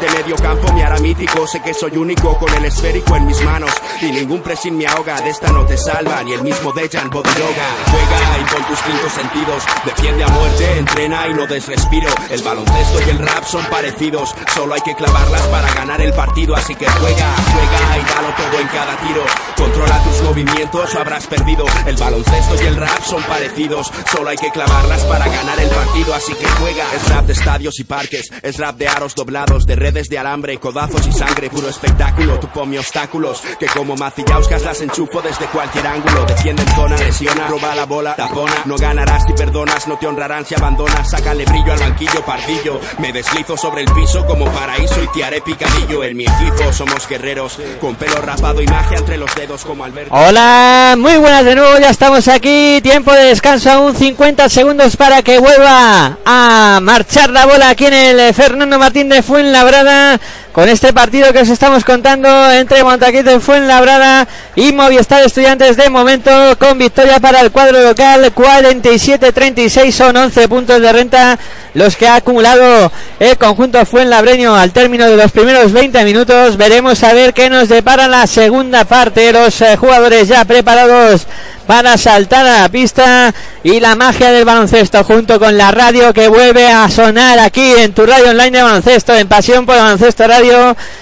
[0.09, 1.47] medio campo me hará mítico.
[1.47, 3.71] Sé que soy único con el esférico en mis manos.
[4.01, 5.19] Y ningún pressing me ahoga.
[5.21, 7.67] De esta no te salva ni el mismo Dejan Bodiroga.
[7.89, 9.63] Juega y con tus cinco sentidos.
[9.85, 12.09] Defiende a muerte, entrena y no des respiro.
[12.29, 14.33] El baloncesto y el rap son parecidos.
[14.53, 16.55] Solo hay que clavarlas para ganar el partido.
[16.55, 19.23] Así que juega, juega y dalo todo en cada tiro.
[19.57, 21.65] Controla tus movimientos o habrás perdido.
[21.85, 23.91] El baloncesto y el rap son parecidos.
[24.11, 26.13] Solo hay que clavarlas para ganar el partido.
[26.13, 26.85] Así que juega.
[26.95, 28.31] Es rap de estadios y parques.
[28.41, 31.49] Es rap de aros doblados, de redes de alambre, codazos y sangre.
[31.49, 32.39] Puro espectáculo.
[32.39, 33.41] Tú ponme obstáculos.
[33.59, 36.25] Que como macillauscas las enchufo desde cualquier ángulo.
[36.25, 38.63] Defiende en zona, lesiona, roba la bola, tapona.
[38.65, 41.09] No ganarás si perdonas, no te honrarán si abandonas.
[41.09, 42.79] Sácale brillo al banquillo, pardillo.
[42.99, 46.03] Me deslizo sobre el piso como paraíso y te haré picadillo.
[46.03, 47.57] En mi equipo somos guerreros.
[47.79, 50.13] Con pelo rapado y magia entre los dedos como Alberto.
[50.13, 52.79] Hola, muy buenas de nuevo, ya estamos aquí.
[52.81, 57.93] Tiempo de descanso, aún 50 segundos para que vuelva a marchar la bola aquí en
[57.93, 59.80] el Fernando Martín de Fuenlabrada.
[59.81, 60.19] jugada
[60.51, 65.89] Con este partido que os estamos contando entre Montaquito de Fuenlabrada y Movistar Estudiantes de
[65.89, 66.29] momento
[66.59, 71.39] con victoria para el cuadro local 47-36 son 11 puntos de renta
[71.73, 72.91] los que ha acumulado
[73.21, 76.57] el conjunto Fuenlabreño al término de los primeros 20 minutos.
[76.57, 79.31] Veremos a ver qué nos depara la segunda parte.
[79.31, 81.27] Los eh, jugadores ya preparados
[81.65, 83.33] para saltar a la pista
[83.63, 87.93] y la magia del baloncesto junto con la radio que vuelve a sonar aquí en
[87.93, 90.40] tu radio online de baloncesto, en Pasión por Baloncesto Radio.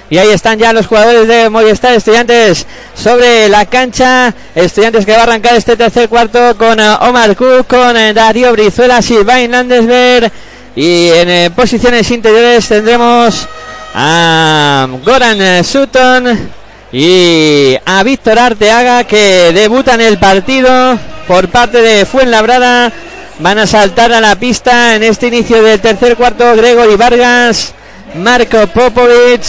[0.10, 4.34] Y ahí están ya los jugadores de Movistar Estudiantes sobre la cancha.
[4.54, 8.52] Estudiantes que va a arrancar este tercer cuarto con eh, Omar Cook, con eh, Darío
[8.52, 10.32] Brizuela, Silvain Landesberg.
[10.76, 13.48] Y en eh, posiciones interiores tendremos
[13.94, 16.50] a Goran Sutton
[16.92, 20.98] y a Víctor Arteaga que debuta en el partido
[21.28, 22.92] por parte de Fuenlabrada.
[23.40, 27.74] Van a saltar a la pista en este inicio del tercer cuarto Gregory Vargas,
[28.16, 29.42] Marco Popovic.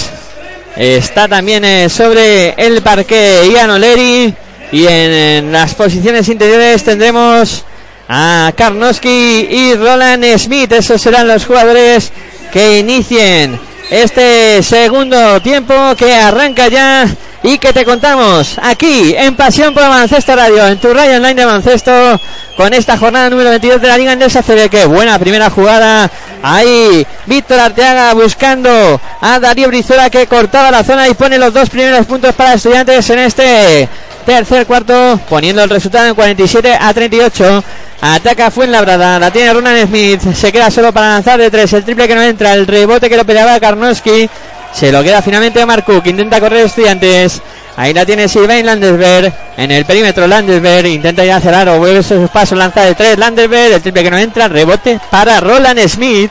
[0.77, 4.35] Está también eh, sobre el parque Ian Oleri.
[4.73, 7.65] Y en, las posiciones interiores tendremos
[8.09, 10.73] a Karnowski y Roland Smith.
[10.73, 12.12] Esos serán los jugadores
[12.53, 13.59] que inicien
[13.91, 17.09] este segundo tiempo que arranca ya
[17.43, 21.45] y que te contamos aquí en Pasión por Baloncesto Radio, en tu radio online de
[21.45, 22.20] baloncesto,
[22.57, 24.69] con esta jornada número 22 de la Liga Endesa CB.
[24.69, 26.11] Qué buena primera jugada.
[26.43, 31.69] Ahí Víctor Arteaga buscando a Darío Brizuela que cortaba la zona y pone los dos
[31.69, 33.89] primeros puntos para estudiantes en este
[34.25, 37.65] tercer cuarto, poniendo el resultado en 47 a 38.
[38.03, 42.09] Ataca Fuenlabrada, la tiene Ronan Smith, se queda solo para lanzar de tres, el triple
[42.09, 44.31] que no entra, el rebote que lo peleaba Karnowski,
[44.73, 47.43] se lo queda finalmente a Marco, que intenta correr estudiantes.
[47.77, 50.27] Ahí la tiene Sylvain Landesberg en el perímetro.
[50.27, 53.19] Landesberg intenta ya cerrar o vuelve sus pasos, lanza de tres.
[53.19, 56.31] Landesberg, el triple que no entra, rebote para Roland Smith.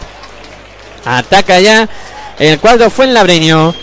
[1.06, 1.88] Ataca ya
[2.38, 3.74] el cuadro fue en labreño.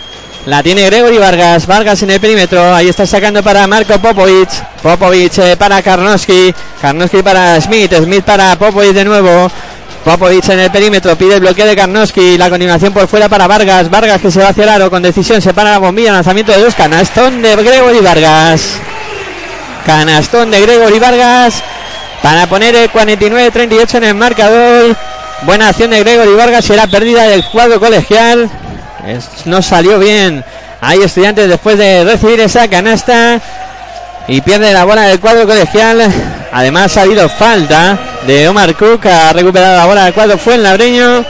[0.47, 1.67] La tiene Gregory Vargas.
[1.67, 2.73] Vargas en el perímetro.
[2.73, 4.49] Ahí está sacando para Marco Popovic.
[4.81, 6.53] Popovic eh, para Karnowski.
[6.81, 7.93] Karnowski para Smith.
[7.93, 9.51] Smith para Popovic de nuevo.
[10.03, 11.17] Popovic en el perímetro.
[11.17, 12.37] Pide el bloqueo de Karnowski.
[12.37, 13.89] La continuación por fuera para Vargas.
[13.89, 15.41] Vargas que se va hacia el aro con decisión.
[15.41, 16.11] Se para la bombilla.
[16.13, 16.75] Lanzamiento de dos.
[16.75, 18.61] Canastón de Gregory Vargas.
[19.85, 21.61] Canastón de Gregory Vargas.
[22.21, 24.95] Para poner el 49-38 en el marcador.
[25.43, 26.65] Buena acción de Gregory Vargas.
[26.65, 28.49] Será pérdida del cuadro colegial.
[29.05, 30.43] Es- no salió bien.
[30.81, 33.39] Hay estudiantes después de recibir esa canasta.
[34.27, 36.01] Y pierde la bola del cuadro colegial.
[36.51, 39.05] Además ha habido falta de Omar Cook.
[39.05, 41.23] Ha recuperado la bola del cuadro fue el labreño.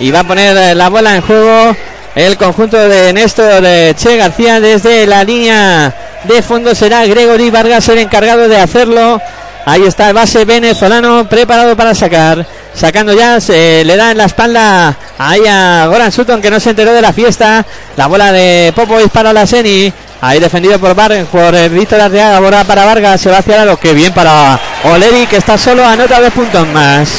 [0.00, 1.76] Y va a poner la bola en juego
[2.14, 5.94] el conjunto de Néstor eh, Che García desde la línea
[6.24, 6.74] de fondo.
[6.74, 9.20] Será Gregory Vargas el encargado de hacerlo.
[9.68, 12.46] Ahí está el base venezolano preparado para sacar.
[12.72, 16.70] Sacando ya, se le da en la espalda ahí a Goran Sutton que no se
[16.70, 17.66] enteró de la fiesta.
[17.94, 19.92] La bola de Popovic para la Seni.
[20.22, 22.40] Ahí defendido por, Var por Víctor Arteaga.
[22.40, 23.20] Bola para Vargas.
[23.20, 25.84] Se va hacia lo que bien para Oleri que está solo.
[25.84, 27.10] Anota dos puntos más.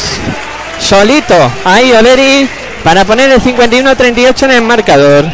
[0.80, 1.35] Solito.
[1.65, 2.49] Ahí Oleri
[2.84, 5.26] para poner el 51-38 en el marcador.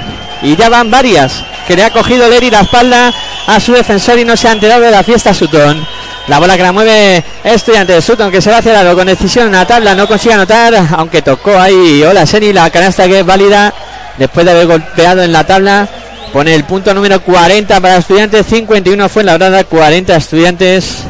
[0.41, 1.45] Y ya van varias.
[1.65, 3.13] Que le ha cogido Oleri la espalda
[3.47, 5.87] a su defensor y no se ha enterado de la fiesta Sutton.
[6.27, 9.05] La bola que la mueve estudiante de Sutton que se va hacia el aro con
[9.05, 9.93] decisión en la tabla.
[9.93, 13.71] No consigue anotar, aunque tocó ahí Hola Seni la canasta que es válida
[14.17, 15.87] después de haber golpeado en la tabla.
[16.33, 21.03] Pone el punto número 40 para estudiantes, 51 fue en la brada, 40 estudiantes,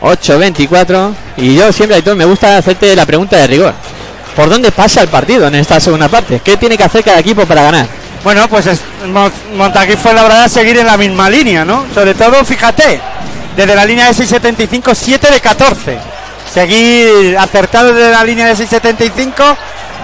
[0.00, 1.12] 8-24.
[1.36, 3.74] Y yo siempre, Aitor, me gusta hacerte la pregunta de rigor.
[4.34, 6.40] ¿Por dónde pasa el partido en esta segunda parte?
[6.42, 7.86] ¿Qué tiene que hacer cada equipo para ganar?
[8.24, 8.80] Bueno, pues es,
[9.12, 11.84] Mon- Montaquí fue la verdad seguir en la misma línea, ¿no?
[11.94, 13.00] Sobre todo, fíjate,
[13.56, 15.98] desde la línea de 6.75, 7 de 14.
[16.52, 19.56] Seguir acertado desde la línea de 6.75,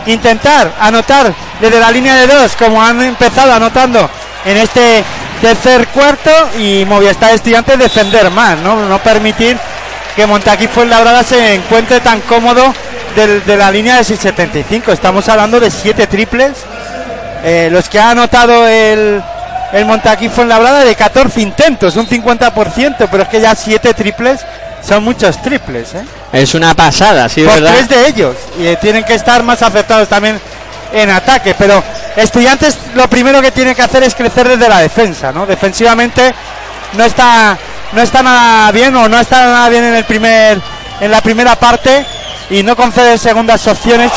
[0.07, 4.09] intentar anotar desde la línea de 2, como han empezado anotando
[4.45, 5.05] en este
[5.41, 8.89] tercer cuarto, y Movistar Estudiantes defender más, ¿no?
[8.89, 9.57] No permitir
[10.17, 12.75] que Montaquí Fuenlabrada se encuentre tan cómodo
[13.15, 14.93] de la línea de 6.75.
[14.93, 16.53] Estamos hablando de 7 triples
[17.43, 19.23] eh, los que ha anotado el,
[19.73, 24.41] el Montaquí Fuenlabrada de 14 intentos, un 50%, pero es que ya 7 triples
[24.87, 26.05] son muchos triples, ¿eh?
[26.33, 27.73] Es una pasada, sí, Por ¿verdad?
[27.75, 28.37] tres de ellos.
[28.59, 30.41] Y eh, tienen que estar más acertados también
[30.93, 31.55] en ataque.
[31.59, 31.83] Pero
[32.17, 35.47] Estudiantes lo primero que tiene que hacer es crecer desde la defensa, ¿no?
[35.47, 36.35] Defensivamente
[36.95, 37.57] no está,
[37.93, 40.61] no está nada bien o no está nada bien en el primer,
[41.01, 42.05] en la primera parte
[42.51, 44.11] y no concede segundas opciones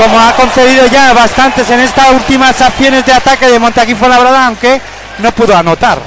[0.00, 4.80] como ha concedido ya bastantes en estas últimas acciones de ataque de Montaquí Fuenlabrada, aunque
[5.18, 5.98] no pudo anotar.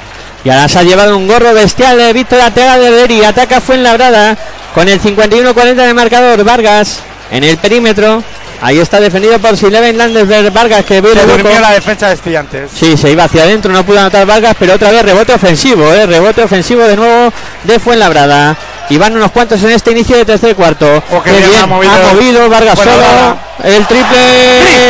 [0.42, 3.24] Y ahora se ha llevado un gorro bestial de Víctor Arteaga de Leri.
[3.24, 4.36] Ataca Fuenlabrada
[4.74, 6.44] con el 51-40 de marcador.
[6.44, 7.00] Vargas
[7.30, 8.22] en el perímetro.
[8.60, 10.52] Ahí está defendido por Sileven Landesberg.
[10.52, 12.70] Vargas que Se durmió la defensa de Estudiantes.
[12.74, 16.06] Sí, se iba hacia adentro, no pudo anotar Vargas, pero otra vez rebote ofensivo, ¿eh?
[16.06, 18.56] rebote ofensivo de nuevo de Fuenlabrada.
[18.90, 21.02] Y van unos cuantos en este inicio de tercer cuarto.
[21.10, 23.43] Oh, bien ha movido ha movido Vargas solo.
[23.62, 24.18] El triple.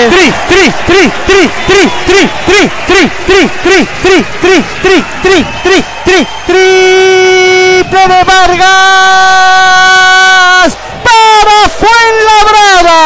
[0.09, 8.09] Tri, tri, tri, tri, tri, tri, tri, tri, tri, tri, tri, tri, tri, tri, triple
[8.09, 8.65] de Vargas
[11.05, 13.01] para Fuenlabrada.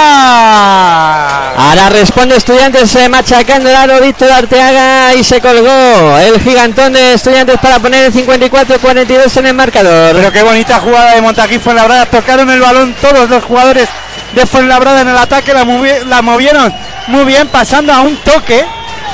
[1.57, 7.59] Ahora responde Estudiantes machacando el aro Víctor Arteaga y se colgó el gigantón de Estudiantes
[7.59, 10.15] para poner el 54-42 en el marcador.
[10.15, 12.07] Pero qué bonita jugada de Montaquí Fuenlabrada.
[12.07, 13.89] Tocaron el balón todos los jugadores
[14.35, 15.53] de Fuenlabrada en el ataque.
[15.55, 16.73] La, movi- la movieron
[17.09, 18.65] muy bien, pasando a un toque.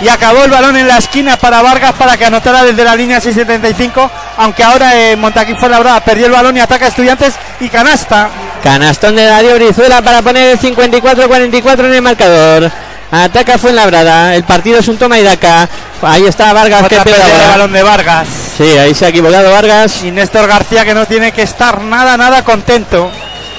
[0.03, 3.21] Y acabó el balón en la esquina para Vargas para que anotara desde la línea
[3.21, 4.11] 675.
[4.39, 8.29] Aunque ahora eh, Montaquí Fuenlabrada perdió el balón y ataca a Estudiantes y canasta.
[8.63, 12.71] Canastón de Darío Brizuela para poner el 54-44 en el marcador.
[13.13, 14.35] Ataca Fuenlabrada.
[14.35, 15.69] El partido es un toma y daca.
[16.03, 17.49] Ahí está Vargas que pega ahora.
[17.53, 18.27] balón de Vargas.
[18.59, 20.03] Sí, ahí se ha equivocado Vargas.
[20.03, 23.11] Y Néstor García que no tiene que estar nada, nada contento.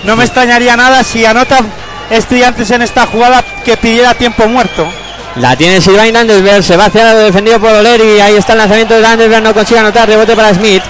[0.06, 1.60] No me extrañaría nada si anota
[2.10, 4.88] estudiantes en esta jugada que pidiera tiempo muerto.
[5.38, 8.22] La tiene Silvain Landesberg, se va hacia el lado defendido por Oleri.
[8.22, 10.84] Ahí está el lanzamiento de Landesberg, no consigue anotar, rebote para Smith.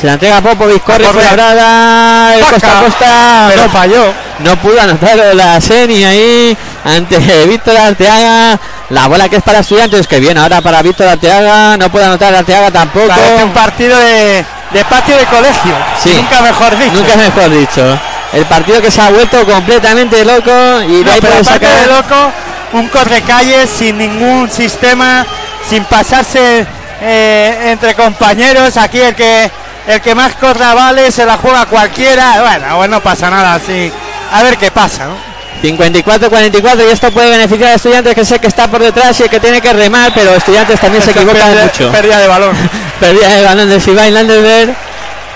[0.00, 3.46] Se la entrega a Popovic, corre por la brada, el costa a costa.
[3.48, 4.04] Pero No, falló.
[4.40, 8.58] no pudo anotar la Seni ahí ante Víctor Arteaga.
[8.90, 11.76] La bola que es para estudiantes, que viene ahora para Víctor Arteaga.
[11.76, 13.08] No puede anotar Arteaga tampoco.
[13.08, 15.74] Parece un partido de, de patio de colegio.
[16.02, 16.12] Sí.
[16.14, 16.92] Nunca mejor dicho.
[16.92, 17.98] Nunca mejor dicho.
[18.32, 20.50] El partido que se ha vuelto completamente loco
[20.88, 21.80] y de No, ahí pero sacar.
[21.80, 22.32] de loco,
[22.72, 25.24] un correcalles sin ningún sistema,
[25.70, 26.66] sin pasarse
[27.00, 28.76] eh, entre compañeros.
[28.76, 29.50] Aquí el que
[29.86, 32.40] el que más corra vale, se la juega cualquiera.
[32.42, 33.90] Bueno, bueno, no pasa nada así.
[34.32, 35.14] A ver qué pasa, ¿no?
[35.62, 39.40] 54-44 y esto puede beneficiar a estudiantes que sé que está por detrás y que
[39.40, 41.92] tiene que remar, pero estudiantes también se Esto equivocan pérdida- mucho.
[41.92, 42.56] Pérdida de balón.
[43.00, 44.76] Perdía el balón de Silvain Landerberg.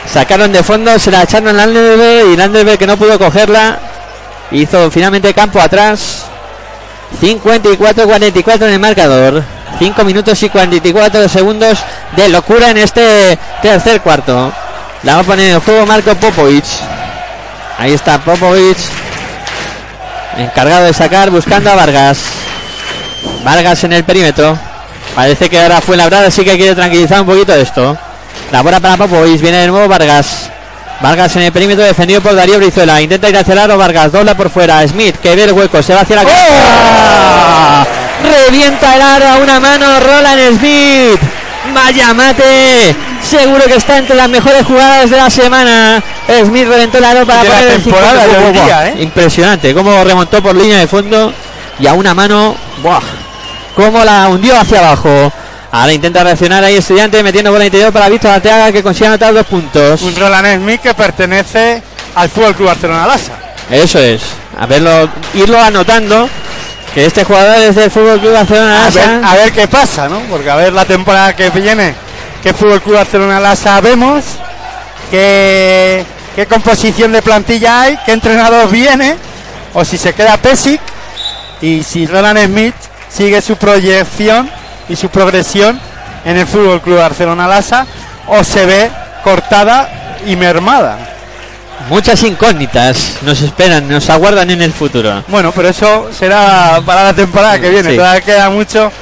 [0.06, 3.78] Sacaron de fondo, se la echaron a Landerberg y Landerberg que no pudo cogerla.
[4.50, 6.24] Hizo finalmente campo atrás.
[7.20, 9.42] 54-44 en el marcador.
[9.78, 11.78] 5 minutos y 44 segundos
[12.16, 14.52] de locura en este tercer cuarto.
[15.02, 16.64] La va a poner en juego Marco Popovic.
[17.78, 18.76] Ahí está Popovic.
[20.36, 22.18] Encargado de sacar, buscando a Vargas.
[23.44, 24.58] Vargas en el perímetro.
[25.14, 27.96] Parece que ahora fue labrada, así que quiere tranquilizar un poquito esto.
[28.50, 30.50] La bola para Popovic, viene de nuevo Vargas.
[31.00, 33.00] Vargas en el perímetro defendido por Darío Brizuela.
[33.00, 34.86] Intenta ir hacia el aro Vargas, dobla por fuera.
[34.86, 37.86] Smith que ve el hueco, se va hacia la canasta.
[38.46, 41.20] Revienta el aro a una mano Roland Smith.
[41.74, 42.94] Vaya mate.
[43.22, 46.02] Seguro que está entre las mejores jugadas de la semana.
[46.44, 48.32] Smith reventó el aro para De la poner el temporada, 50.
[48.40, 48.94] yo diría, Buah, ¿eh?
[49.02, 51.32] Impresionante cómo remontó por línea de fondo
[51.78, 52.56] y a una mano.
[52.82, 53.00] Buah,
[53.76, 55.32] cómo la hundió hacia abajo.
[55.72, 59.46] Ahora intenta reaccionar ahí estudiante metiendo bola interior para Víctor Arteaga que consigue anotar dos
[59.46, 60.02] puntos.
[60.02, 61.80] Un Roland Smith que pertenece
[62.14, 63.32] al Fútbol Club Barcelona Lasa.
[63.70, 64.20] Eso es.
[64.58, 66.28] A verlo, irlo anotando.
[66.92, 68.86] Que este jugador es del Fútbol Club Barcelona.
[68.86, 69.30] A ver, Lasa.
[69.30, 70.18] a ver qué pasa, ¿no?
[70.22, 71.94] Porque a ver la temporada que viene,
[72.42, 74.24] qué Fútbol Club Barcelona Lasa vemos,
[75.08, 79.14] qué, qué composición de plantilla hay, qué entrenador viene,
[79.72, 80.80] o si se queda Pesic
[81.62, 82.74] y si Roland Smith
[83.08, 84.50] sigue su proyección
[84.90, 85.80] y su progresión
[86.24, 87.86] en el Fútbol Club Barcelona Lasa,
[88.26, 88.90] o se ve
[89.24, 90.98] cortada y mermada.
[91.88, 95.24] Muchas incógnitas nos esperan, nos aguardan en el futuro.
[95.28, 97.90] Bueno, pero eso será para la temporada que viene.
[97.90, 97.96] Sí.
[97.96, 98.92] Todavía queda mucho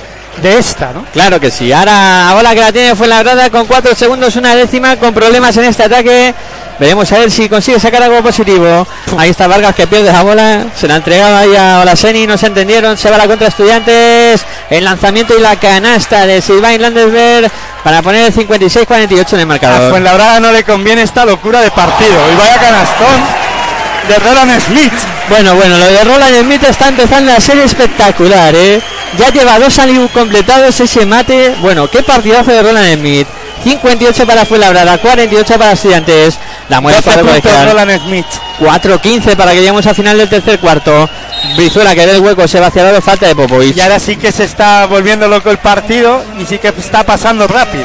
[0.41, 1.05] de esta, ¿no?
[1.13, 1.73] Claro que sí.
[1.73, 5.65] Ahora, ahora que la tiene fue la con 4 segundos, una décima, con problemas en
[5.65, 6.35] este ataque.
[6.79, 8.87] Veremos a ver si consigue sacar algo positivo.
[9.17, 10.67] Ahí está Vargas que pierde la bola.
[10.77, 12.97] Se la entregaba ahí a Olaseni, no se entendieron.
[12.97, 14.45] Se va la contra estudiantes.
[14.71, 17.51] El lanzamiento y la canasta de Silvain Landesberg
[17.83, 19.91] para poner el 56-48 en el A marcador.
[19.91, 22.15] Fuenlabrada no le conviene esta locura de partido.
[22.33, 23.49] Y vaya canastón
[24.09, 24.93] de Roland Smith.
[25.29, 28.81] Bueno, bueno, lo de Roland Smith está empezando a ser espectacular, ¿eh?
[29.17, 31.55] Ya lleva dos alius completados ese mate.
[31.61, 33.27] Bueno, qué partidazo de Roland Smith.
[33.65, 36.39] 58 para Fuenlabrada, 48 para Estudiantes.
[36.69, 37.65] La 12 para.
[37.65, 38.27] Roland Smith.
[38.61, 41.09] 4-15 para que lleguemos al final del tercer cuarto.
[41.57, 43.77] Brizuela que ve el hueco, se va hacia lado, falta de Popovic.
[43.77, 47.47] Y ahora sí que se está volviendo loco el partido y sí que está pasando
[47.47, 47.85] rápido.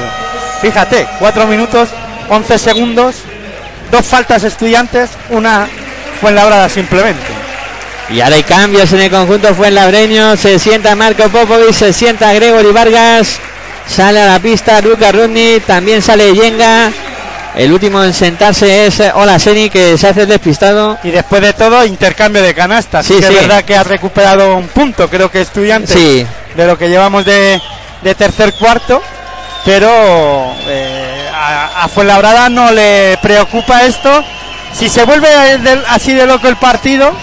[0.61, 1.89] Fíjate, 4 minutos,
[2.29, 3.15] 11 segundos,
[3.91, 5.67] dos faltas estudiantes, una
[6.19, 7.42] Fuenlabrada simplemente.
[8.09, 10.35] Y ahora hay cambios en el conjunto Fuenlabreño.
[10.37, 13.39] Se sienta Marco Popovic, se sienta Gregory Vargas.
[13.87, 16.91] Sale a la pista Luca Rudni, también sale Yenga.
[17.55, 20.97] El último en sentarse es Olaseni que se hace el despistado.
[21.03, 23.05] Y después de todo, intercambio de canastas.
[23.05, 25.95] Sí, es verdad que ha recuperado un punto, creo que estudiantes.
[25.95, 26.25] Sí,
[26.55, 27.61] de lo que llevamos de,
[28.01, 29.03] de tercer cuarto,
[29.65, 34.23] pero eh, a, a Fuenlabrada no le preocupa esto.
[34.73, 35.27] Si se vuelve
[35.89, 37.13] así de loco el partido,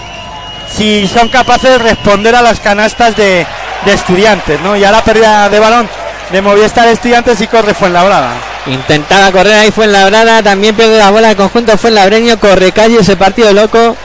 [0.75, 3.45] si son capaces de responder a las canastas de,
[3.85, 4.75] de estudiantes, ¿no?
[4.75, 5.89] Y a la pérdida de balón
[6.31, 8.31] de Movistar Estudiantes y corre Fuenlabrada.
[8.67, 10.41] intentaba correr ahí Fuenlabrada.
[10.41, 12.39] También pierde la bola el conjunto Fuenlabreño.
[12.39, 13.95] Corre calle ese partido loco.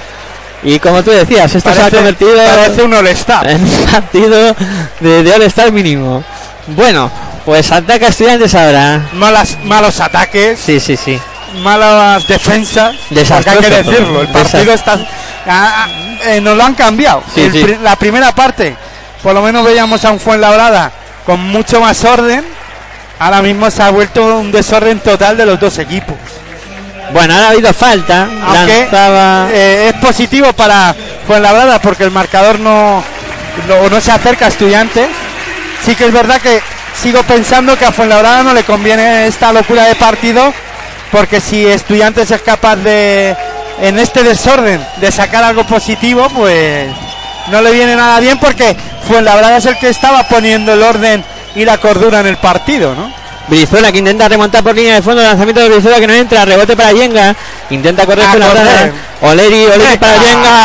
[0.65, 3.49] Y como tú decías, esto se ha convertido parece un all-star.
[3.49, 4.57] en un partido
[5.01, 6.25] de, de All-Star mínimo.
[6.69, 7.09] Bueno,
[7.45, 9.03] pues ataca estudiantes ahora.
[9.13, 11.21] Malas, malos ataques, Sí, sí, sí.
[11.63, 12.97] malas defensas.
[12.97, 14.95] Porque hay Desastroso que decirlo, el partido está.
[14.95, 14.99] ah,
[15.47, 15.89] ah,
[16.25, 17.23] eh, nos lo han cambiado.
[17.35, 17.63] Sí, El sí.
[17.65, 18.77] pri- La primera parte,
[19.23, 20.91] por lo menos veíamos a un Fuenlabrada
[21.25, 22.45] con mucho más orden.
[23.19, 26.17] Ahora mismo se ha vuelto un desorden total de los dos equipos.
[27.13, 28.23] Bueno, ahora ha habido falta.
[28.47, 29.49] Aunque Lanzaba.
[29.53, 30.95] eh, es positivo para
[31.27, 33.03] Fuenlabrada porque el marcador no,
[33.69, 35.09] no, no se acerca a estudiantes.
[35.85, 36.61] Sí que es verdad que
[37.01, 40.53] sigo pensando que a Fuenlabrada no le conviene esta locura de partido
[41.13, 43.37] porque si estudiantes es capaz de,
[43.81, 46.89] en este desorden, de sacar algo positivo, pues
[47.49, 48.77] no le viene nada bien porque
[49.07, 51.25] Fuenlabrada es el que estaba poniendo el orden
[51.55, 53.11] y la cordura en el partido, ¿no?
[53.49, 55.23] Brizuela que intenta remontar por línea de fondo.
[55.23, 56.45] Lanzamiento de Brizuela que no entra.
[56.45, 57.35] Rebote para Yenga.
[57.71, 58.65] Intenta correr A con la correr.
[58.65, 58.93] brada.
[59.23, 60.01] Oleri, Oleri Venga.
[60.01, 60.57] para Yenga.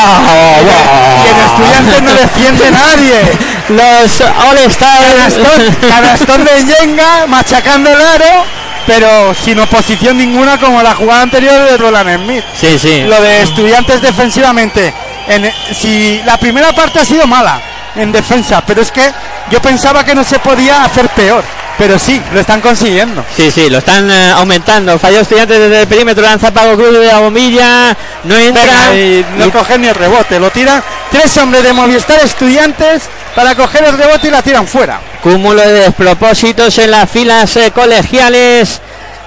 [1.24, 3.22] Y en estudiantes no defiende nadie.
[3.70, 5.06] Los All-Stars.
[5.14, 8.44] canastón, canastón de Yenga machacando el aro,
[8.88, 12.44] pero sin oposición ninguna como la jugada anterior de Roland Smith.
[12.54, 13.04] Sí, sí.
[13.08, 14.94] Lo de estudiantes defensivamente,
[15.28, 17.62] en- si la primera parte ha sido mala
[17.96, 19.12] en defensa, pero es que
[19.50, 21.44] yo pensaba que no se podía hacer peor,
[21.78, 23.24] pero sí, lo están consiguiendo.
[23.36, 24.98] Sí, sí, lo están eh, aumentando.
[25.00, 26.24] Falló estudiantes desde el perímetro.
[26.24, 27.96] Lanza Pago Cruz de la bombilla.
[28.26, 28.94] No entra.
[28.96, 30.82] Y no Y- cogen ni el rebote, lo tiran
[31.12, 33.04] tres hombres de Movistar estudiantes
[33.36, 35.00] para coger el rebote y la tiran fuera.
[35.24, 38.80] Cúmulo de despropósitos en las filas eh, colegiales.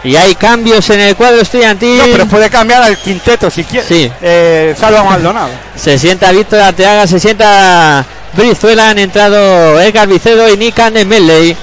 [0.04, 1.96] Y hay cambios en el cuadro estudiantil.
[1.96, 3.86] No, pero puede cambiar al quinteto si quiere.
[3.88, 4.12] Sí.
[4.20, 5.48] Eh, Salva Maldonado.
[5.74, 8.04] Se sienta Víctor Arteaga, se sienta
[8.36, 8.90] Brizuela.
[8.90, 11.56] Han entrado Edgar Vicedo y Nick Melley.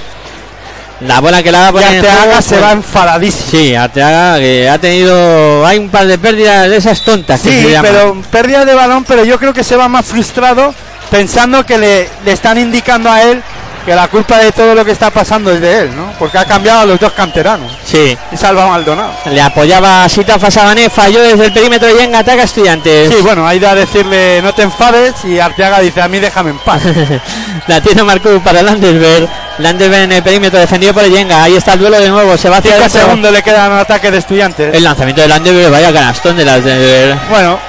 [1.01, 3.45] La bola que la va a poner Arteaga se pues- va enfadadísimo.
[3.49, 5.65] Sí, Arteaga que ha tenido.
[5.65, 7.41] Hay un par de pérdidas de esas tontas.
[7.41, 7.91] que Sí, se llaman.
[7.91, 10.73] pero pérdida de balón, pero yo creo que se va más frustrado
[11.09, 13.41] pensando que le, le están indicando a él
[13.85, 16.13] que la culpa de todo lo que está pasando es de él, ¿no?
[16.19, 18.17] Porque ha cambiado a los dos canteranos Sí.
[18.31, 19.11] y salva a Maldonado.
[19.25, 23.09] Le apoyaba Sitafa Sabané, falló desde el perímetro y en ataca a estudiantes.
[23.09, 26.51] Sí, bueno, ha ido a decirle no te enfades y Arteaga dice a mí déjame
[26.51, 26.81] en paz.
[27.67, 29.27] La tiene Marcú para Landersberg.
[29.59, 31.43] Landersberg en el perímetro defendido por Yenga.
[31.43, 32.37] Ahí está el duelo de nuevo.
[32.37, 34.73] Se va hacia Cinco segundos le quedan ataque de estudiantes.
[34.73, 37.19] El lanzamiento de Landersberg, vaya canastón de Landersberg.
[37.29, 37.59] Bueno,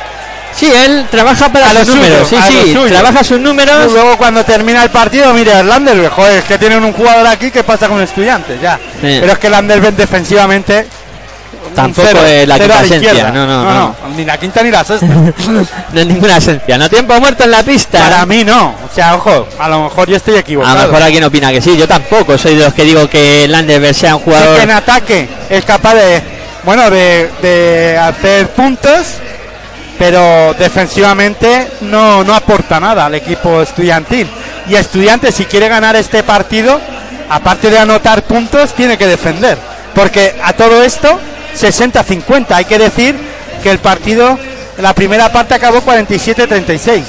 [0.55, 2.29] Sí, él trabaja para A sus suyo, números.
[2.29, 3.93] Sí, a sí, trabaja sus números.
[3.93, 7.51] luego cuando termina el partido, mire, el Landersberg, joder, es que tienen un jugador aquí
[7.51, 8.79] que pasa con estudiantes, ya.
[9.01, 10.87] Pero es que Landersberg defensivamente
[11.69, 13.31] un Tampoco cero, es la quinta a la esencia, izquierda.
[13.33, 13.97] no, no, no.
[14.17, 15.07] Ni la quinta ni la sexta.
[15.93, 16.77] No hay ninguna esencia.
[16.77, 17.99] No tiempo muerto en la pista.
[18.01, 18.75] Para mí no.
[18.91, 20.75] O sea, ojo, a lo mejor yo estoy a equivocado.
[20.77, 21.77] lo mejor alguien opina que sí.
[21.77, 24.57] Yo tampoco soy de los que digo que Landersberg sea un jugador.
[24.57, 26.23] que en ataque es capaz de,
[26.65, 29.07] bueno, de, de hacer puntos,
[30.03, 34.29] pero defensivamente no, no aporta nada al equipo estudiantil.
[34.69, 36.81] Y estudiante, si quiere ganar este partido,
[37.31, 39.57] aparte de anotar puntos, tiene que defender.
[39.95, 41.21] Porque a todo esto,
[41.57, 42.47] 60-50.
[42.51, 43.15] Hay que decir
[43.63, 44.37] que el partido,
[44.79, 47.03] la primera parte acabó 47-36.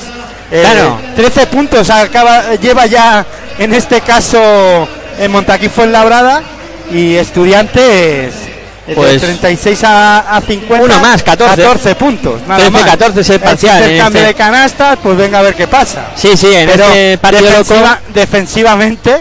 [0.52, 1.00] Eh, Claro.
[1.16, 3.26] 13 puntos acaba, lleva ya,
[3.58, 4.88] en este caso,
[5.18, 6.44] en Montaquí Fuenlabrada
[6.92, 8.53] y Estudiantes
[8.96, 10.84] Pues, de 36 a, a 50.
[10.84, 11.96] uno más, 14.
[11.96, 12.42] puntos.
[12.42, 12.84] Nada 13, más.
[12.84, 14.28] 14 es el parcial, Existe en el cambio este.
[14.28, 16.08] de canastas, pues venga a ver qué pasa.
[16.16, 18.02] Sí, sí, en Pero este partido defensiva- loco.
[18.14, 19.18] defensivamente,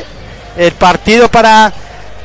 [0.56, 1.72] el partido para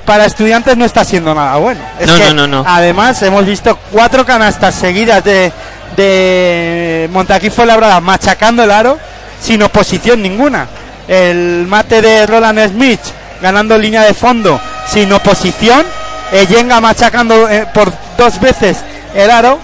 [0.05, 1.81] para estudiantes no está siendo nada bueno.
[1.99, 2.63] Es No, que, no, no, no.
[2.65, 5.51] Además, hemos visto cuatro canastas seguidas de,
[5.97, 8.97] de Montaquí Fuenlabrada machacando el aro
[9.41, 10.65] sin oposición ninguna.
[11.09, 13.01] El mate de Roland Smith
[13.41, 14.59] ganando línea de fondo
[14.89, 15.85] sin oposición.
[16.31, 18.77] El Yenga machacando eh, por dos veces
[19.15, 19.59] el aro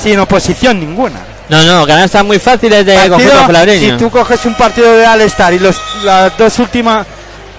[0.00, 1.20] sin oposición ninguna.
[1.48, 5.52] No, no, canastas muy fáciles de Partido, conjunto si tú coges un partido de All-Star
[5.52, 7.06] y los las dos últimas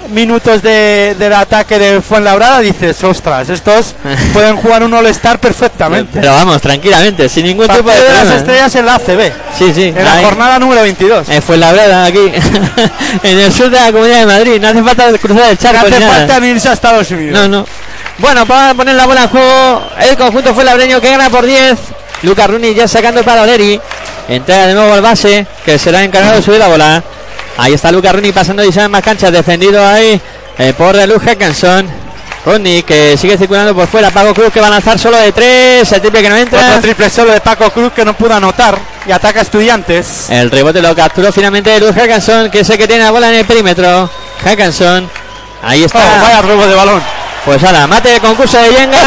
[0.09, 3.93] minutos de, del ataque de Fuenlabrada dices, ostras, estos
[4.33, 6.19] pueden jugar un All-Star perfectamente.
[6.19, 8.39] Pero vamos, tranquilamente, sin ningún tipo Partido de de las problema.
[8.39, 9.93] estrellas en la ACB, Sí, sí.
[9.95, 11.29] en la jornada número 22.
[11.29, 12.19] Eh, fue labrada aquí,
[13.23, 14.59] en el sur de la Comunidad de Madrid.
[14.61, 16.13] No hace falta cruzar el No charco hace ni nada.
[16.17, 17.39] falta ni irse a Estados Unidos.
[17.39, 17.65] No, no.
[18.19, 21.77] Bueno, para poner la bola en juego, el conjunto fue labreño que gana por 10.
[22.23, 23.79] Lucas Runi ya sacando para Oleri.
[24.29, 27.03] Entrega de nuevo al base, que será encargado de subir la bola.
[27.57, 30.19] Ahí está Lucas Runi pasando y en más canchas, defendido ahí
[30.57, 32.03] eh, por Luz Hackinson.
[32.45, 34.11] Rodney que sigue circulando por fuera.
[34.11, 35.91] Pago Cruz que va a lanzar solo de 3.
[35.91, 36.67] El triple que no entra.
[36.67, 38.77] Otro triple solo de Paco Cruz que no pudo anotar
[39.07, 40.29] y ataca a estudiantes.
[40.29, 43.35] El rebote lo capturó finalmente Luz Hackinson, que es el que tiene la bola en
[43.35, 44.09] el perímetro.
[44.43, 45.09] Hackinson.
[45.61, 45.99] Ahí está.
[45.99, 47.22] Oh, vaya robo de balón.
[47.45, 48.97] Pues ahora, mate de concurso de Yenga.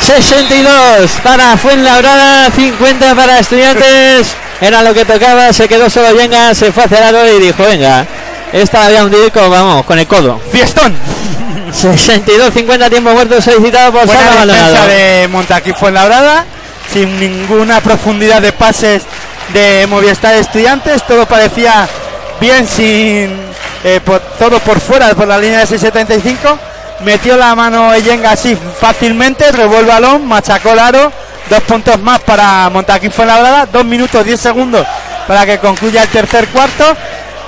[0.00, 4.34] 62 para Fuenlabrada, 50 para Estudiantes.
[4.60, 7.62] Era lo que tocaba, se quedó solo Yenga, se fue hacia el aro y dijo,
[7.64, 8.06] venga,
[8.52, 10.40] esta la voy a hundir con, vamos, con el codo.
[10.50, 10.94] Fiestón.
[11.72, 16.46] 62-50 tiempo muerto solicitado por Buena Salva defensa de Montaquí Fuenlabrada,
[16.92, 19.02] sin ninguna profundidad de pases
[19.52, 21.88] de Movistar Estudiantes, todo parecía
[22.42, 23.30] bien sin
[23.84, 26.58] eh, por- todo por fuera, por la línea de 675.
[27.04, 30.78] Metió la mano Eyenga así fácilmente, revuelve el balón, machacó el
[31.48, 34.86] dos puntos más para Montaquí Fuenlabrada, dos minutos 10 segundos
[35.26, 36.84] para que concluya el tercer cuarto.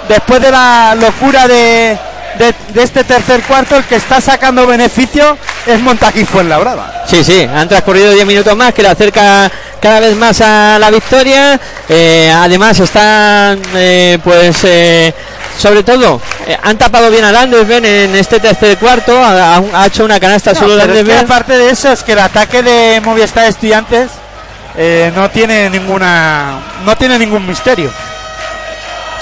[0.09, 1.97] Después de la locura de,
[2.39, 7.05] de- este tercer cuarto, el que está sacando beneficio es Montaquí Fuenlabrada.
[7.09, 9.51] Sí, sí, han transcurrido 10 minutos más que le acerca
[9.85, 11.61] cada vez más a la victoria.
[11.91, 15.13] Eh, además están, eh, pues, eh,
[15.59, 19.15] sobre todo, eh, han tapado bien a Landesben en este tercer cuarto.
[19.23, 22.63] Ha, hecho una canasta No, solo es que aparte de eso, es que el ataque
[22.63, 24.11] de Movistar Estudiantes
[25.15, 27.91] no tiene ninguna no tiene ningún misterio.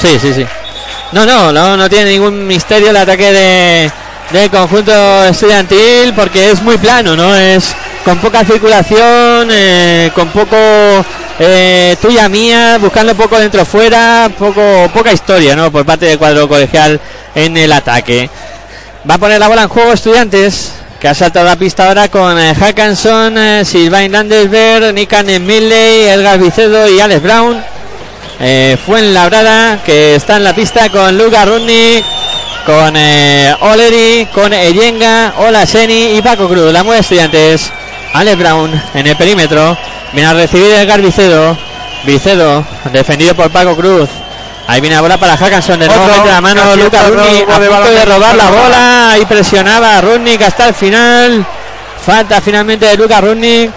[0.00, 0.46] Sí, sí, sí.
[1.10, 3.90] No, no, no, no tiene ningún misterio el ataque de,
[4.32, 7.34] del conjunto estudiantil porque es muy plano, ¿no?
[7.36, 10.56] Es con poca circulación, eh, con poco
[11.38, 15.70] eh, tuya mía, buscando poco dentro fuera, poco poca historia, ¿no?
[15.70, 17.00] Por parte del cuadro colegial
[17.34, 18.28] en el ataque.
[19.08, 20.72] Va a poner la bola en juego estudiantes.
[21.02, 26.38] Que ha saltado la pista ahora con eh, Hackanson, eh, Sylvain Landesberg, Nikan Milley, Edgar
[26.38, 27.60] Vicedo y Alex Brown.
[28.38, 32.04] Eh, Fuenlabrada que está en la pista con Luca Rudnick,
[32.66, 36.72] con eh, Oleri, con Eyenga, Olaseni y Paco Cruz.
[36.72, 37.70] La mueve estudiantes.
[38.14, 39.76] Alex Brown en el perímetro.
[40.12, 41.56] Viene a recibir Edgar Vicedo.
[42.04, 44.08] Vicedo defendido por Paco Cruz.
[44.66, 45.80] Ahí viene la bola para Hackanson.
[45.80, 47.48] De nuevo mete la mano casi Luca otro Rudnick.
[47.50, 49.16] A de punto de robar la bola.
[49.20, 51.44] Y presionaba a Rudnick hasta el final.
[52.04, 53.70] Falta finalmente de Luca Rudnick.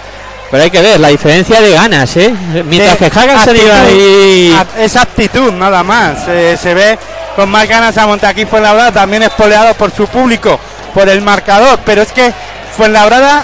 [0.51, 2.33] Pero hay que ver la diferencia de ganas, ¿eh?
[2.65, 4.55] Mientras De que Hackanson iba ahí.
[4.77, 6.19] a- Es actitud, nada más.
[6.27, 6.99] Eh, se ve
[7.35, 10.59] con más ganas a Montaquí Fuenlabrada, también espoleado por su público,
[10.93, 11.79] por el marcador.
[11.85, 12.33] Pero es que
[12.77, 13.43] Fuenlabrada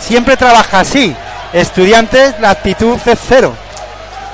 [0.00, 1.14] siempre trabaja así.
[1.52, 3.54] Estudiantes, la actitud es cero.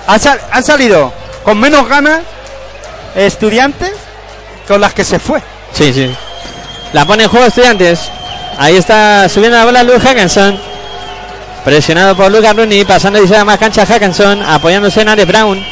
[0.06, 1.12] Han, sal- han salido
[1.44, 2.20] con menos ganas
[3.15, 3.93] estudiantes
[4.66, 5.40] con las que se fue.
[5.73, 6.15] Sí, sí.
[6.93, 8.01] La pone en juego estudiantes.
[8.59, 10.59] Ahí está subiendo la bola Luke Hackenson.
[11.65, 15.65] Presionado por Lucas Rooney, pasando y se más cancha Hackenson, apoyándose en Alex Brown.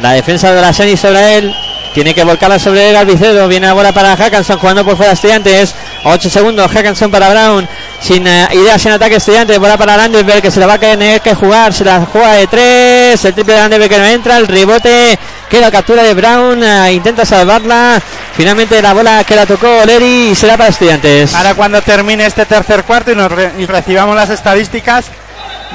[0.00, 1.54] La defensa de la Seni sobre él.
[1.94, 3.46] Tiene que volcarla sobre Edgar Vicedo.
[3.48, 5.74] Viene la bola para Hackenson jugando por fuera estudiantes.
[6.04, 6.70] 8 segundos.
[6.70, 7.68] Hackenson para Brown.
[8.00, 9.58] Sin eh, ideas en ataque estudiantes.
[9.58, 11.72] Bola para Landenberg que se la va a tener que jugar.
[11.72, 13.24] Se la juega de 3.
[13.24, 14.38] El triple de Landenberg que no entra.
[14.38, 15.18] El rebote.
[15.50, 16.62] Queda captura de Brown.
[16.62, 18.00] eh, intenta salvarla.
[18.34, 21.34] Finalmente la bola que la tocó Oleri y será para estudiantes.
[21.34, 25.06] Ahora cuando termine este tercer cuarto y, nos recibamos las estadísticas,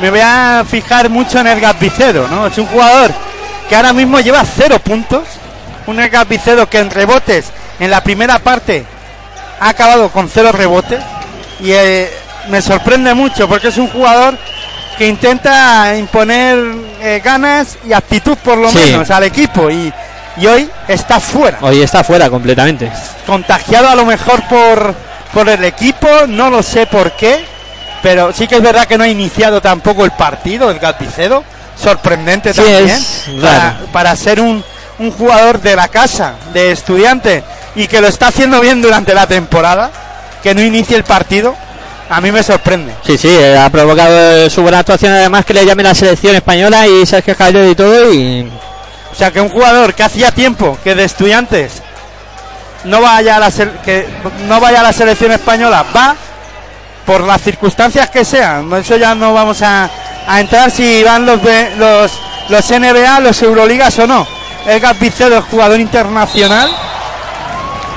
[0.01, 2.47] me voy a fijar mucho en Edgar Vicedo, ¿no?
[2.47, 3.11] Es un jugador
[3.69, 5.23] que ahora mismo lleva cero puntos.
[5.87, 7.45] Un Edgar Vicedo que en rebotes
[7.79, 8.85] en la primera parte
[9.59, 11.01] ha acabado con cero rebotes.
[11.59, 12.09] Y eh,
[12.49, 14.37] me sorprende mucho porque es un jugador
[14.97, 16.57] que intenta imponer
[17.01, 18.77] eh, ganas y actitud por lo Sí.
[18.79, 19.69] menos al equipo.
[19.69, 19.91] Y,
[20.37, 22.91] y hoy está fuera Hoy está fuera completamente.
[23.25, 24.93] contagiado a lo mejor por,
[25.33, 27.43] por el equipo, no lo sé por qué,
[28.03, 31.43] pero sí que es verdad que no ha iniciado tampoco el partido, el Gatpicedo,
[31.75, 34.63] sorprendente Sí, también, para, para ser un,
[34.99, 37.43] un jugador de la casa, de estudiante,
[37.75, 39.91] y que lo está haciendo bien durante la temporada,
[40.41, 41.55] que no inicie el partido,
[42.09, 42.93] a mí me sorprende.
[43.05, 46.35] Sí, sí, eh, ha provocado eh, su buena actuación además que le llame la selección
[46.35, 48.49] española y Sergio Calder y todo y
[49.11, 51.81] O sea, que un jugador que hacía tiempo que de estudiantes
[52.85, 54.07] no vaya a la, que
[54.47, 56.15] no vaya a la selección española, va
[57.05, 58.71] por las circunstancias que sean.
[58.73, 59.89] Eso ya no vamos a,
[60.27, 61.39] a entrar si van los,
[61.77, 62.11] los,
[62.49, 64.36] los NBA, los Euroligas o no.
[64.67, 66.69] Edgar Vicedo es jugador internacional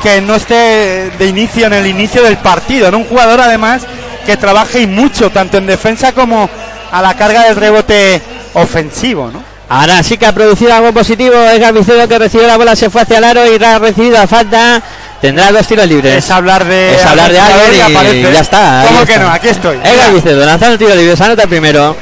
[0.03, 2.91] que no esté de inicio en el inicio del partido.
[2.91, 2.99] ¿no?
[2.99, 3.83] Un jugador además
[4.25, 6.49] que trabaje y mucho, tanto en defensa como
[6.93, 8.21] a la carga del rebote
[8.55, 9.31] ofensivo.
[9.33, 9.51] ¿no?
[9.71, 11.35] ahora sí que ha producido algo positivo.
[11.37, 14.27] Edgar Vicedo que recibió la bola se fue hacia el aro y ha recibido a
[14.27, 14.83] falta.
[15.21, 16.25] Tendrá dos tiros libres.
[16.25, 18.33] Es hablar de Es hablar de alguien y aparece.
[18.33, 19.25] ya está, ¿Cómo que está.
[19.25, 19.31] no?
[19.31, 19.77] Aquí estoy.
[19.85, 21.97] Edgar Vicedo lanzando tiro libre, se anota el primero.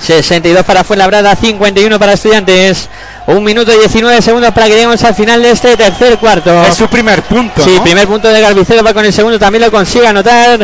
[0.00, 2.88] 62 para Fuenlabrada, 51 para Estudiantes.
[3.26, 6.64] Un minuto y 19 segundos para que lleguemos al final de este tercer cuarto.
[6.64, 7.62] Es su primer punto.
[7.62, 7.82] Sí, ¿no?
[7.82, 10.60] primer punto de Garbicedo va con el segundo, también lo consigue anotar.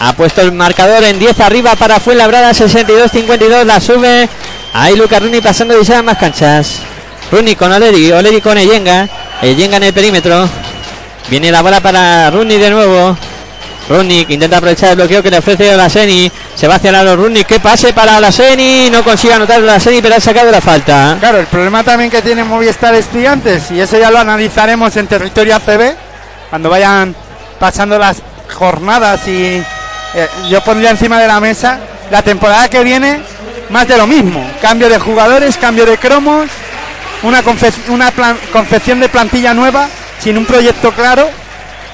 [0.00, 4.28] Ha puesto el marcador en 10 arriba para Fuenlabrada, 62-52, la sube.
[4.72, 6.80] Ahí Lucas Runi pasando y se más canchas.
[7.30, 9.08] Runi con Oleri, Oleri con Eyenga.
[9.42, 10.48] Eyenga en el perímetro.
[11.28, 13.16] Viene la bola para Runi de nuevo.
[13.88, 16.30] Rudnick intenta aprovechar el bloqueo que le ofrece Olaseni.
[16.54, 17.46] Se va hacia el lado Rudnick.
[17.46, 18.90] Que pase para Olaseni.
[18.90, 21.16] No consigue anotar Olaseni, pero ha sacado la falta.
[21.20, 25.56] Claro, el problema también que tiene Movistar Estudiantes, y eso ya lo analizaremos en territorio
[25.56, 25.94] ACB,
[26.50, 27.14] cuando vayan
[27.58, 28.18] pasando las
[28.54, 29.62] jornadas y
[30.14, 31.78] eh, yo pondría encima de la mesa
[32.10, 33.20] la temporada que viene
[33.70, 34.46] más de lo mismo.
[34.62, 36.48] Cambio de jugadores, cambio de cromos,
[37.22, 38.12] una, confe- una
[38.52, 39.88] confección de plantilla nueva
[40.22, 41.28] sin un proyecto claro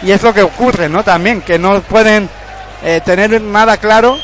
[0.04, 1.02] y es lo que ocurre, ¿no?
[1.02, 2.28] También, que no pueden
[2.82, 4.18] eh, tener nada claro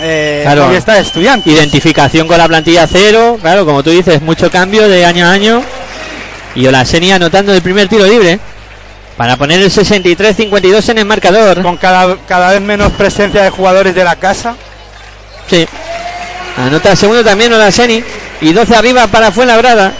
[0.00, 0.66] eh, Claro.
[0.66, 1.52] Movistar Estudiantes.
[1.52, 3.38] Identificación con la plantilla cero.
[3.40, 5.62] Claro, como tú dices, mucho cambio de año a año.
[6.54, 8.38] Y Olaseni anotando el primer tiro libre.
[9.16, 11.62] Para poner el 63-52 en el marcador.
[11.62, 14.54] Con cada, cada vez menos presencia de jugadores de la casa.
[15.48, 15.66] Sí.
[16.56, 18.02] Anota el segundo también Olaseni.
[18.40, 19.92] Y 12 arriba para Fuenlabrada.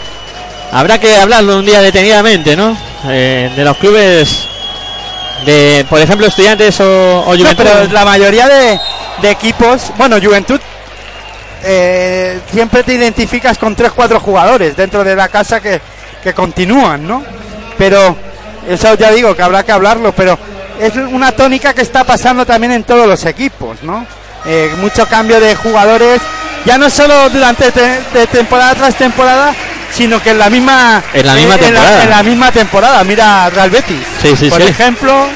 [0.71, 2.77] Habrá que hablarlo un día detenidamente, ¿no?
[3.07, 4.47] Eh, de los clubes
[5.45, 8.79] de, por ejemplo, estudiantes o, o No, pero la mayoría de,
[9.21, 10.59] de equipos, bueno, Juventud,
[11.63, 15.81] eh, siempre te identificas con 3-4 jugadores dentro de la casa que,
[16.23, 17.23] que continúan, ¿no?
[17.77, 18.15] Pero
[18.67, 20.37] eso ya digo que habrá que hablarlo, pero
[20.79, 24.05] es una tónica que está pasando también en todos los equipos, ¿no?
[24.45, 26.21] Eh, mucho cambio de jugadores,
[26.65, 29.53] ya no solo durante te- de temporada tras temporada,
[29.91, 32.03] sino que en la misma En la misma eh, temporada.
[32.03, 33.03] en la misma temporada.
[33.03, 34.67] Mira Real Betis, Sí, sí, por sí.
[34.69, 35.27] ejemplo,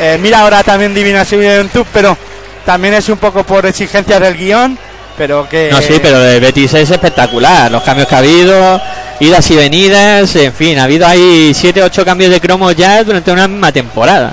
[0.00, 2.16] eh, mira ahora también Divina Juventud, pero
[2.64, 4.78] también es un poco por exigencias del guion,
[5.16, 7.70] pero que No, sí, pero el Betis es espectacular.
[7.70, 8.80] Los cambios que ha habido,
[9.20, 13.30] idas y venidas, en fin, ha habido ahí 7 8 cambios de cromos ya durante
[13.32, 14.32] una misma temporada.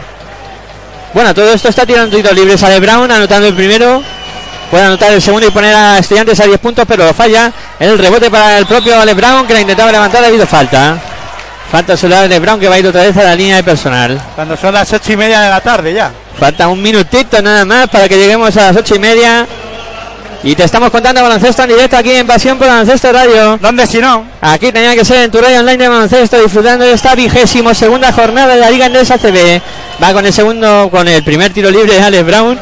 [1.13, 2.59] Bueno, todo esto está tirando tiros libres.
[2.59, 4.03] Sale Brown anotando el primero.
[4.75, 7.49] Puede anotar el segundo y poner a estudiantes a 10 puntos, pero falla.
[7.79, 10.21] El rebote para el propio Ale Brown que la intentaba levantar.
[10.21, 10.97] Ha habido falta.
[11.71, 14.21] Falta sobre Ale Brown que va a ir otra vez a la línea de personal.
[14.35, 16.11] cuando son las ocho y media de la tarde ya.
[16.37, 19.47] Falta un minutito nada más para que lleguemos a las ocho y media.
[20.43, 23.57] Y te estamos contando baloncesto en directo aquí en Pasión por Baloncesto Radio.
[23.61, 24.25] ¿Dónde si no?
[24.41, 28.11] Aquí tenía que ser en tu radio online de baloncesto disfrutando de esta vigésimo segunda
[28.11, 29.61] jornada de la Liga Endesa CB.
[30.03, 32.59] Va con el segundo, con el primer tiro libre de Alex Brown,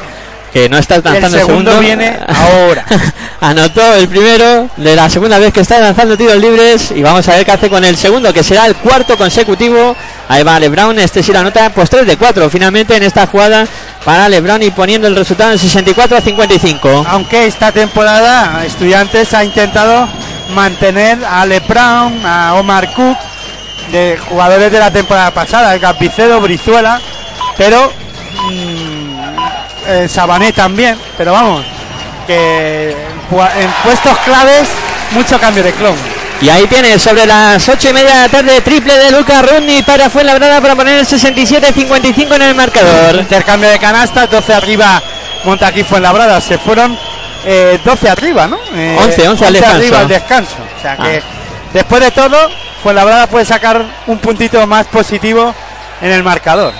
[0.54, 1.80] que no está lanzando el segundo segundo.
[1.80, 2.86] viene ahora.
[3.42, 7.36] Anotó el primero de la segunda vez que está lanzando tiros libres y vamos a
[7.36, 9.96] ver qué hace con el segundo, que será el cuarto consecutivo.
[10.30, 13.26] Ahí va Ale Brown, este sí la anota, pues 3 de 4 finalmente en esta
[13.26, 13.68] jugada
[14.06, 17.06] para Ale Brown y poniendo el resultado en 64 a 55.
[17.08, 20.08] Aunque esta temporada Estudiantes ha intentado
[20.54, 23.18] mantener a Ale Brown, a Omar Cook,
[23.92, 27.02] de jugadores de la temporada pasada, el Capicedo, Brizuela,
[27.58, 27.92] pero
[28.50, 28.73] mm,
[29.88, 31.64] eh, Sabané también, pero vamos,
[32.28, 34.68] que en puestos claves
[35.12, 35.96] mucho cambio de clon.
[36.42, 39.82] Y ahí tiene sobre las 8 y media de la tarde triple de Lucas Rodney
[39.84, 43.16] para Fuenlabrada para poner el 67-55 en el marcador.
[43.16, 45.02] Intercambio de canastas, 12 arriba
[45.46, 46.98] Montaquí Fuenlabrada, se fueron
[47.46, 48.58] eh, 12 arriba, ¿no?
[48.76, 49.78] Eh, 11, 11 al descanso.
[49.78, 50.56] arriba al descanso.
[50.78, 51.22] O sea que Ah.
[51.74, 52.36] después de todo,
[52.82, 55.54] Fuenlabrada puede sacar un puntito más positivo
[56.02, 56.74] en el marcador.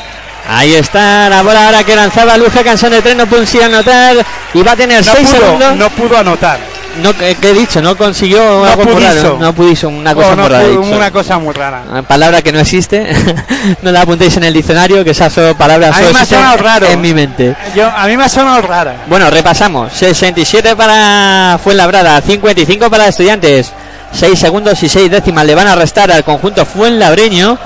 [0.48, 4.16] Ahí está la bola ahora que lanzaba Luja Cansón de tren, no consiguió anotar
[4.54, 5.76] y va a tener No 6 pudo, segundos.
[5.78, 6.60] no pudo anotar.
[7.02, 7.82] No, ¿qué, qué he dicho?
[7.82, 9.10] No consiguió algo muy pudiso.
[9.16, 9.38] raro.
[9.40, 10.68] No pudiso, una cosa Oh, no muy rara.
[10.68, 11.82] una cosa muy rara.
[11.90, 13.08] Una palabra que no existe.
[13.82, 16.58] no la apuntéis en el diccionario, que esas son palabras A mí me ha sonado
[16.58, 16.86] raro.
[16.88, 17.56] en mi mente.
[17.76, 18.96] Yo, a mí me ha sonado rara.
[19.08, 19.92] Bueno, repasamos.
[19.92, 23.72] 67 para Fuenlabrada, 55 para Estudiantes.
[24.12, 27.58] 6 segundos y 6 décimas le van a restar al conjunto Fuenlabreño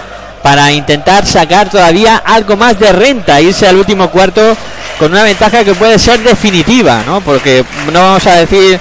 [0.48, 4.56] para intentar sacar todavía algo más de renta, irse al último cuarto
[4.98, 7.20] con una ventaja que puede ser definitiva, ¿no?
[7.20, 8.80] Porque no vamos a decir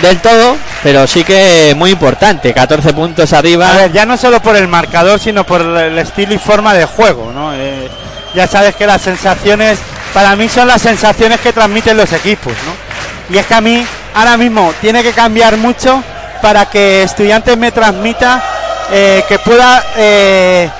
[0.00, 3.70] del todo, pero sí que muy importante, 14 puntos arriba.
[3.70, 6.86] A ver, ya no solo por el marcador, sino por el estilo y forma de
[6.86, 7.52] juego, ¿no?
[7.54, 7.86] Eh,
[8.34, 9.80] ya sabes que las sensaciones,
[10.14, 13.34] para mí son las sensaciones que transmiten los equipos, ¿no?
[13.34, 16.02] Y es que a mí ahora mismo tiene que cambiar mucho
[16.40, 18.42] para que estudiantes me transmita
[18.90, 20.70] eh, que pueda eh,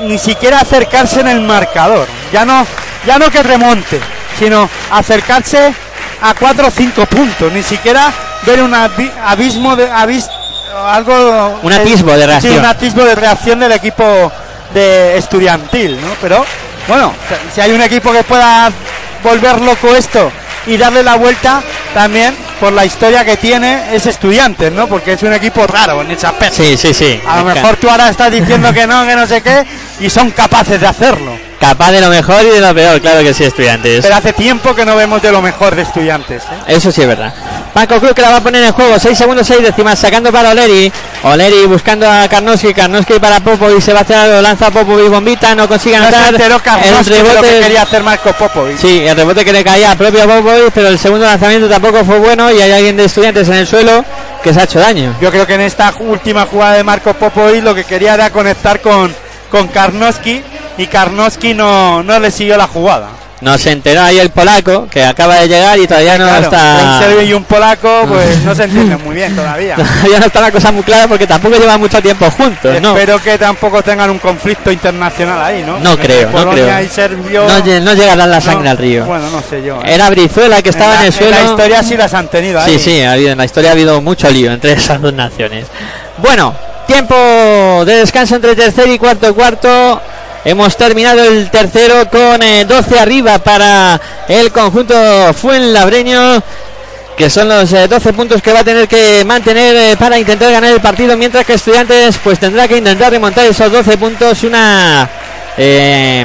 [0.00, 2.06] ni siquiera acercarse en el marcador.
[2.32, 2.66] Ya no,
[3.06, 4.00] ya no que remonte,
[4.38, 5.74] sino acercarse
[6.22, 8.12] a 4 o 5 puntos, ni siquiera
[8.44, 10.28] ver un abi- abismo de abis-
[10.86, 12.58] algo Un atisbo de Sí, reacción.
[12.58, 14.30] un atisbo de reacción del equipo
[14.74, 16.08] de estudiantil, ¿no?
[16.20, 16.44] Pero
[16.86, 17.12] bueno,
[17.54, 18.70] si hay un equipo que pueda
[19.22, 20.30] volver loco esto
[20.66, 21.62] y darle la vuelta
[21.94, 24.86] también por la historia que tiene es estudiantes, ¿no?
[24.86, 26.62] Porque es un equipo raro en ese aspecto.
[26.62, 27.20] Sí, sí, sí.
[27.26, 29.64] A lo mejor tú ahora estás diciendo que no, que no sé qué,
[29.98, 31.32] y son capaces de hacerlo.
[31.58, 34.02] Capaz de lo mejor y de lo peor, claro que sí, Estudiantes.
[34.02, 36.42] Pero hace tiempo que no vemos de lo mejor de estudiantes.
[36.42, 36.74] ¿eh?
[36.74, 37.34] Eso sí es verdad.
[37.72, 38.98] Paco Cruz que la va a poner en juego.
[38.98, 39.98] 6 segundos, 6 décimas.
[39.98, 40.92] Sacando para Oleri.
[41.22, 42.74] Oleri buscando a Karnowski.
[42.74, 43.80] Karnowski para Popovic.
[43.80, 44.40] Se va a hacer algo.
[44.40, 45.08] Lanza Popovic.
[45.08, 45.54] Bombita.
[45.54, 46.34] No consigue anotar.
[46.34, 46.72] el lo que
[47.10, 47.60] rebote.
[47.60, 48.78] quería hacer Marco Popovic.
[48.78, 50.72] Sí, el rebote que le caía a propio Popovic.
[50.74, 52.50] Pero el segundo lanzamiento tampoco fue bueno.
[52.50, 54.04] Y hay alguien de estudiantes en el suelo
[54.42, 55.14] que se ha hecho daño.
[55.20, 58.80] Yo creo que en esta última jugada de Marco Popovic lo que quería era conectar
[58.80, 59.14] con,
[59.50, 60.42] con Karnowski
[60.78, 63.19] y Karnowski no, no le siguió la jugada.
[63.40, 66.80] No se enteró ahí el polaco que acaba de llegar y todavía no Claro, está.
[66.82, 69.76] un serbio y un polaco pues no se entienden muy bien todavía.
[70.00, 72.90] Todavía no está la cosa muy clara porque tampoco llevan mucho tiempo juntos, ¿no?
[72.90, 75.78] Espero que tampoco tengan un conflicto internacional ahí, ¿no?
[75.78, 76.82] No creo, no creo.
[76.82, 77.46] y Serbio.
[77.48, 79.04] No, no llegará la sangre No, al río.
[79.06, 79.76] Bueno, no sé yo.
[79.84, 79.94] ¿eh?
[79.94, 81.30] Era Brizuela que estaba en, la, el suelo.
[81.30, 82.78] la historia sí las han tenido ahí.
[82.78, 85.66] Sí, sí, ha habido, en la historia ha habido mucho lío entre esas dos naciones.
[86.18, 86.54] Bueno,
[86.86, 87.14] tiempo
[87.86, 90.00] de descanso entre tercer y cuarto cuarto.
[90.42, 94.94] Hemos terminado el tercero con eh, 12 arriba para el conjunto
[95.34, 96.42] Fuenlabreño,
[97.14, 100.50] que son los eh, 12 puntos que va a tener que mantener eh, para intentar
[100.50, 104.42] ganar el partido, mientras que Estudiantes pues tendrá que intentar remontar esos 12 puntos.
[104.44, 105.06] Una
[105.58, 106.24] eh,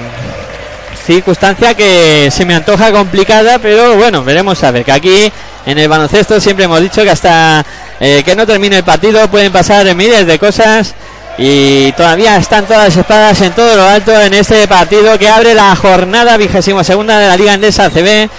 [1.06, 4.86] circunstancia que se me antoja complicada, pero bueno, veremos a ver.
[4.86, 5.32] Que aquí
[5.66, 7.66] en el baloncesto siempre hemos dicho que hasta
[8.00, 10.96] eh, que no termine el partido pueden pasar miles de cosas
[11.38, 15.54] y todavía están todas las espadas en todo lo alto en este partido que abre
[15.54, 18.30] la jornada vigésimo segunda de la Liga Endesa CB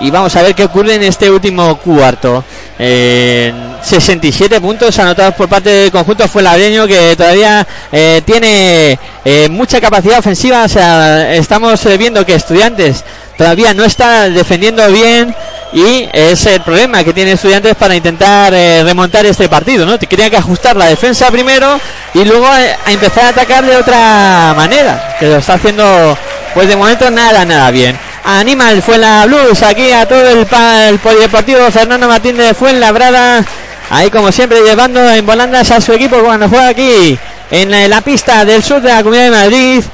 [0.00, 2.44] y vamos a ver qué ocurre en este último cuarto.
[2.78, 9.80] Eh, 67 puntos anotados por parte del conjunto fuenlabreño que todavía eh, tiene eh, mucha
[9.80, 10.64] capacidad ofensiva.
[10.64, 13.04] O sea, estamos eh, viendo que estudiantes
[13.38, 15.34] todavía no está defendiendo bien
[15.72, 19.84] y es el problema que tiene estudiantes para intentar eh, remontar este partido.
[19.84, 19.98] ¿no?
[19.98, 21.78] Tenía que ajustar la defensa primero
[22.14, 25.16] y luego eh, a empezar a atacar de otra manera.
[25.18, 26.16] Que lo está haciendo
[26.54, 27.98] pues de momento nada, nada bien.
[28.24, 30.46] Animal fue la Blues aquí a todo el,
[30.88, 33.44] el polideportivo Fernando Martínez fue en la brada.
[33.90, 37.18] Ahí como siempre llevando en volandas a su equipo cuando juega aquí
[37.50, 39.84] en la, la pista del sur de la Comunidad de Madrid.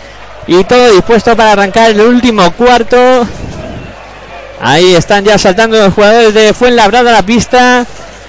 [0.46, 3.26] Y todo dispuesto para arrancar el último cuarto.
[4.64, 7.84] Ahí están ya saltando los jugadores de Fuenlabrada a la pista.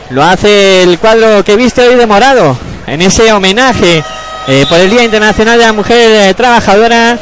[0.10, 2.58] Lo hace el cuadro que viste hoy de morado.
[2.88, 4.04] En ese homenaje
[4.48, 7.20] eh, por el Día Internacional de la Mujer eh, Trabajadora.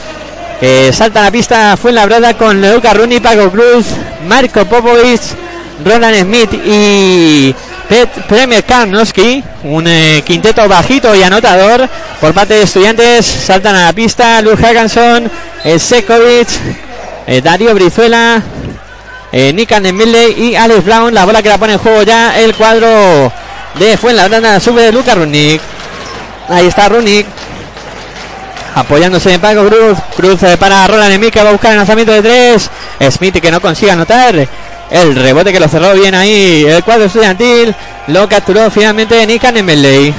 [0.61, 3.87] Que salta a la pista Fuenlabrada con Leuca Runi, Paco Cruz,
[4.29, 5.21] Marco Popovic,
[5.83, 7.53] Roland Smith y
[7.89, 9.43] Pet Premier Karnowski.
[9.63, 11.89] Un eh, quinteto bajito y anotador
[12.21, 13.25] por parte de estudiantes.
[13.25, 15.29] Saltan a la pista Luz Haganson,
[15.65, 16.47] eh, Sekovic,
[17.27, 18.41] eh, Darío Brizuela,
[19.31, 21.13] eh, Nick Andemile y Alex Brown.
[21.13, 23.31] La bola que la pone en juego ya el cuadro
[23.75, 24.59] de Fuenlabrada.
[24.59, 25.61] Sube Luca Runic.
[26.49, 27.25] Ahí está Runic.
[28.75, 29.97] Apoyándose en Paco Cruz.
[30.15, 32.69] Cruz para Roland Emil que va a buscar el lanzamiento de tres.
[33.09, 34.35] Smith que no consigue anotar.
[34.89, 36.65] El rebote que lo cerró bien ahí.
[36.67, 37.73] El cuadro estudiantil.
[38.07, 40.13] Lo capturó finalmente Nick Andemile.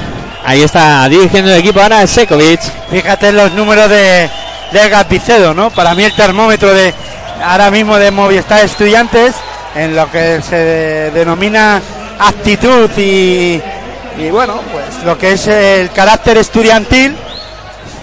[0.45, 2.59] Ahí está dirigiendo el equipo ahora Sekovic.
[2.89, 4.29] Fíjate en los números de,
[4.71, 5.69] de Gapicedo, ¿no?
[5.69, 6.93] Para mí el termómetro de
[7.41, 9.35] ahora mismo de Movistar Estudiantes,
[9.75, 11.81] en lo que se denomina
[12.19, 13.61] actitud y,
[14.19, 17.15] y, bueno, pues lo que es el carácter estudiantil,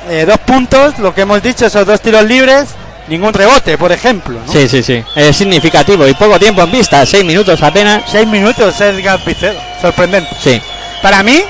[0.09, 2.70] eh, dos puntos, lo que hemos dicho, esos dos tiros libres,
[3.07, 4.52] ningún rebote, por ejemplo, ¿no?
[4.52, 5.05] Sí, sí, sí.
[5.15, 7.05] Es significativo y poco tiempo en pista.
[7.05, 8.05] Seis minutos apenas.
[8.11, 10.31] Seis minutos es Gapicedo, sorprendente.
[10.43, 10.61] Sí.
[11.02, 11.43] Para mí,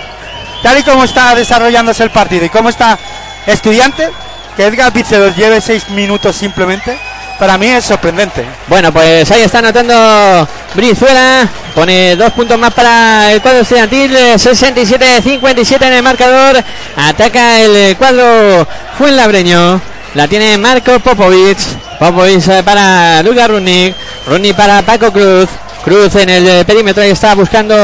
[0.62, 2.98] tal y como está desarrollándose el partido y cómo está
[3.46, 4.10] estudiante,
[4.56, 6.98] que Edgar Pizzeros lleve seis minutos simplemente,
[7.40, 8.44] para mí es sorprendente.
[8.68, 11.48] Bueno, pues ahí está anotando Brizuela.
[11.74, 14.14] Pone dos puntos más para el cuadro estudiantil.
[14.14, 16.62] eh, 67-57 en el marcador.
[16.96, 18.68] Ataca el eh, cuadro
[18.98, 19.80] Fuenlabreño.
[20.14, 21.58] La tiene Marco Popovic.
[21.98, 23.94] Popovic eh, para Luka Runic.
[24.28, 25.48] Runic para Paco Cruz.
[25.82, 27.02] Cruz en el eh, perímetro.
[27.02, 27.74] Ahí está buscando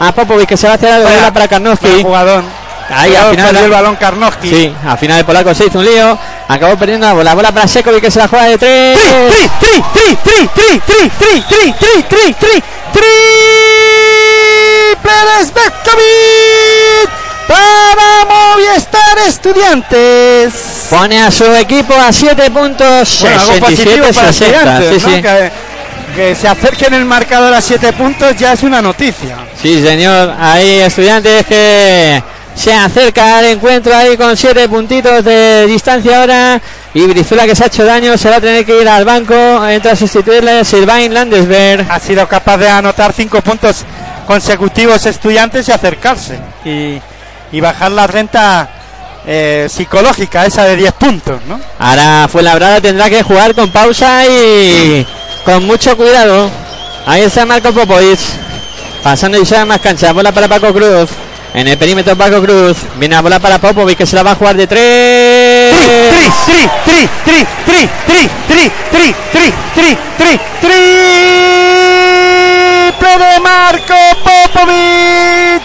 [0.00, 2.02] a Popovic que se va a hacer bola para Karnowski.
[2.02, 2.42] jugador.
[2.90, 4.48] Ahí al final perdió el balón Karnowski.
[4.50, 6.18] Sí, al final el polaco se hizo un lío.
[6.48, 8.98] Acabó perdiendo la bola, la bola para Sekovic que se la juega de tres.
[9.00, 12.62] Tri, tri, tri, tri, tri, tri, tri, tri, tri, tri, tri,
[14.94, 17.10] triple de Svetkovic
[17.48, 20.52] para Movistar Estudiantes.
[20.90, 23.18] Pone a su equipo a 7 puntos.
[23.20, 24.78] Bueno, algo positivo 67 para 60.
[24.84, 25.16] Estudiantes, Sí, ¿no?
[25.16, 25.22] sí.
[25.22, 25.52] Que,
[26.14, 29.36] que se acerquen el marcador a 7 puntos ya es una noticia.
[29.60, 30.34] Sí, señor.
[30.38, 32.22] Hay estudiantes que
[32.54, 36.60] se acerca al encuentro ahí con 7 puntitos de distancia ahora.
[36.94, 39.34] Y Brizuela que se ha hecho daño se va a tener que ir al banco.
[39.66, 41.86] Entra a sustituirle Sylvain Landesberg.
[41.90, 43.84] ha sido capaz de anotar cinco puntos
[44.26, 47.00] consecutivos estudiantes y acercarse y,
[47.52, 48.68] y bajar la renta
[49.26, 51.58] eh, psicológica esa de 10 puntos, ¿no?
[51.78, 55.06] Ahora Fuenlabrada tendrá que jugar con pausa y
[55.44, 56.50] con mucho cuidado.
[57.06, 58.18] Ahí está Marco Popovic.
[59.02, 60.12] Pasando y sea más cancha.
[60.12, 61.10] Bola para Paco Cruz.
[61.54, 62.78] En el perímetro Paco Cruz.
[62.96, 65.76] Viene a bola para Popovic que se la va a jugar de tres.
[65.76, 71.14] Tri, tri, tri, tri, tri, tri, tri, tri, tri, tri, tri, triple
[73.18, 73.94] de Marco
[74.24, 75.62] Popovic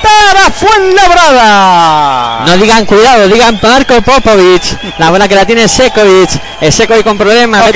[0.00, 2.44] para Fuenlabrada.
[2.46, 4.62] No digan cuidado, digan Marco Popovic.
[4.98, 6.30] La bola que la tiene Sekovic.
[6.60, 7.64] Es Sekovic con problemas.
[7.66, 7.72] Oh,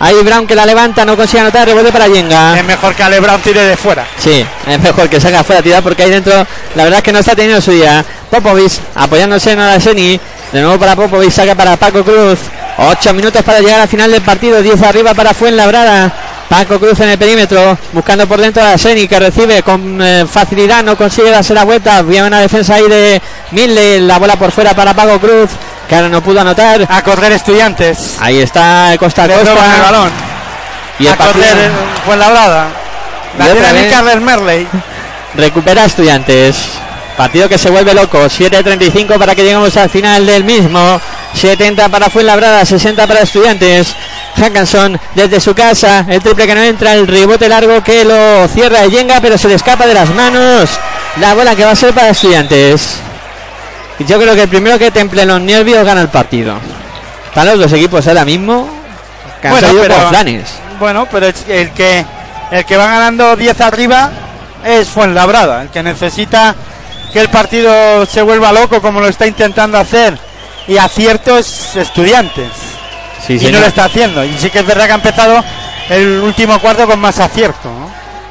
[0.00, 2.56] Ahí Brown que la levanta, no consigue anotar, rebote para Yenga.
[2.56, 4.06] Es mejor que Ale Brown tire de fuera.
[4.16, 6.32] Sí, es mejor que salga fuera tirar porque ahí dentro
[6.76, 8.04] la verdad es que no está teniendo su día.
[8.30, 10.20] Popovic apoyándose en Araseni.
[10.52, 12.38] De nuevo para Popovic, saca para Paco Cruz.
[12.78, 14.62] Ocho minutos para llegar al final del partido.
[14.62, 16.12] 10 arriba para Fuenlabrada.
[16.48, 20.82] Paco Cruz en el perímetro, buscando por dentro a Araseni que recibe con eh, facilidad,
[20.82, 22.00] no consigue darse la vuelta.
[22.00, 23.20] Bien una defensa ahí de
[23.50, 25.50] Mille, la bola por fuera para Paco Cruz,
[25.88, 26.86] que ahora no pudo anotar.
[26.88, 28.16] A correr estudiantes.
[28.20, 30.10] Ahí está Costa a el balón.
[30.98, 31.72] Y el a correr partido en
[32.04, 32.68] Fuenlabrada.
[33.38, 34.04] La vez.
[34.04, 34.66] del Merley.
[35.34, 36.56] recupera estudiantes.
[37.16, 38.18] Partido que se vuelve loco.
[38.26, 41.00] 7.35 para que lleguemos al final del mismo.
[41.34, 43.94] 70 para Fuenlabrada, 60 para estudiantes.
[44.36, 46.04] Hackanson desde su casa.
[46.08, 46.94] El triple que no entra.
[46.94, 50.70] El rebote largo que lo cierra Yenga, pero se le escapa de las manos.
[51.20, 53.00] La bola que va a ser para estudiantes.
[54.06, 56.54] Yo creo que el primero que temple los nervios gana el partido.
[57.28, 58.68] Están los dos equipos ahora mismo.
[59.42, 60.44] Han Bueno, pero- por planes.
[60.78, 62.04] Bueno, pero el que
[62.50, 64.10] el que va ganando 10 arriba
[64.64, 66.54] es Fuenlabrada, el que necesita
[67.12, 70.16] que el partido se vuelva loco como lo está intentando hacer
[70.66, 72.48] y acierto es estudiantes
[73.26, 75.44] Sí, y no lo está haciendo y sí que es verdad que ha empezado
[75.90, 77.87] el último cuarto con más acierto ¿no?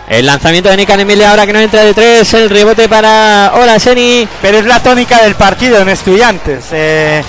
[0.10, 2.34] El lanzamiento de Nikan Emilia ahora que no entra de tres.
[2.34, 4.28] El rebote para Olaseni.
[4.42, 7.24] pero es la tónica del partido en estudiantes eh,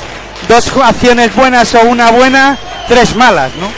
[0.48, 2.56] dos acciones buenas o una buena
[2.86, 3.68] tres malas ¿no?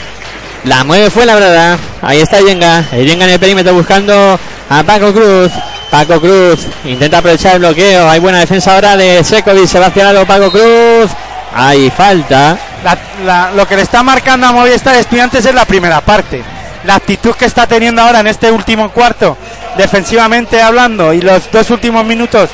[0.69, 1.79] La mueve fue la verdad.
[2.03, 2.85] Ahí está Yenga.
[2.91, 5.51] Yenga en el perímetro buscando a Paco Cruz.
[5.89, 8.07] Paco Cruz intenta aprovechar el bloqueo.
[8.07, 9.65] Hay buena defensa ahora de Sekovic.
[9.67, 11.09] Se va hacia el lado Paco Cruz.
[11.55, 12.55] Hay falta.
[12.83, 16.43] La- la- lo que le está marcando a Movistar Estudiantes es la primera parte.
[16.83, 19.37] La actitud que está teniendo ahora en este último cuarto,
[19.77, 22.49] defensivamente hablando, y los dos últimos minutos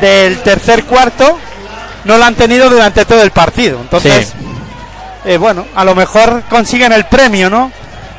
[0.00, 1.38] del tercer cuarto,
[2.04, 3.78] no la han tenido durante todo el partido.
[3.80, 4.34] Entonces, Sí.
[5.26, 7.70] eh, bueno, a lo mejor consiguen el premio, ¿no?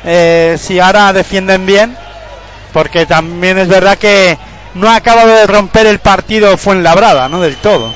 [0.04, 1.96] Eh, si ahora defienden bien,
[2.72, 4.38] porque también es verdad que
[4.74, 7.40] no ha acabado de romper el partido Fuenlabrada, ¿no?
[7.42, 7.92] Del todo.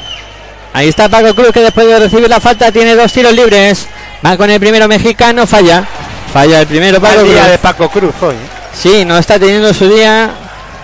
[0.74, 3.86] Ahí está Paco Cruz que después de recibir la falta tiene dos tiros libres.
[4.24, 5.46] Va con el primero mexicano.
[5.46, 5.84] Falla.
[6.32, 7.48] Falla el primero Paco Cruz.
[7.50, 8.34] de Paco Cruz hoy.
[8.74, 10.30] Sí, no está teniendo su día.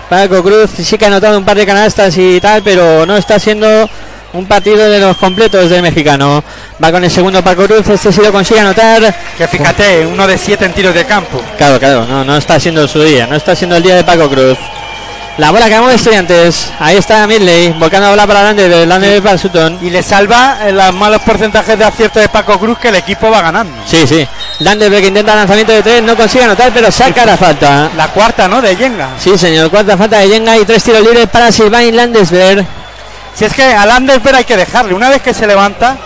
[0.09, 3.39] Paco Cruz sí que ha anotado un par de canastas y tal, pero no está
[3.39, 3.89] siendo
[4.33, 6.43] un partido de los completos del mexicano.
[6.83, 9.15] Va con el segundo Paco Cruz, este sí lo consigue anotar.
[9.37, 11.41] Que fíjate, uno de siete en tiros de campo.
[11.57, 14.29] Claro, claro, no, no está siendo su día, no está siendo el día de Paco
[14.29, 14.57] Cruz.
[15.37, 16.71] La bola que vamos de estudiantes.
[16.79, 19.79] Ahí está Midley, volcando la bola para Lander, Lander para Sutton.
[19.81, 23.31] Y le salva eh, los malos porcentajes de acierto de Paco Cruz que el equipo
[23.31, 23.73] va ganando.
[23.87, 24.27] Sí, sí.
[24.59, 27.89] Landerberg que intenta lanzamiento de tres, no consigue anotar, pero saca la falta.
[27.97, 28.61] La cuarta, ¿no?
[28.61, 29.09] De Yenga.
[29.17, 32.63] Sí, señor, cuarta falta de Yenga y tres tiros libres para Silvain Landesberg.
[33.33, 34.93] Si es que a Landersberg hay que dejarle.
[34.93, 35.97] Una vez que se levanta,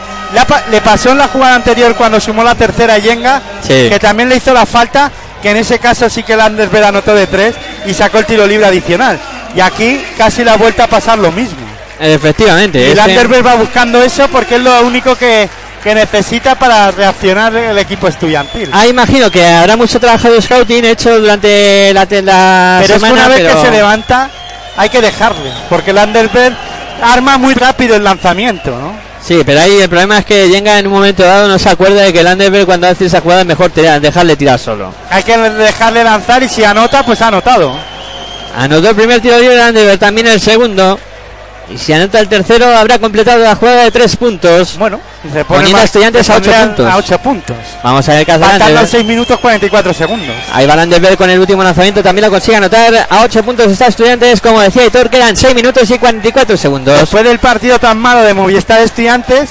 [0.71, 3.89] le, pasó en la jugada anterior cuando sumó la tercera Yenga, Sí.
[3.89, 7.27] que también le hizo la falta, que en ese caso sí que Landersberg anotó de
[7.27, 7.55] tres
[7.87, 9.17] y sacó el tiro libre adicional.
[9.55, 11.57] Y aquí casi le ha vuelto a pasar lo mismo.
[11.99, 12.89] Efectivamente.
[12.89, 15.49] Y Landersberg va buscando eso porque es lo único que,
[15.83, 18.69] que necesita para reaccionar el equipo estudiantil.
[18.71, 23.13] Ah, imagino que habrá mucho trabajo de scouting hecho durante la, la pero es semana.
[23.13, 24.29] una vez pero- que se levanta,
[24.75, 26.55] hay que dejarle, porque Landersberg
[27.01, 29.06] arma muy rápido el lanzamiento, ¿no?
[29.27, 32.03] Sí, pero ahí el problema es que Yenga en un momento dado no se acuerda
[32.03, 34.93] de que Landerberg cuando hace esa jugada es mejor tirar, dejarle tirar solo.
[35.09, 37.77] Hay que dejarle lanzar y si anota, pues ha anotado.
[38.55, 40.97] Anotó el primer tiro libre Landerberg, también el segundo.
[41.69, 44.77] Y si anota el tercero habrá completado la jugada de tres puntos.
[44.77, 46.87] Bueno, se Poniendo a Estudiantes a ocho puntos.
[46.87, 47.57] A 8 puntos.
[47.83, 48.89] Vamos a ver qué hace Faltando Landerberg.
[48.89, 50.35] 6 minutos 44 segundos.
[50.53, 53.07] Ahí va Landerberg con el último lanzamiento, también lo consigue anotar.
[53.09, 56.99] A 8 puntos está Estudiantes, como decía Hitor, quedan 6 minutos y 44 segundos.
[56.99, 59.49] Después del partido tan malo de Movistar Estudiantes,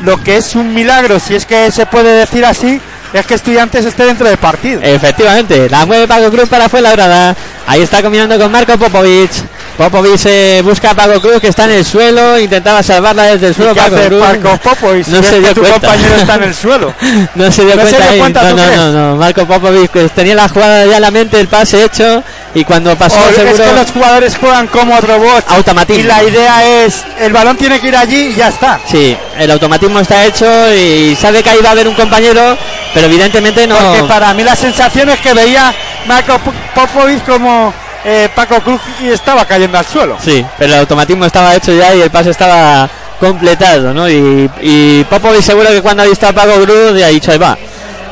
[0.00, 2.80] lo que es un milagro, si es que se puede decir así,
[3.12, 4.80] es que Estudiantes esté dentro del partido.
[4.82, 7.34] Efectivamente, la mueve Paco Cruz para Fuenlabrada.
[7.66, 9.30] Ahí está combinando con Marco Popovic.
[9.76, 13.52] Popovic eh, busca a Paco Cruz que está en el suelo, intentaba salvarla desde el
[13.52, 13.74] ¿Y suelo.
[13.74, 14.20] Paco hace Cruz.
[14.20, 15.06] Marco Popovic?
[15.08, 15.80] No Si se dio tu cuenta.
[15.80, 16.94] compañero está en el suelo.
[17.34, 18.18] No se dio ¿No se cuenta dio ahí.
[18.18, 19.16] cuenta, no, no, no, no.
[19.16, 22.22] Marco Popovic que tenía la jugada ya en la mente, el pase hecho
[22.58, 25.44] y cuando pasó O es seguro que los jugadores juegan como robots.
[25.48, 26.02] automatismo.
[26.02, 28.80] Y la idea es, el balón tiene que ir allí y ya está.
[28.86, 32.56] Sí, el automatismo está hecho y sabe que ahí va a haber un compañero,
[32.92, 33.76] pero evidentemente no.
[33.76, 35.72] Porque para mí la sensación es que veía
[36.06, 36.38] Marco
[36.74, 37.72] Popovic como
[38.04, 40.16] eh, Paco Cruz y estaba cayendo al suelo.
[40.22, 42.88] Sí, pero el automatismo estaba hecho ya y el pase estaba
[43.20, 44.08] completado, ¿no?
[44.08, 47.38] Y, y Popovic seguro que cuando ha visto a Paco Cruz ya ha dicho, ahí
[47.38, 47.56] va.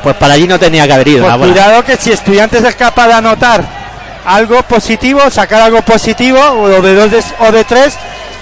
[0.03, 1.25] Pues para allí no tenía que haber ido.
[1.25, 3.86] Pues cuidado que si estudiantes es capaz de anotar
[4.27, 7.95] algo positivo, sacar algo positivo, o de dos de- o de tres,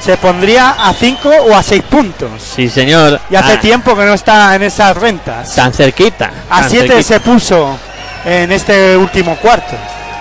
[0.05, 2.31] se pondría a cinco o a seis puntos.
[2.57, 3.21] Sí, señor.
[3.31, 5.55] Y hace Ah, tiempo que no está en esas rentas.
[5.55, 6.31] Tan cerquita.
[6.51, 7.09] A tan siete cerquita.
[7.15, 7.79] se puso
[8.25, 9.75] en este último cuarto.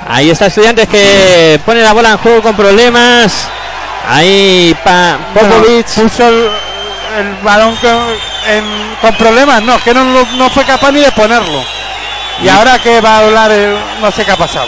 [0.07, 3.47] Ahí está Estudiantes que pone la bola en juego con problemas.
[4.07, 5.85] Ahí pa Popovic.
[5.87, 6.49] Puso el,
[7.19, 7.91] el balón con,
[8.49, 11.63] en- con problemas, no, que no, no- no fue capaz ni de ponerlo.
[12.43, 14.67] Y ahora que va a hablar, eh, no sé qué ha pasado.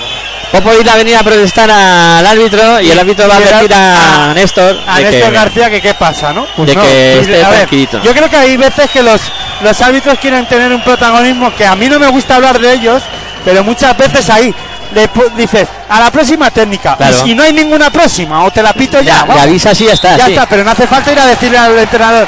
[0.52, 4.34] Popovic ha venido a protestar al árbitro y el árbitro va a advertir a, a-
[4.34, 6.48] Néstor A de Néstor que- García que qué pasa, ¿no?
[6.58, 6.82] De no.
[6.82, 8.02] que esté a ver, tranquilito.
[8.04, 9.22] yo creo que hay veces que los,
[9.62, 13.02] los árbitros quieren tener un protagonismo que a mí no me gusta hablar de ellos,
[13.44, 14.54] pero muchas veces ahí
[14.94, 17.18] le pu- dices a la próxima técnica Claro.
[17.18, 19.86] y si no hay ninguna próxima o te la pito ya, Ya, le avisa así
[19.86, 20.16] ya está.
[20.16, 20.32] ya sí.
[20.34, 22.28] está, pero no hace falta ir a decirle al entrenador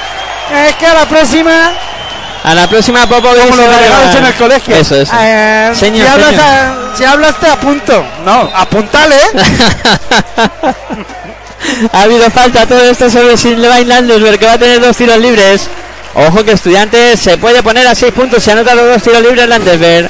[0.67, 1.71] es que a la próxima
[2.43, 3.41] A la próxima Popovic.
[3.43, 5.11] como los se delegados en el colegio Eso, eso.
[5.19, 6.43] Eh, Señor, si, hablas señor.
[6.45, 9.15] a- si hablas te apunto no, apuntale
[11.91, 15.67] ha habido falta todo esto sobre Silvain Landesberg que va a tener dos tiros libres.
[16.13, 19.47] Ojo que Estudiantes se puede poner a seis puntos si anota los dos tiros libres
[19.47, 20.09] Landesberg.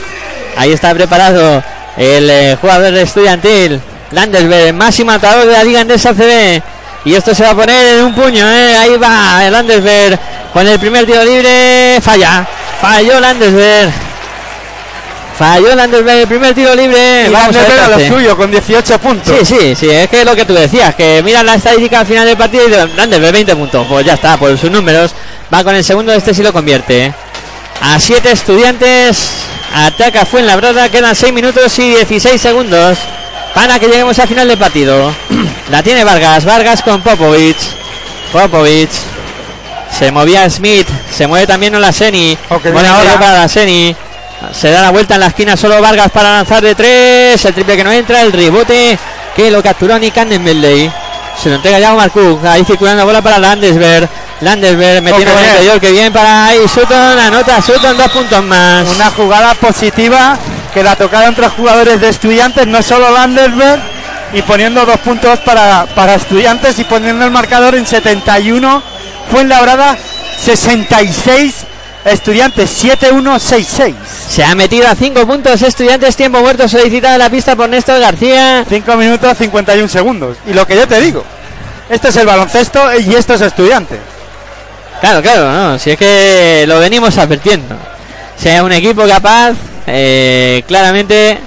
[0.55, 1.63] Ahí está preparado
[1.97, 3.81] el eh, jugador estudiantil.
[4.11, 6.61] Landesberg, máximo atador de la Liga Andesa CB.
[7.05, 8.77] Y esto se va a poner en un puño, ¿eh?
[8.77, 10.19] Ahí va el Landesberg
[10.53, 11.99] con el primer tiro libre.
[12.01, 12.45] Falla.
[12.81, 13.93] Falló Landesberg.
[15.37, 17.27] Falló Landesberg el primer tiro libre.
[17.27, 20.25] y Vamos a ver a lo suyo con 18 puntos Sí, sí, sí, es que
[20.25, 23.33] lo que tú decías, que mira la estadística al final del partido y de Landesberg
[23.33, 23.87] 20 puntos.
[23.87, 25.13] Pues ya está, por sus números.
[25.53, 27.13] Va con el segundo, este sí lo convierte.
[27.81, 29.29] A 7 estudiantes,
[29.73, 32.97] ataca Fuenlabrada, quedan 6 minutos y 16 segundos
[33.57, 35.11] para que lleguemos al final del partido.
[35.71, 37.57] La tiene Vargas, Vargas con Popovic.
[38.31, 38.89] Popovic.
[39.97, 42.37] Se movía Smith, se mueve también Olaseni.
[42.49, 43.19] Oh, qué bien Buena ahora.
[43.19, 43.95] para Olaseni.
[44.53, 47.43] Se da la vuelta en la esquina solo Vargas para lanzar de tres.
[47.45, 48.95] El triple que no entra, el rebote
[49.35, 50.91] que lo capturó Nick Andenbelley.
[51.41, 52.45] Se lo entrega ya a Marcuk.
[52.45, 54.07] Ahí circulando la bola para Landesberg.
[54.41, 55.79] Landesberg metiendo Oh, el interior.
[55.79, 57.17] Que bien para ahí Sutton.
[57.19, 58.87] Anota Sutton dos puntos más.
[58.87, 60.37] Una jugada positiva
[60.77, 63.81] que la tocaron tres jugadores de estudiantes, no solo Landersberg,
[64.31, 68.83] y poniendo dos puntos para, para estudiantes y poniendo el marcador en 71.
[69.31, 69.97] Fue en labrada
[70.39, 71.55] 66
[72.05, 73.95] estudiantes, 7-1-6-6.
[74.29, 75.59] Se ha metido a cinco puntos.
[75.63, 78.63] Estudiantes tiempo muerto solicitado en la pista por Néstor García.
[78.69, 80.37] 5 minutos 51 segundos.
[80.45, 81.23] Y lo que yo te digo,
[81.89, 83.99] este es el baloncesto y esto es estudiante.
[85.01, 87.75] Claro, claro, no, si es que lo venimos advirtiendo.
[88.37, 89.55] Sea un equipo capaz,
[89.87, 91.39] eh, claramente,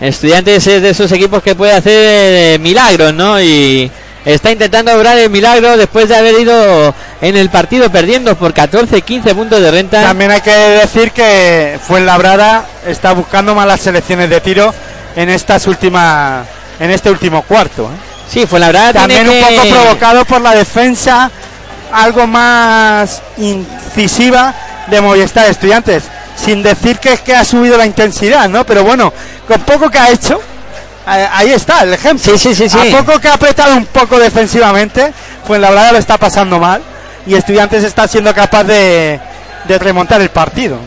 [0.00, 3.40] Estudiantes es de esos equipos que puede hacer eh, milagros, ¿no?
[3.40, 3.90] Y
[4.26, 9.00] está intentando obrar el milagro después de haber ido en el partido perdiendo por 14,
[9.00, 10.02] 15 puntos de renta.
[10.02, 14.74] También hay que decir que Fuenlabrada está buscando malas selecciones de tiro
[15.14, 16.46] en estas últimas
[16.78, 17.84] en este último cuarto.
[17.84, 17.96] ¿eh?
[18.28, 18.92] Sí, fue la verdad.
[18.92, 21.30] También un poco provocado por la defensa
[21.92, 24.54] algo más incisiva
[24.88, 26.04] de Movistar Estudiantes.
[26.36, 28.64] Sin decir que es que ha subido la intensidad, ¿no?
[28.64, 29.12] Pero bueno,
[29.48, 30.40] con poco que ha hecho,
[31.08, 32.32] eh, ahí está el ejemplo.
[32.32, 32.94] Sí, sí, sí, sí.
[32.94, 35.12] A poco que ha apretado un poco defensivamente,
[35.46, 36.82] pues la verdad lo está pasando mal.
[37.26, 39.18] Y Estudiantes está siendo capaz de,
[39.66, 40.78] de remontar el partido.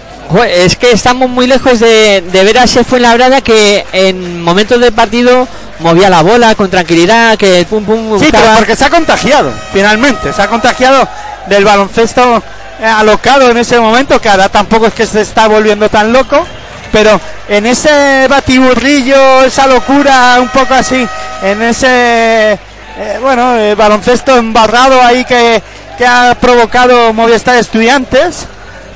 [0.48, 4.94] Es que estamos muy lejos de, de ver a ese Fuenlabrada que en momentos del
[4.94, 5.48] partido
[5.80, 9.52] movía la bola con tranquilidad, que el pum pum Sí, pero porque se ha contagiado,
[9.74, 10.32] finalmente.
[10.32, 11.08] Se ha contagiado
[11.48, 12.44] del baloncesto
[12.84, 16.46] alocado en ese momento, que ahora tampoco es que se está volviendo tan loco.
[16.92, 21.08] Pero en ese batiburrillo, esa locura, un poco así,
[21.44, 25.62] en ese, eh, bueno, eh, baloncesto embarrado ahí que,
[25.98, 28.48] que ha provocado Movistar Estudiantes,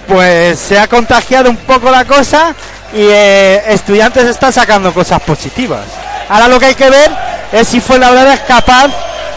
[0.08, 2.56] pues se ha contagiado un poco la cosa
[2.94, 5.86] y eh, Estudiantes está sacando cosas positivas.
[6.30, 7.12] Ahora lo que hay que ver
[7.52, 8.88] es si fue la verdad capaz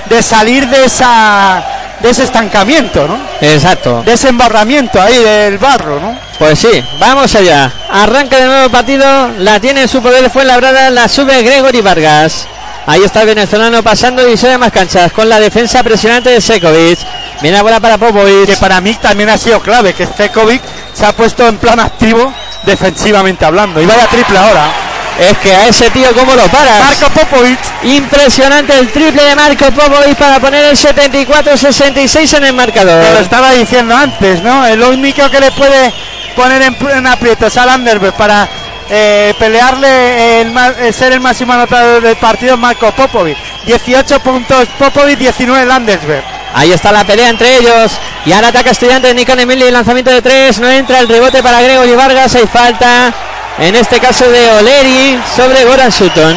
[0.09, 3.19] de salir de esa de ese estancamiento, ¿no?
[3.41, 4.03] Exacto.
[4.05, 6.19] De ese embarramiento ahí del barro, ¿no?
[6.39, 7.73] Pues sí, vamos allá.
[7.91, 12.47] Arranca de nuevo el partido, la tiene en su poder Fuenlabrada, la sube Gregory Vargas.
[12.87, 16.99] Ahí está el venezolano pasando y se más canchas con la defensa presionante de Sekovic.
[17.43, 18.47] Viene la bola para Popovic.
[18.47, 20.63] Que para mí también ha sido clave que Stekovic
[20.95, 22.33] se ha puesto en plan activo
[22.63, 23.83] defensivamente hablando.
[23.83, 24.86] Y vaya triple ahora.
[25.19, 26.79] Es que a ese tío, ¿cómo lo paras?
[26.85, 32.53] Marco Popovic Impresionante el triple de Marco Popovic para poner el 74-66 en el Te
[32.53, 33.23] lo marcador.
[33.23, 34.67] estaba diciendo antes, ¿no?
[34.67, 35.93] El único que le puede
[36.35, 38.47] poner en, en aprietos a Landerberg para
[38.91, 43.39] eh, pelearle el, el ser el máximo anotador del partido Marco Popovic.
[43.65, 46.25] 18 puntos Popovic, 19 Landesberg.
[46.55, 47.93] Ahí está la pelea entre ellos.
[48.27, 49.71] Y ahora ataca estudiante Nikon Emily.
[49.71, 50.59] Lanzamiento de tres.
[50.59, 52.35] No entra el rebote para Gregory Vargas.
[52.35, 53.13] Hay falta.
[53.59, 56.37] En este caso de Oleri sobre Goran Sutton.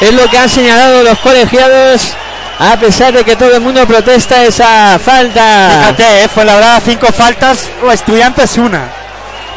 [0.00, 2.02] Es lo que han señalado los colegiados.
[2.58, 5.70] A pesar de que todo el mundo protesta esa falta.
[5.80, 8.82] Fíjate, eh, fue la verdad cinco faltas o estudiantes una.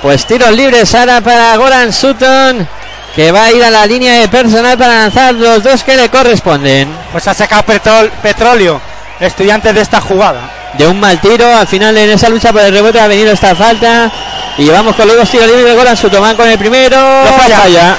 [0.01, 2.67] Pues tiros libres ahora para Goran Sutton.
[3.15, 6.09] Que va a ir a la línea de personal para lanzar los dos que le
[6.09, 6.87] corresponden.
[7.11, 8.79] Pues ha sacado petrol- petróleo
[9.19, 10.39] estudiantes de esta jugada.
[10.73, 11.55] De un mal tiro.
[11.55, 14.11] Al final en esa lucha por el rebote ha venido esta falta.
[14.57, 16.21] Y vamos con los dos tiros libres de Goran Sutton.
[16.21, 16.97] Van con el primero.
[17.37, 17.57] falla.
[17.59, 17.95] Falla.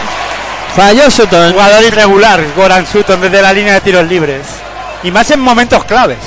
[0.74, 1.52] Falló Sutton.
[1.52, 4.46] Jugador irregular, Goran Sutton desde la línea de tiros libres.
[5.02, 6.18] Y más en momentos claves.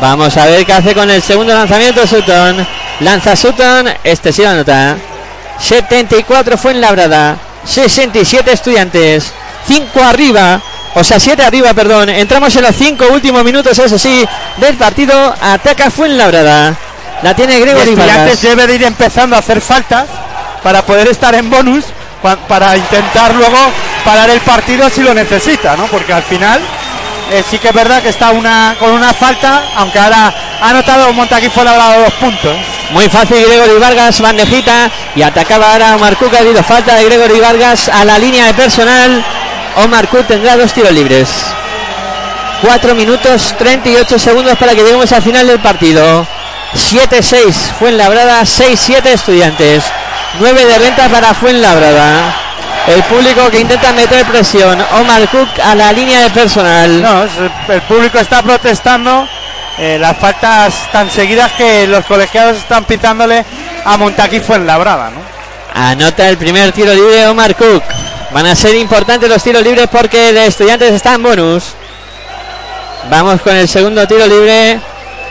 [0.00, 2.66] Vamos a ver qué hace con el segundo lanzamiento Sutton.
[3.00, 3.88] Lanza Sutton.
[4.02, 4.96] Este sí lo anota.
[5.58, 7.36] 74 fue en Labrada.
[7.64, 9.32] 67 estudiantes.
[9.66, 10.60] 5 arriba.
[10.98, 12.08] O sea, 7 arriba, perdón.
[12.08, 15.34] Entramos en los 5 últimos minutos, eso sí, del partido.
[15.42, 16.74] Ataca Fuenlabrada.
[17.22, 18.40] La tiene Y Gregory Vargas.
[18.40, 20.06] debe de ir empezando a hacer faltas
[20.62, 21.84] para poder estar en bonus,
[22.48, 23.58] para intentar luego
[24.06, 25.84] parar el partido si lo necesita, ¿no?
[25.86, 26.62] Porque al final
[27.30, 30.32] eh, sí que es verdad que está una con una falta, aunque ahora
[30.62, 32.56] ha anotado Montaquí fue labrado dos puntos.
[32.92, 34.90] Muy fácil Gregory Vargas, bandejita.
[35.14, 35.94] Y atacaba ahora.
[35.94, 39.24] Ha habido falta de Gregory Vargas a la línea de personal.
[39.76, 41.28] Omar Cook tendrá dos tiros libres.
[42.62, 46.26] 4 minutos 38 segundos para que lleguemos al final del partido.
[46.74, 49.84] 7-6 Fuenlabrada, 6-7 estudiantes.
[50.40, 52.34] 9 de renta para Fuenlabrada.
[52.86, 54.78] El público que intenta meter presión.
[55.00, 57.02] Omar Cook a la línea de personal.
[57.02, 57.24] No,
[57.68, 59.28] el público está protestando
[59.78, 63.44] eh, las faltas tan seguidas que los colegiados están pitándole
[63.84, 65.20] a Montaquí Fuenlabrada, ¿no?
[65.74, 67.82] Anota el primer tiro libre Omar Cook.
[68.32, 71.64] Van a ser importantes los tiros libres porque el estudiantes está en bonus.
[73.10, 74.80] Vamos con el segundo tiro libre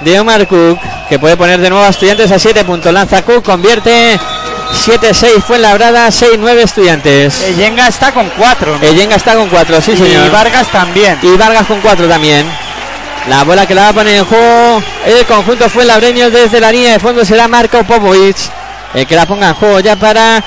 [0.02, 2.94] de Omar Cook, que puede poner de nuevo a estudiantes a 7 puntos.
[2.94, 4.18] Lanza Cook, convierte
[4.72, 7.58] 7-6 fue labrada, 6-9 estudiantes.
[7.58, 8.86] Yenga está con cuatro, ¿no?
[8.86, 10.32] El Yenga está con 4, sí y señor.
[10.32, 11.18] Vargas también.
[11.22, 12.46] Y Vargas con 4 también.
[13.30, 16.72] La bola que la va a poner en juego el conjunto fue labreño desde la
[16.72, 18.38] línea de fondo será Marco Popovic.
[18.94, 20.44] El que la ponga en juego ya para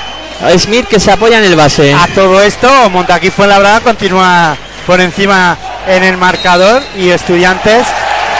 [0.56, 1.93] Smith que se apoya en el base.
[1.93, 4.56] A todo esto, Montaquí Fuenlabrada continúa
[4.86, 5.56] por encima
[5.86, 7.86] en el marcador y estudiantes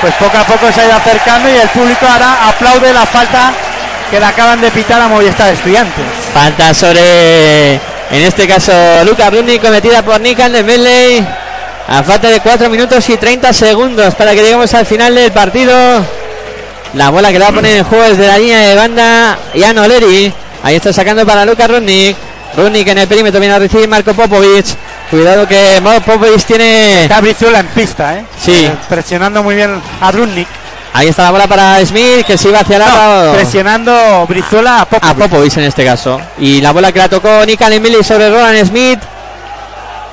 [0.01, 3.53] pues poco a poco se ha ido acercando y el público ahora aplaude la falta
[4.11, 6.05] que le acaban de pitar a Movistar Estudiantes.
[6.33, 8.73] Falta sobre, en este caso,
[9.05, 11.25] Luca Bruni cometida por Nick Andemele.
[11.89, 15.75] A falta de 4 minutos y 30 segundos para que lleguemos al final del partido.
[16.95, 19.39] La bola que la va a poner en juego desde la línea de banda.
[19.59, 20.33] Jan Oleri.
[20.69, 22.15] Ahí está sacando para Luka Rudnik.
[22.55, 24.67] Rudnik en el perímetro viene a recibir Marco Popovic.
[25.11, 27.05] Cuidado que Mo- Popovic tiene.
[27.05, 28.25] Está Brizuela en pista, ¿eh?
[28.39, 28.67] Sí.
[28.67, 30.47] Eh, presionando muy bien a Brunnik.
[30.93, 33.33] Ahí está la bola para Smith que se iba hacia el No, lado.
[33.33, 35.11] presionando Brizuela a Popovic.
[35.11, 36.21] a Popovic en este caso.
[36.39, 38.99] Y la bola que la tocó Nikan Emily sobre Roland Smith.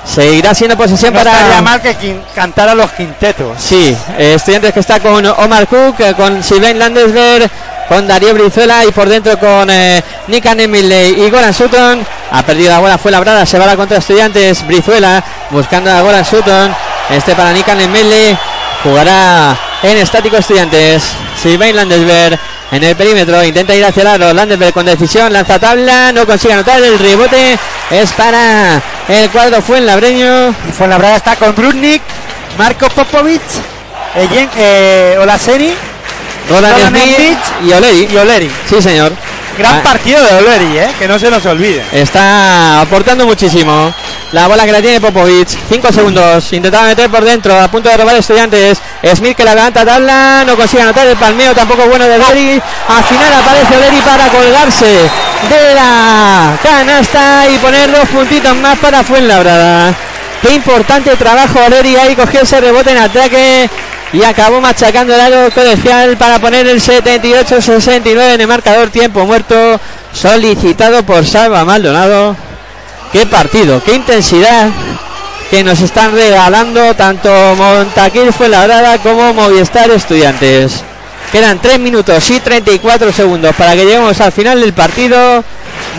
[0.06, 1.60] Seguirá siendo posesión No estaría para.
[1.62, 3.58] mal que cantara los quintetos.
[3.60, 7.50] Sí, eh, estudiantes que está con Omar Cook, eh, con Sylvain Landesberg,
[7.88, 12.04] con Darío Brizuela y por dentro con eh, Nikan Emily y Goran Sutton.
[12.32, 14.66] Ha perdido la bola, fue labrada, se va la contra estudiantes.
[14.66, 16.74] Brizuela buscando a Goran Sutton.
[17.10, 18.36] Este para Nikan Emily.
[18.82, 21.02] Jugará en estático estudiantes.
[21.40, 22.38] Sylvain Landesberg
[22.72, 23.42] en el perímetro.
[23.44, 24.32] Intenta ir hacia el aro.
[24.32, 25.32] Landesberg con decisión.
[25.32, 26.12] Lanza tabla.
[26.12, 26.82] No consigue anotar.
[26.82, 27.56] El rebote
[27.90, 30.50] es para el cuadro Fuenlabreño.
[30.68, 32.02] Y Fuenlabrada está con Brunnik,
[32.58, 33.42] Marco Popovic,
[34.32, 35.72] Yen- eh, Olaseni
[36.48, 38.08] Roland Smith Smith y Oleri.
[38.12, 38.50] y Oleri.
[38.68, 39.12] Sí, señor.
[39.58, 40.88] Gran Ah, partido de Oleri, ¿eh?
[40.98, 41.82] que no se nos olvide.
[41.92, 43.92] Está aportando muchísimo.
[44.32, 45.48] La bola que la tiene Popovic.
[45.68, 46.52] 5 segundos.
[46.52, 47.58] Intentaba meter por dentro.
[47.58, 48.78] A punto de robar estudiantes.
[49.14, 50.44] Smith que la levanta tabla.
[50.46, 51.54] No consigue anotar el palmeo.
[51.54, 52.60] Tampoco bueno de Oleri.
[52.88, 54.86] Al final aparece Oleri para colgarse
[55.48, 59.94] de la canasta y poner dos puntitos más para Fuenlabrada.
[60.42, 62.14] Qué importante trabajo Oleri ahí.
[62.14, 63.70] Cogió ese rebote en ataque.
[64.12, 68.88] Y acabó machacando el aro colegial para poner el 78-69 en el marcador.
[68.90, 69.80] Tiempo muerto
[70.12, 72.36] solicitado por Salva Maldonado.
[73.12, 74.68] Qué partido, qué intensidad
[75.50, 80.82] que nos están regalando tanto Montaquil Fuenlabrada como Movistar Estudiantes.
[81.30, 85.44] Quedan 3 minutos y 34 segundos para que lleguemos al final del partido.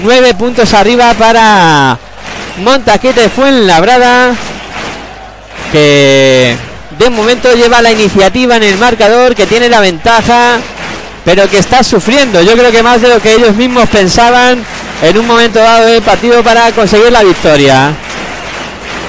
[0.03, 1.97] 9 puntos arriba para
[2.63, 4.33] Montaquete Fuenlabrada.
[5.71, 6.55] Que
[6.97, 10.59] de momento lleva la iniciativa en el marcador, que tiene la ventaja,
[11.23, 12.41] pero que está sufriendo.
[12.41, 14.63] Yo creo que más de lo que ellos mismos pensaban
[15.01, 17.93] en un momento dado del partido para conseguir la victoria.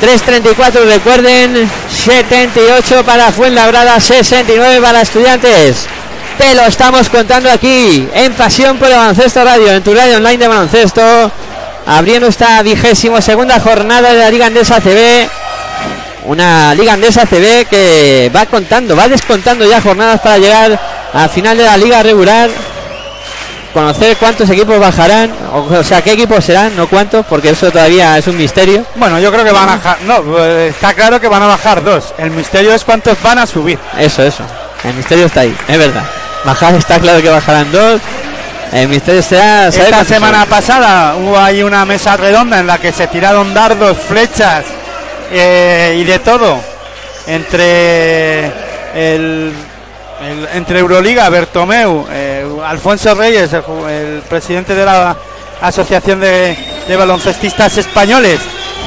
[0.03, 1.69] 3.34 recuerden,
[2.05, 5.87] 78 para Fuenlabrada, 69 para Estudiantes.
[6.39, 10.39] Te lo estamos contando aquí en Pasión por el Baloncesto Radio, en tu radio online
[10.39, 11.33] de baloncesto,
[11.85, 15.38] abriendo esta vigésimo segunda jornada de la Liga Andesa CB.
[16.29, 20.79] Una Liga Andesa CB que va contando, va descontando ya jornadas para llegar
[21.15, 22.51] al final de la liga regular.
[23.73, 28.27] Conocer cuántos equipos bajarán, o, sea, qué equipos serán, no cuántos, porque eso todavía es
[28.27, 28.85] un misterio.
[28.97, 29.99] Bueno, yo creo que van a bajar.
[30.03, 32.13] No, eh, está claro que van a bajar dos.
[32.19, 33.79] El misterio es cuántos van a subir.
[33.99, 34.45] Eso, eso.
[34.85, 36.05] El misterio está ahí, es verdad.
[36.45, 38.03] Bajar está claro que bajarán dos.
[38.71, 39.69] El misterio será.
[39.69, 40.49] Esta semana son.
[40.51, 44.65] pasada hubo ahí una mesa redonda en la que se tiraron dardos, flechas
[45.31, 46.59] eh, y de todo
[47.27, 48.47] entre
[48.95, 49.53] el,
[50.23, 55.17] el- entre Euroliga, Bertomeu, eh, Alfonso Reyes, el, presidente de la
[55.61, 56.57] Asociación de,
[56.87, 58.41] de Baloncestistas Españoles,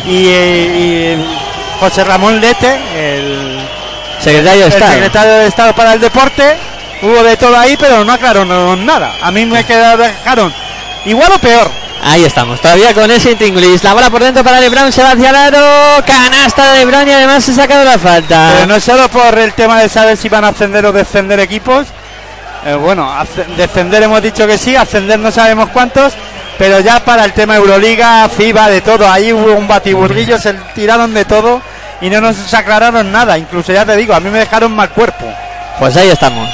[0.07, 3.59] y, eh, y José Ramón Lete, el
[4.19, 4.93] Secretario de el Estado.
[4.93, 6.57] secretario de Estado para el Deporte.
[7.03, 9.15] Hubo de todo ahí, pero no aclararon nada.
[9.23, 10.53] A mí me quedaron, dejaron
[11.05, 11.67] igual o peor.
[12.03, 13.83] Ahí estamos, todavía con ese intríngulis.
[13.83, 16.03] La bola por dentro para Lebron, se va hacia el aro.
[16.05, 18.53] Canasta de Lebron y además se ha sacado la falta.
[18.53, 21.39] Pero no es solo por el tema de saber si van a ascender o descender
[21.39, 21.87] equipos.
[22.65, 23.11] Eh, bueno,
[23.55, 26.13] descender hemos dicho que sí, ascender no sabemos cuántos.
[26.57, 31.13] Pero ya para el tema Euroliga, FIBA, de todo, ahí hubo un batiburrillo, se tiraron
[31.13, 31.61] de todo
[32.01, 33.37] y no nos aclararon nada.
[33.37, 35.25] Incluso ya te digo, a mí me dejaron mal cuerpo.
[35.79, 36.49] Pues ahí estamos.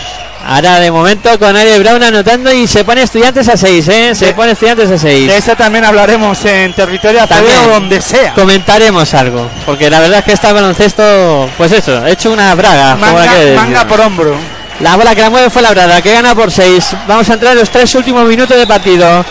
[0.50, 4.16] Ahora de momento con Ari Brown anotando y se pone estudiantes a 6, ¿eh?
[4.16, 5.28] Se De- pone estudiantes a 6.
[5.28, 8.34] De eso también hablaremos en territorio o donde sea.
[8.34, 12.96] Comentaremos algo, porque la verdad es que está baloncesto, pues eso, he hecho una braga.
[12.96, 14.36] Manga, por hombro.
[14.80, 16.96] La bola que la mueve fue la brada, que gana por 6.
[17.08, 19.26] Vamos a entrar en los tres últimos minutos de partido.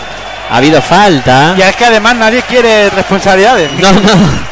[0.50, 1.54] Ha habido falta.
[1.56, 3.70] Y es que además nadie quiere responsabilidades.
[3.78, 4.46] No, no.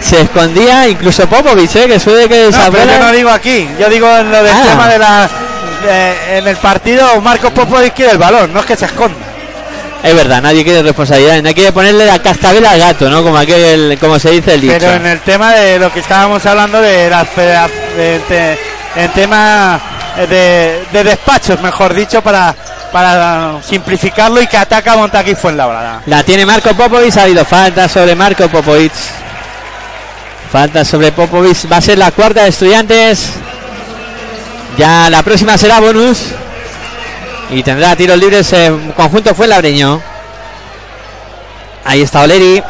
[0.00, 1.86] Se escondía incluso Popovich, ¿eh?
[1.88, 4.62] que suele que No, pero yo no digo aquí, yo digo en lo del Ah.
[4.70, 5.30] tema de la.
[5.84, 9.16] De- en el partido, Marcos Popovic quiere el balón, no es que se esconda.
[10.02, 13.22] Es verdad, nadie quiere responsabilidad, nadie quiere ponerle la cascabel al gato, ¿no?
[13.22, 14.74] Como aquel, como se dice el dicho.
[14.78, 18.58] Pero en el tema de lo que estábamos hablando de federa- de- de-
[18.96, 19.78] en tema
[20.28, 22.54] de, de despachos, mejor dicho, para,
[22.90, 26.00] para simplificarlo y que ataca Montaquí Fuenlabrada.
[26.06, 28.92] La tiene Marco Popovic, ha habido falta sobre Marco Popovic.
[30.50, 33.30] Falta sobre Popovic, va a ser la cuarta de estudiantes.
[34.76, 36.18] Ya la próxima será bonus.
[37.50, 40.00] Y tendrá tiros libres en conjunto fue Labreño.
[41.84, 42.62] Ahí está Oleri.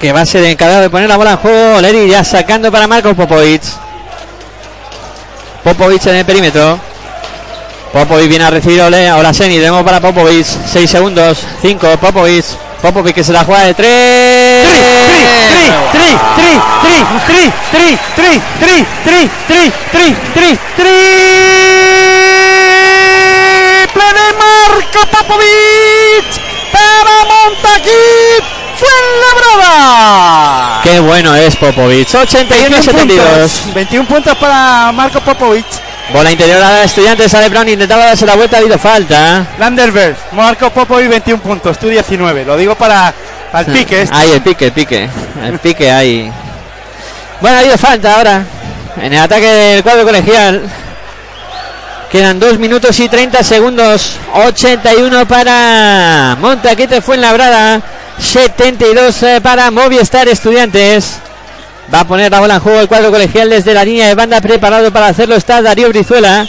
[0.00, 1.76] Que va a ser encargado de poner la bola en juego.
[1.76, 3.62] Oleri ya sacando para Marco Popovic.
[5.64, 6.78] Popovic en el perímetro.
[7.92, 12.44] Popovic viene a recibir Ole, ahora Seni, tenemos para Popovic, 6 segundos, 5, Popovic,
[12.82, 14.47] Popovic que se la juega de 3.
[30.82, 32.08] Qué bueno es Popovic.
[32.08, 33.74] 81-72.
[33.74, 35.66] 21 puntos para Marco Popovic.
[36.12, 39.46] Bola interior a Estudiantes, sale Brown, intentaba darse la vuelta, ha habido falta.
[39.58, 42.46] Landerberg, Marco Popovic 21 puntos, tú 19.
[42.46, 43.12] Lo digo para
[43.52, 44.02] al pique.
[44.02, 44.14] este.
[44.14, 45.08] Ahí el pique, el pique,
[45.44, 46.32] el pique ahí.
[47.40, 48.44] Bueno, ha habido falta ahora
[49.00, 50.62] en el ataque del cuadro colegial.
[52.10, 54.16] Quedan 2 minutos y 30 segundos.
[54.34, 57.82] 81 para Montaquete Fuenlabrada.
[58.18, 61.18] 72 eh, para Movistar Estudiantes.
[61.92, 64.40] Va a poner la bola en juego el cuadro colegial desde la línea de banda.
[64.40, 66.46] Preparado para hacerlo está Darío Brizuela.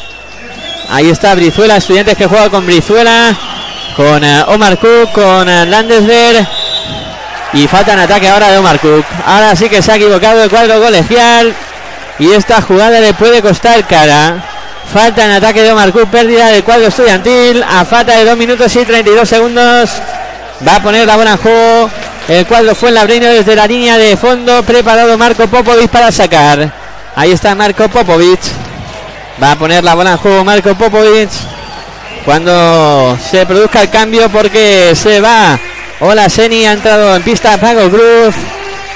[0.90, 3.36] Ahí está Brizuela, Estudiantes que juega con Brizuela.
[3.96, 6.48] Con eh, Omar Cook, con eh, Landesberg.
[7.54, 9.06] Y falta en ataque ahora de Omar Cook.
[9.26, 11.54] Ahora sí que se ha equivocado el cuadro colegial.
[12.20, 14.44] Y esta jugada le puede costar cara.
[14.94, 17.64] Falta en ataque de Omar Cook, pérdida del cuadro estudiantil.
[17.64, 19.90] A falta de 2 minutos y 32 segundos.
[20.68, 21.90] Va a poner la bola en juego.
[22.28, 24.62] El cuadro fue en la desde la línea de fondo.
[24.64, 26.72] Preparado Marco Popovic para sacar.
[27.16, 28.40] Ahí está Marco Popovic.
[29.42, 31.30] Va a poner la bola en juego Marco Popovic.
[32.26, 35.58] Cuando se produzca el cambio porque se va.
[36.02, 38.34] Hola Seni ha entrado en pista Pago Cruz.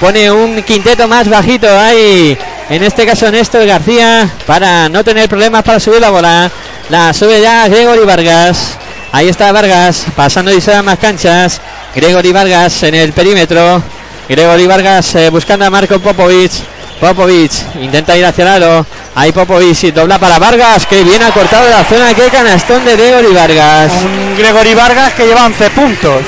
[0.00, 2.36] Pone un quinteto más bajito ahí.
[2.70, 4.26] En este caso Néstor García.
[4.46, 6.50] Para no tener problemas para subir la bola.
[6.88, 8.78] La sube ya Gregory Vargas.
[9.12, 10.06] Ahí está Vargas.
[10.16, 11.60] Pasando y se más canchas.
[11.94, 13.82] Gregory Vargas en el perímetro.
[14.26, 16.52] Gregory Vargas eh, buscando a Marco Popovic.
[17.00, 17.52] Popovic
[17.82, 18.86] intenta ir hacia el aro.
[19.14, 22.14] Ahí Popovic y dobla para Vargas, que viene acortado de la zona.
[22.14, 23.92] Que canastón de Gregory Vargas.
[23.92, 26.22] Un Gregory Vargas que lleva 11 puntos.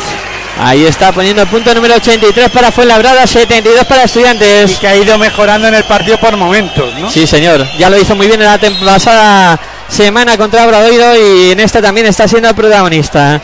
[0.59, 4.79] Ahí está poniendo el punto número 83 para Fuenlabrada, 72 para Y Estudiantes.
[4.79, 7.11] que ha ido mejorando en el partido por momentos, ¿no?
[7.11, 7.67] Sí, señor.
[7.79, 12.07] Ya lo hizo muy bien en la pasada semana contra Obradoiro y en esta también
[12.07, 13.41] está siendo el protagonista.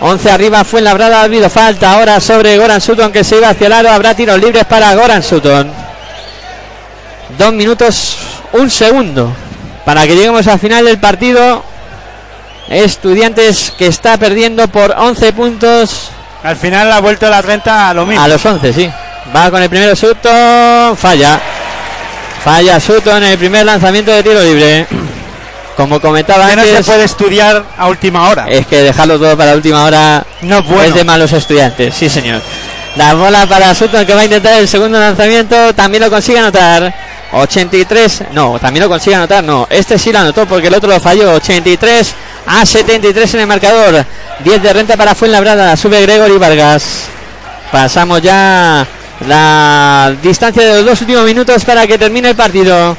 [0.00, 3.68] 11 arriba fue Labrada, ha habido falta ahora sobre Goran Sutton que se iba hacia
[3.68, 3.90] el aro.
[3.90, 5.72] Habrá tiros libres para Goran Sutton.
[7.38, 8.18] Dos minutos,
[8.52, 9.34] un segundo
[9.86, 11.64] para que lleguemos al final del partido.
[12.68, 16.10] Estudiantes que está perdiendo por 11 puntos
[16.42, 18.22] Al final ha vuelto la renta a lo mismo.
[18.22, 18.90] a los 11, sí.
[19.34, 20.96] Va con el primero Sutton.
[20.96, 21.40] Falla.
[22.44, 24.86] Falla Sutton en el primer lanzamiento de tiro libre.
[25.76, 28.46] Como comentaba Que no se puede estudiar a última hora.
[28.48, 30.82] es que dejarlo todo para última hora no es bueno.
[30.82, 31.94] es de malos estudiantes.
[31.94, 32.42] Sí, señor.
[32.96, 35.74] La bola para Sutton que va a intentar el segundo lanzamiento.
[35.74, 36.92] También lo consigue anotar.
[37.32, 38.24] 83.
[38.32, 39.42] No, también lo consigue anotar.
[39.42, 41.32] No, este sí lo anotó porque el otro lo falló.
[41.34, 42.14] 83
[42.46, 44.04] a 73 en el marcador.
[44.40, 45.76] 10 de renta para Fuenlabrada.
[45.76, 47.04] Sube Gregory Vargas.
[47.70, 48.86] Pasamos ya
[49.26, 52.96] la distancia de los dos últimos minutos para que termine el partido.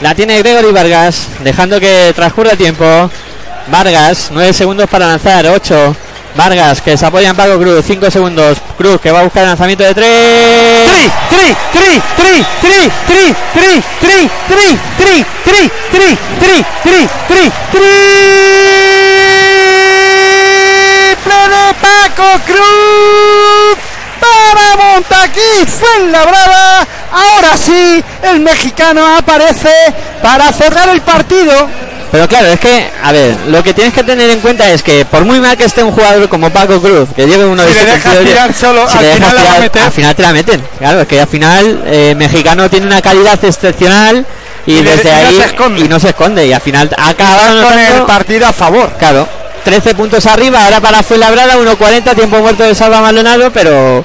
[0.00, 3.10] La tiene Gregory Vargas, dejando que transcurra el tiempo.
[3.68, 5.96] Vargas, 9 segundos para lanzar, 8.
[6.36, 8.58] Vargas, que se apoya en Paco Cruz, 5 segundos.
[8.76, 10.06] Cruz, que va a buscar el lanzamiento de 3.
[11.30, 14.66] 3, 3, 3, 3, 3, 3, 3, 3,
[14.98, 18.55] 3, 3, 3, 3, 3, 3, 3, 3
[21.48, 23.78] de Paco Cruz
[24.20, 26.86] para Montaquí Fuenlabrada.
[27.12, 29.70] Ahora sí, el mexicano aparece
[30.22, 31.68] para cerrar el partido.
[32.12, 35.04] Pero claro, es que, a ver, lo que tienes que tener en cuenta es que
[35.04, 37.74] por muy mal que esté un jugador como Paco Cruz, que lleve uno Si de
[37.74, 39.82] le dejas tirar solo, si al final la va a tirar, meter.
[39.82, 40.68] al final te la meten.
[40.78, 44.24] Claro, es que al final eh, mexicano tiene una calidad excepcional
[44.66, 45.80] y, Y le- desde y no ahí se esconde.
[45.80, 48.92] y no se esconde y al final ha acabado Con el partido a favor.
[48.98, 49.28] Claro,
[49.66, 54.04] 13 puntos arriba, ahora para Fuenlabrada, 1.40, tiempo muerto de Salva Maldonado, pero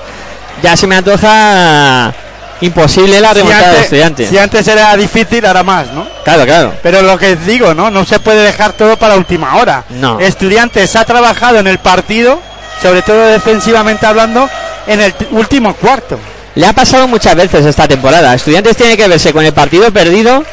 [0.64, 2.12] ya se me antoja
[2.62, 4.30] imposible la Si remontada de antes, estudiantes.
[4.30, 6.08] si antes era difícil, ahora más, ¿no?
[6.24, 6.74] Claro, claro.
[6.82, 7.92] Pero lo que digo, ¿no?
[7.92, 9.84] No se puede dejar todo para última hora.
[9.92, 10.20] No.
[10.20, 12.42] Estudiantes ha trabajado en el partido,
[12.82, 14.50] sobre todo defensivamente hablando,
[14.88, 16.18] en el último cuarto.
[16.56, 18.34] Le ha pasado muchas veces esta temporada.
[18.34, 20.44] Estudiantes tiene que verse con el partido perdido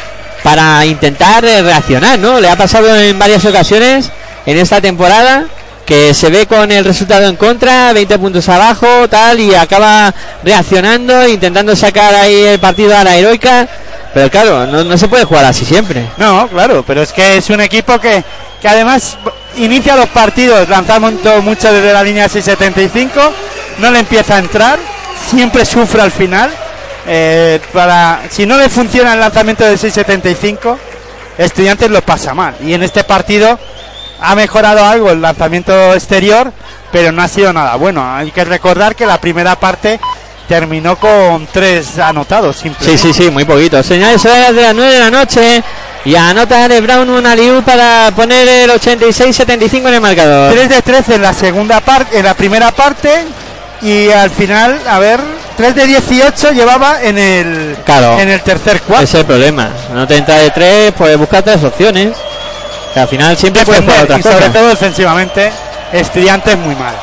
[0.43, 2.39] para intentar eh, reaccionar, ¿no?
[2.39, 4.11] Le ha pasado en varias ocasiones
[4.49, 5.45] en esta temporada
[5.85, 10.13] que se ve con el resultado en contra, 20 puntos abajo, tal, y acaba
[10.43, 13.69] reaccionando, intentando sacar ahí el partido a la heroica.
[14.15, 16.07] Pero claro, no, no se puede jugar así siempre.
[16.17, 18.25] No, claro, pero es que es un equipo que,
[18.63, 19.19] que además
[19.59, 23.21] inicia los partidos lanzando mucho desde la línea 675,
[23.81, 24.79] no le empieza a entrar,
[25.29, 26.51] siempre sufre al final.
[27.07, 30.79] eh, para Si no le funciona el lanzamiento de 675,
[31.39, 32.57] Estudiantes lo pasa mal.
[32.65, 33.59] Y en este partido
[34.21, 36.53] ha mejorado algo el lanzamiento exterior,
[36.93, 38.03] pero no ha sido nada bueno.
[38.15, 39.99] Hay que recordar que la primera parte
[40.49, 42.57] terminó con tres anotados.
[42.57, 43.03] Sí, simplemente.
[43.03, 43.83] sí, sí, muy poquito.
[43.83, 45.63] Señales horarias de las 9 de la noche.
[46.05, 50.53] Y anota de Brown un aliú para poner el 86-75 en el marcador.
[50.55, 53.25] 3 de 13 en la segunda parte, en la primera parte
[53.83, 55.21] y al final, a ver,
[55.57, 58.19] 3 de 18 llevaba en el Claro.
[58.19, 59.05] en el tercer cuarto.
[59.05, 59.71] Ese es el problema.
[59.93, 62.17] No te entra de tres, pues busca otras opciones.
[62.99, 64.53] Que al final siempre puedes jugar otras y sobre cosas.
[64.53, 65.53] todo defensivamente,
[65.93, 66.97] estudiantes muy mal.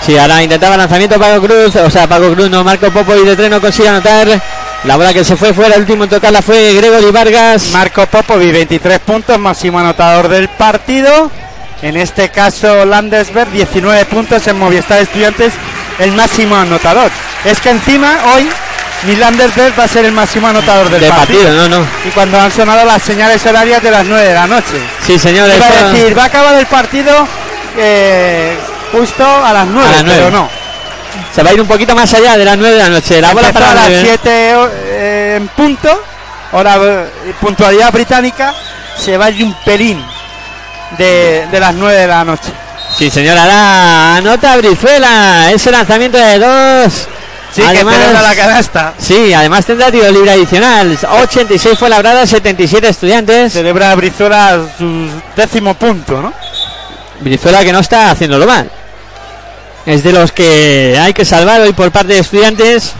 [0.00, 1.76] Sí, ahora intentaba lanzamiento Paco Cruz.
[1.76, 4.26] O sea, Paco Cruz no Marco Popo y de tres no consigue anotar.
[4.84, 7.68] La bola que se fue fuera, el último en tocarla fue Gregory Vargas.
[7.72, 11.30] Marco Popovic 23 puntos, máximo anotador del partido.
[11.82, 15.52] En este caso Landesberg 19 puntos en Movistar Estudiantes,
[15.98, 17.10] el máximo anotador.
[17.44, 18.48] Es que encima hoy
[19.06, 21.42] ni Landesberg va a ser el máximo anotador del de partido.
[21.42, 21.86] partido, no, no.
[22.06, 24.80] Y cuando han sonado las señales horarias de las 9 de la noche.
[25.06, 25.56] Sí, señores.
[25.56, 27.26] Iba a decir, va a acabar el partido
[27.76, 28.56] eh,
[28.92, 30.20] justo a las 9, A las nueve.
[30.24, 30.48] pero no.
[31.34, 33.20] Se va a ir un poquito más allá de las 9 de la noche.
[33.20, 34.02] La bola para a las nueve.
[34.04, 36.02] 7 eh, en punto,
[36.52, 37.06] hora eh,
[37.40, 38.54] puntualidad británica,
[38.98, 40.04] se va a ir un pelín
[40.98, 42.50] de, de las 9 de la noche.
[42.96, 45.50] Sí, señora, ahora anota Brizuela.
[45.52, 47.08] Ese lanzamiento de dos.
[47.54, 48.94] Sí, que celebra la canasta.
[48.98, 50.98] Sí, además tendrá tiro libre adicional.
[51.22, 53.52] 86 fue labrada, 77 estudiantes.
[53.52, 56.32] Celebra Brizuela su décimo punto, ¿no?
[57.20, 58.68] Brizuela que no está haciéndolo mal.
[59.86, 62.92] Es de los que hay que salvar hoy por parte de estudiantes.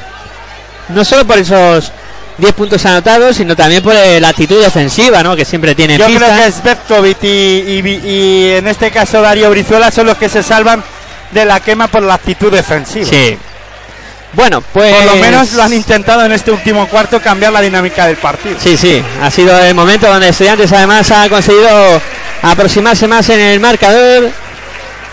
[0.91, 1.91] No solo por esos
[2.39, 5.35] 10 puntos anotados, sino también por eh, la actitud defensiva, ¿no?
[5.35, 6.27] Que siempre tiene Yo pista.
[6.27, 10.43] creo que Svetkovic y, y- y en este caso Darío Brizuela son los que se
[10.43, 10.83] salvan
[11.31, 13.07] de la quema por la actitud defensiva.
[13.09, 13.37] Sí.
[14.35, 14.95] Bueno, pues.
[14.95, 18.57] Por lo menos lo han intentado en este último cuarto cambiar la dinámica del partido.
[18.59, 22.01] Sí, sí, ha sido el momento donde Estudiantes además ha conseguido
[22.43, 24.31] aproximarse más en el marcador.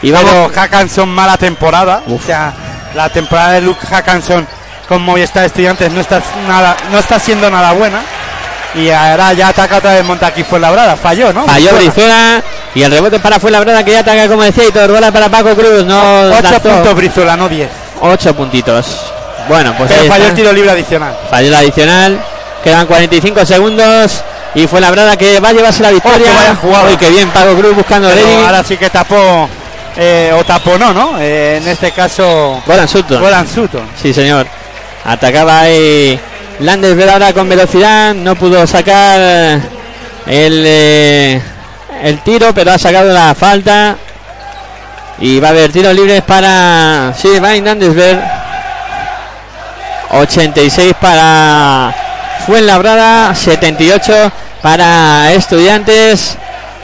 [0.02, 0.52] Y Pero vamos.
[0.53, 2.02] Hackanson mala temporada.
[2.07, 2.53] O sea,
[2.95, 4.48] la temporada de Luke Hackanson
[4.88, 8.02] con Movistar Estudiantes no está nada, no está siendo nada buena.
[8.73, 10.95] Y ahora ya ataca otra vez Montaquí Fuenlabrada.
[10.95, 11.45] Falló, ¿no?
[11.45, 12.41] Falló Brizuela.
[12.73, 15.53] Y el rebote para Fuenlabrada que ya ataca como decía y todo bola para Paco
[15.56, 15.85] Cruz.
[15.85, 16.69] No Ocho lanzó.
[16.69, 17.69] puntos Brizuela, no 10.
[18.02, 18.86] Ocho puntitos.
[19.48, 20.30] Bueno, pues Pero ahí falló está.
[20.30, 21.18] el tiro libre adicional.
[21.30, 22.22] Falló el adicional.
[22.64, 24.23] Quedan 45 segundos.
[24.53, 26.57] Y fue Labrada que va a llevarse la victoria.
[26.61, 26.91] Oh, que.
[26.91, 29.48] Uy, qué bien, Paco Cruz buscando a ahora sí que tapó,
[29.95, 31.19] eh, o tapó no, ¿no?
[31.19, 33.22] Eh, en este caso, Goran Sutton.
[33.22, 33.88] Goran Sutton.
[34.02, 34.45] Sí, señor.
[35.06, 36.19] Atacaba ahí
[36.60, 38.14] Landesberg ahora con velocidad.
[38.14, 39.19] No pudo sacar
[40.28, 41.41] el, eh,
[42.03, 43.95] el tiro, pero ha sacado la falta.
[45.22, 47.14] Y va a haber tiros libres para.
[47.15, 48.41] Sí, va Landesberg.
[50.11, 51.95] 86 para
[52.45, 54.31] Fuenlabrada, 78
[54.61, 56.38] para Estudiantes,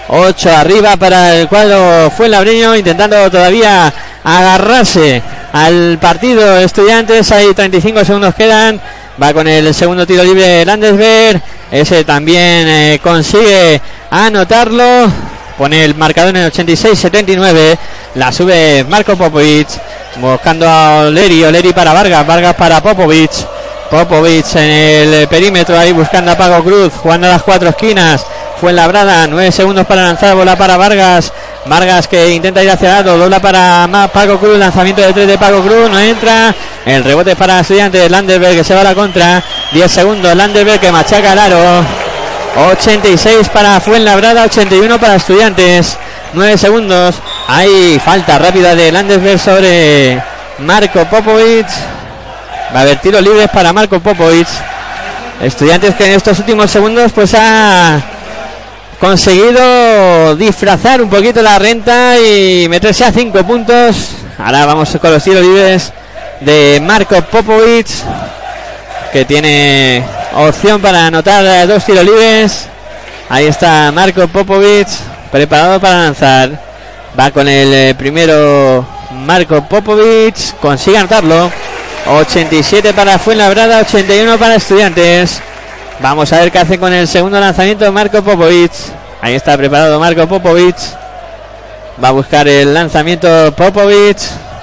[0.07, 3.93] 8 arriba para el cuadro Fuenlabreño, intentando todavía
[4.23, 8.79] agarrarse al partido Estudiantes, ahí 35 segundos quedan,
[9.21, 11.41] va con el segundo tiro libre Landesberg,
[11.71, 15.11] ese también eh, consigue anotarlo,
[15.57, 17.77] pone el marcador en 86-79,
[18.15, 19.67] la sube Marco Popovic,
[20.17, 23.31] buscando a Oleri, Oleri para Vargas, Vargas para Popovic,
[23.89, 28.25] Popovic en el perímetro ahí buscando a Paco Cruz, jugando a las cuatro esquinas,
[28.59, 31.31] fue labrada, nueve segundos para lanzar, bola para Vargas,
[31.65, 35.37] Vargas que intenta ir hacia el lado, dobla para Paco Cruz, lanzamiento de tres de
[35.37, 36.53] Paco Cruz, no entra,
[36.85, 40.91] el rebote para estudiantes, Landerberg que se va a la contra, 10 segundos, Landerberg que
[40.91, 41.85] machaca el aro,
[42.55, 45.97] 86 para Fuenlabrada, 81 para Estudiantes.
[46.33, 47.15] 9 segundos.
[47.47, 50.21] Hay falta rápida de Landesberg sobre
[50.59, 51.67] Marco Popovic.
[52.73, 54.47] Va a haber tiros libres para Marco Popovic.
[55.41, 58.01] Estudiantes que en estos últimos segundos pues ha
[58.99, 63.95] conseguido disfrazar un poquito la renta y meterse a 5 puntos.
[64.37, 65.93] Ahora vamos con los tiros libres
[66.41, 67.87] de Marco Popovic
[69.11, 70.03] que tiene
[70.37, 72.67] opción para anotar eh, dos tiros libres.
[73.29, 74.87] Ahí está Marco Popovic,
[75.31, 76.51] preparado para lanzar.
[77.19, 81.51] Va con el eh, primero Marco Popovic, consigue anotarlo.
[82.07, 85.41] 87 para Fuenlabrada, 81 para Estudiantes.
[85.99, 88.71] Vamos a ver qué hace con el segundo lanzamiento Marco Popovic.
[89.21, 90.75] Ahí está preparado Marco Popovic.
[92.01, 94.19] Va a buscar el lanzamiento Popovic.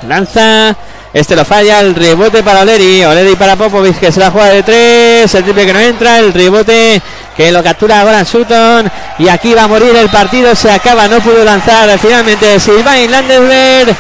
[0.09, 0.77] Lanza.
[1.15, 1.79] Este lo falla.
[1.81, 3.05] El rebote para Oleri.
[3.05, 5.33] Oleri para Popovic que se la juega de tres.
[5.33, 6.19] El triple que no entra.
[6.19, 7.01] El rebote
[7.37, 8.91] que lo captura Goran Sutton.
[9.21, 10.57] Y aquí va a morir el partido.
[10.57, 11.07] Se acaba.
[11.07, 11.97] No pudo lanzar.
[12.01, 13.95] Finalmente Silvain Landesberg.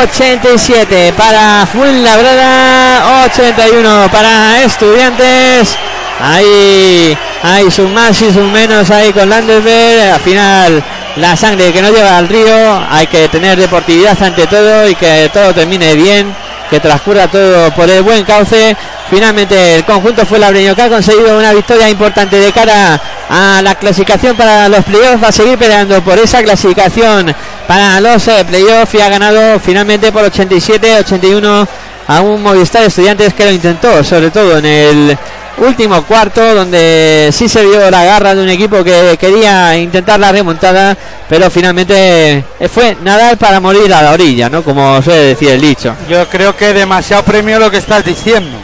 [0.00, 3.26] 87 para Fuenlabrada.
[3.26, 5.76] 81 para Estudiantes.
[6.18, 10.14] Ahí hay sus más y sus menos ahí con Landesberg.
[10.14, 10.84] Al final
[11.16, 12.82] la sangre que no lleva al río.
[12.90, 16.43] Hay que tener deportividad ante todo y que todo termine bien.
[16.70, 18.76] Que transcurra todo por el buen cauce.
[19.10, 23.74] Finalmente el conjunto fue labreño que ha conseguido una victoria importante de cara a la
[23.74, 25.22] clasificación para los playoffs.
[25.22, 27.34] Va a seguir peleando por esa clasificación
[27.68, 31.68] para los eh, playoffs y ha ganado finalmente por 87-81
[32.06, 35.18] a un Movistar Estudiantes que lo intentó, sobre todo en el
[35.58, 40.32] último cuarto, donde sí se vio la garra de un equipo que quería intentar la
[40.32, 40.96] remontada,
[41.28, 44.62] pero finalmente eh, fue nadar para morir a la orilla, ¿no?
[44.62, 45.94] Como suele decir el dicho.
[46.08, 48.58] Yo creo que demasiado premio lo que estás diciendo.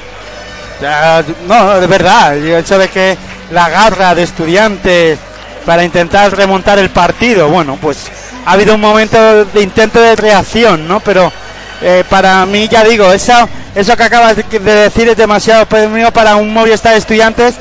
[1.47, 3.17] No, de verdad, el hecho de que
[3.53, 5.19] la garra de estudiantes
[5.67, 8.11] para intentar remontar el partido, bueno, pues
[8.47, 11.01] ha habido un momento de intento de reacción, ¿no?
[11.01, 11.31] Pero
[11.82, 16.11] eh, para mí, ya digo, eso, eso que acabas de de decir es demasiado premio
[16.12, 17.55] para un Movistar estudiantes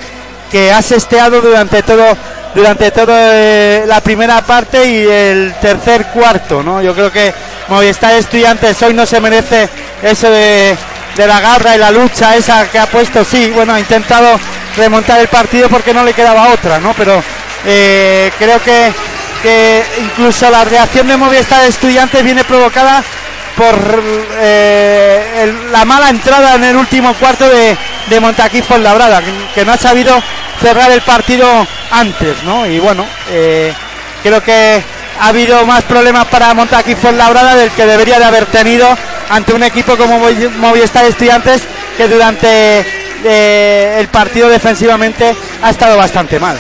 [0.52, 2.18] que ha sesteado durante todo
[2.56, 6.82] durante toda la primera parte y el tercer cuarto, ¿no?
[6.82, 7.34] Yo creo que
[7.68, 9.70] Movistar Estudiantes hoy no se merece
[10.02, 10.76] eso de,
[11.16, 14.40] de la garra y la lucha esa que ha puesto, sí, bueno, ha intentado
[14.76, 16.94] remontar el partido porque no le quedaba otra, ¿no?
[16.94, 17.22] Pero
[17.66, 18.92] eh, creo que,
[19.44, 23.04] que incluso la reacción de Movistar Estudiantes viene provocada
[23.60, 24.02] por
[24.40, 27.76] eh, la mala entrada en el último cuarto de,
[28.10, 30.16] de Montaquí Labrada, que, que no ha sabido
[30.62, 31.46] cerrar el partido
[31.92, 32.66] antes, ¿no?
[32.66, 33.74] Y bueno, eh,
[34.24, 34.82] creo que
[35.20, 38.88] ha habido más problemas para Montaquí Labrada del que debería de haber tenido
[39.30, 41.62] ante un equipo como Movi- Movistar Estudiantes
[41.98, 42.86] que durante
[43.26, 46.58] eh, el partido defensivamente ha estado bastante mal.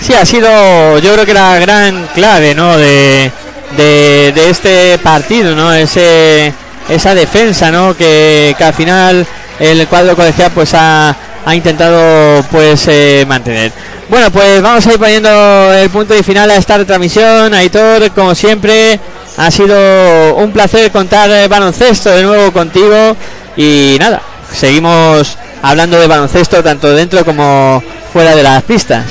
[0.00, 2.76] Sí, ha sido yo creo que la gran clave, ¿no?
[2.76, 3.30] De,
[3.76, 5.72] de, este partido, ¿no?
[5.72, 6.52] Ese,
[6.88, 7.96] esa defensa, ¿no?
[7.96, 9.26] Que, que al final
[9.58, 13.72] el cuadro colegial pues ha, ha intentado pues eh, mantener.
[14.08, 17.54] Bueno, pues vamos a ir poniendo el punto y final a esta retransmisión.
[17.54, 18.98] Aitor, como siempre,
[19.36, 23.16] ha sido un placer contar eh, baloncesto de nuevo contigo.
[23.56, 24.20] Y nada,
[24.52, 29.04] seguimos hablando de baloncesto tanto dentro como fuera de las pistas.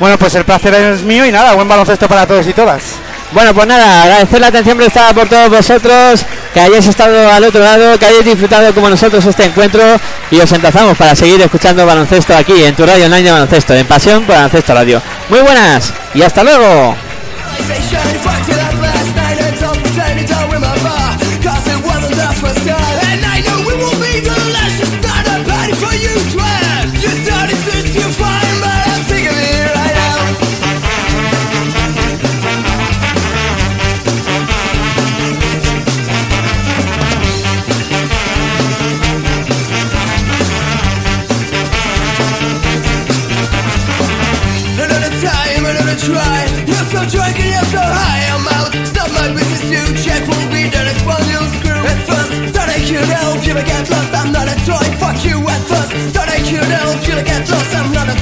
[0.00, 2.82] Bueno, pues el placer es mío y nada, buen baloncesto para todos y todas.
[3.34, 7.60] Bueno, pues nada, agradecer la atención prestada por todos vosotros, que hayáis estado al otro
[7.60, 9.82] lado, que hayáis disfrutado como nosotros este encuentro
[10.30, 13.86] y os emplazamos para seguir escuchando baloncesto aquí en tu radio online de baloncesto, en
[13.88, 15.02] Pasión por Baloncesto Radio.
[15.28, 16.94] Muy buenas y hasta luego.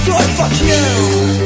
[0.05, 1.42] do I fuck you?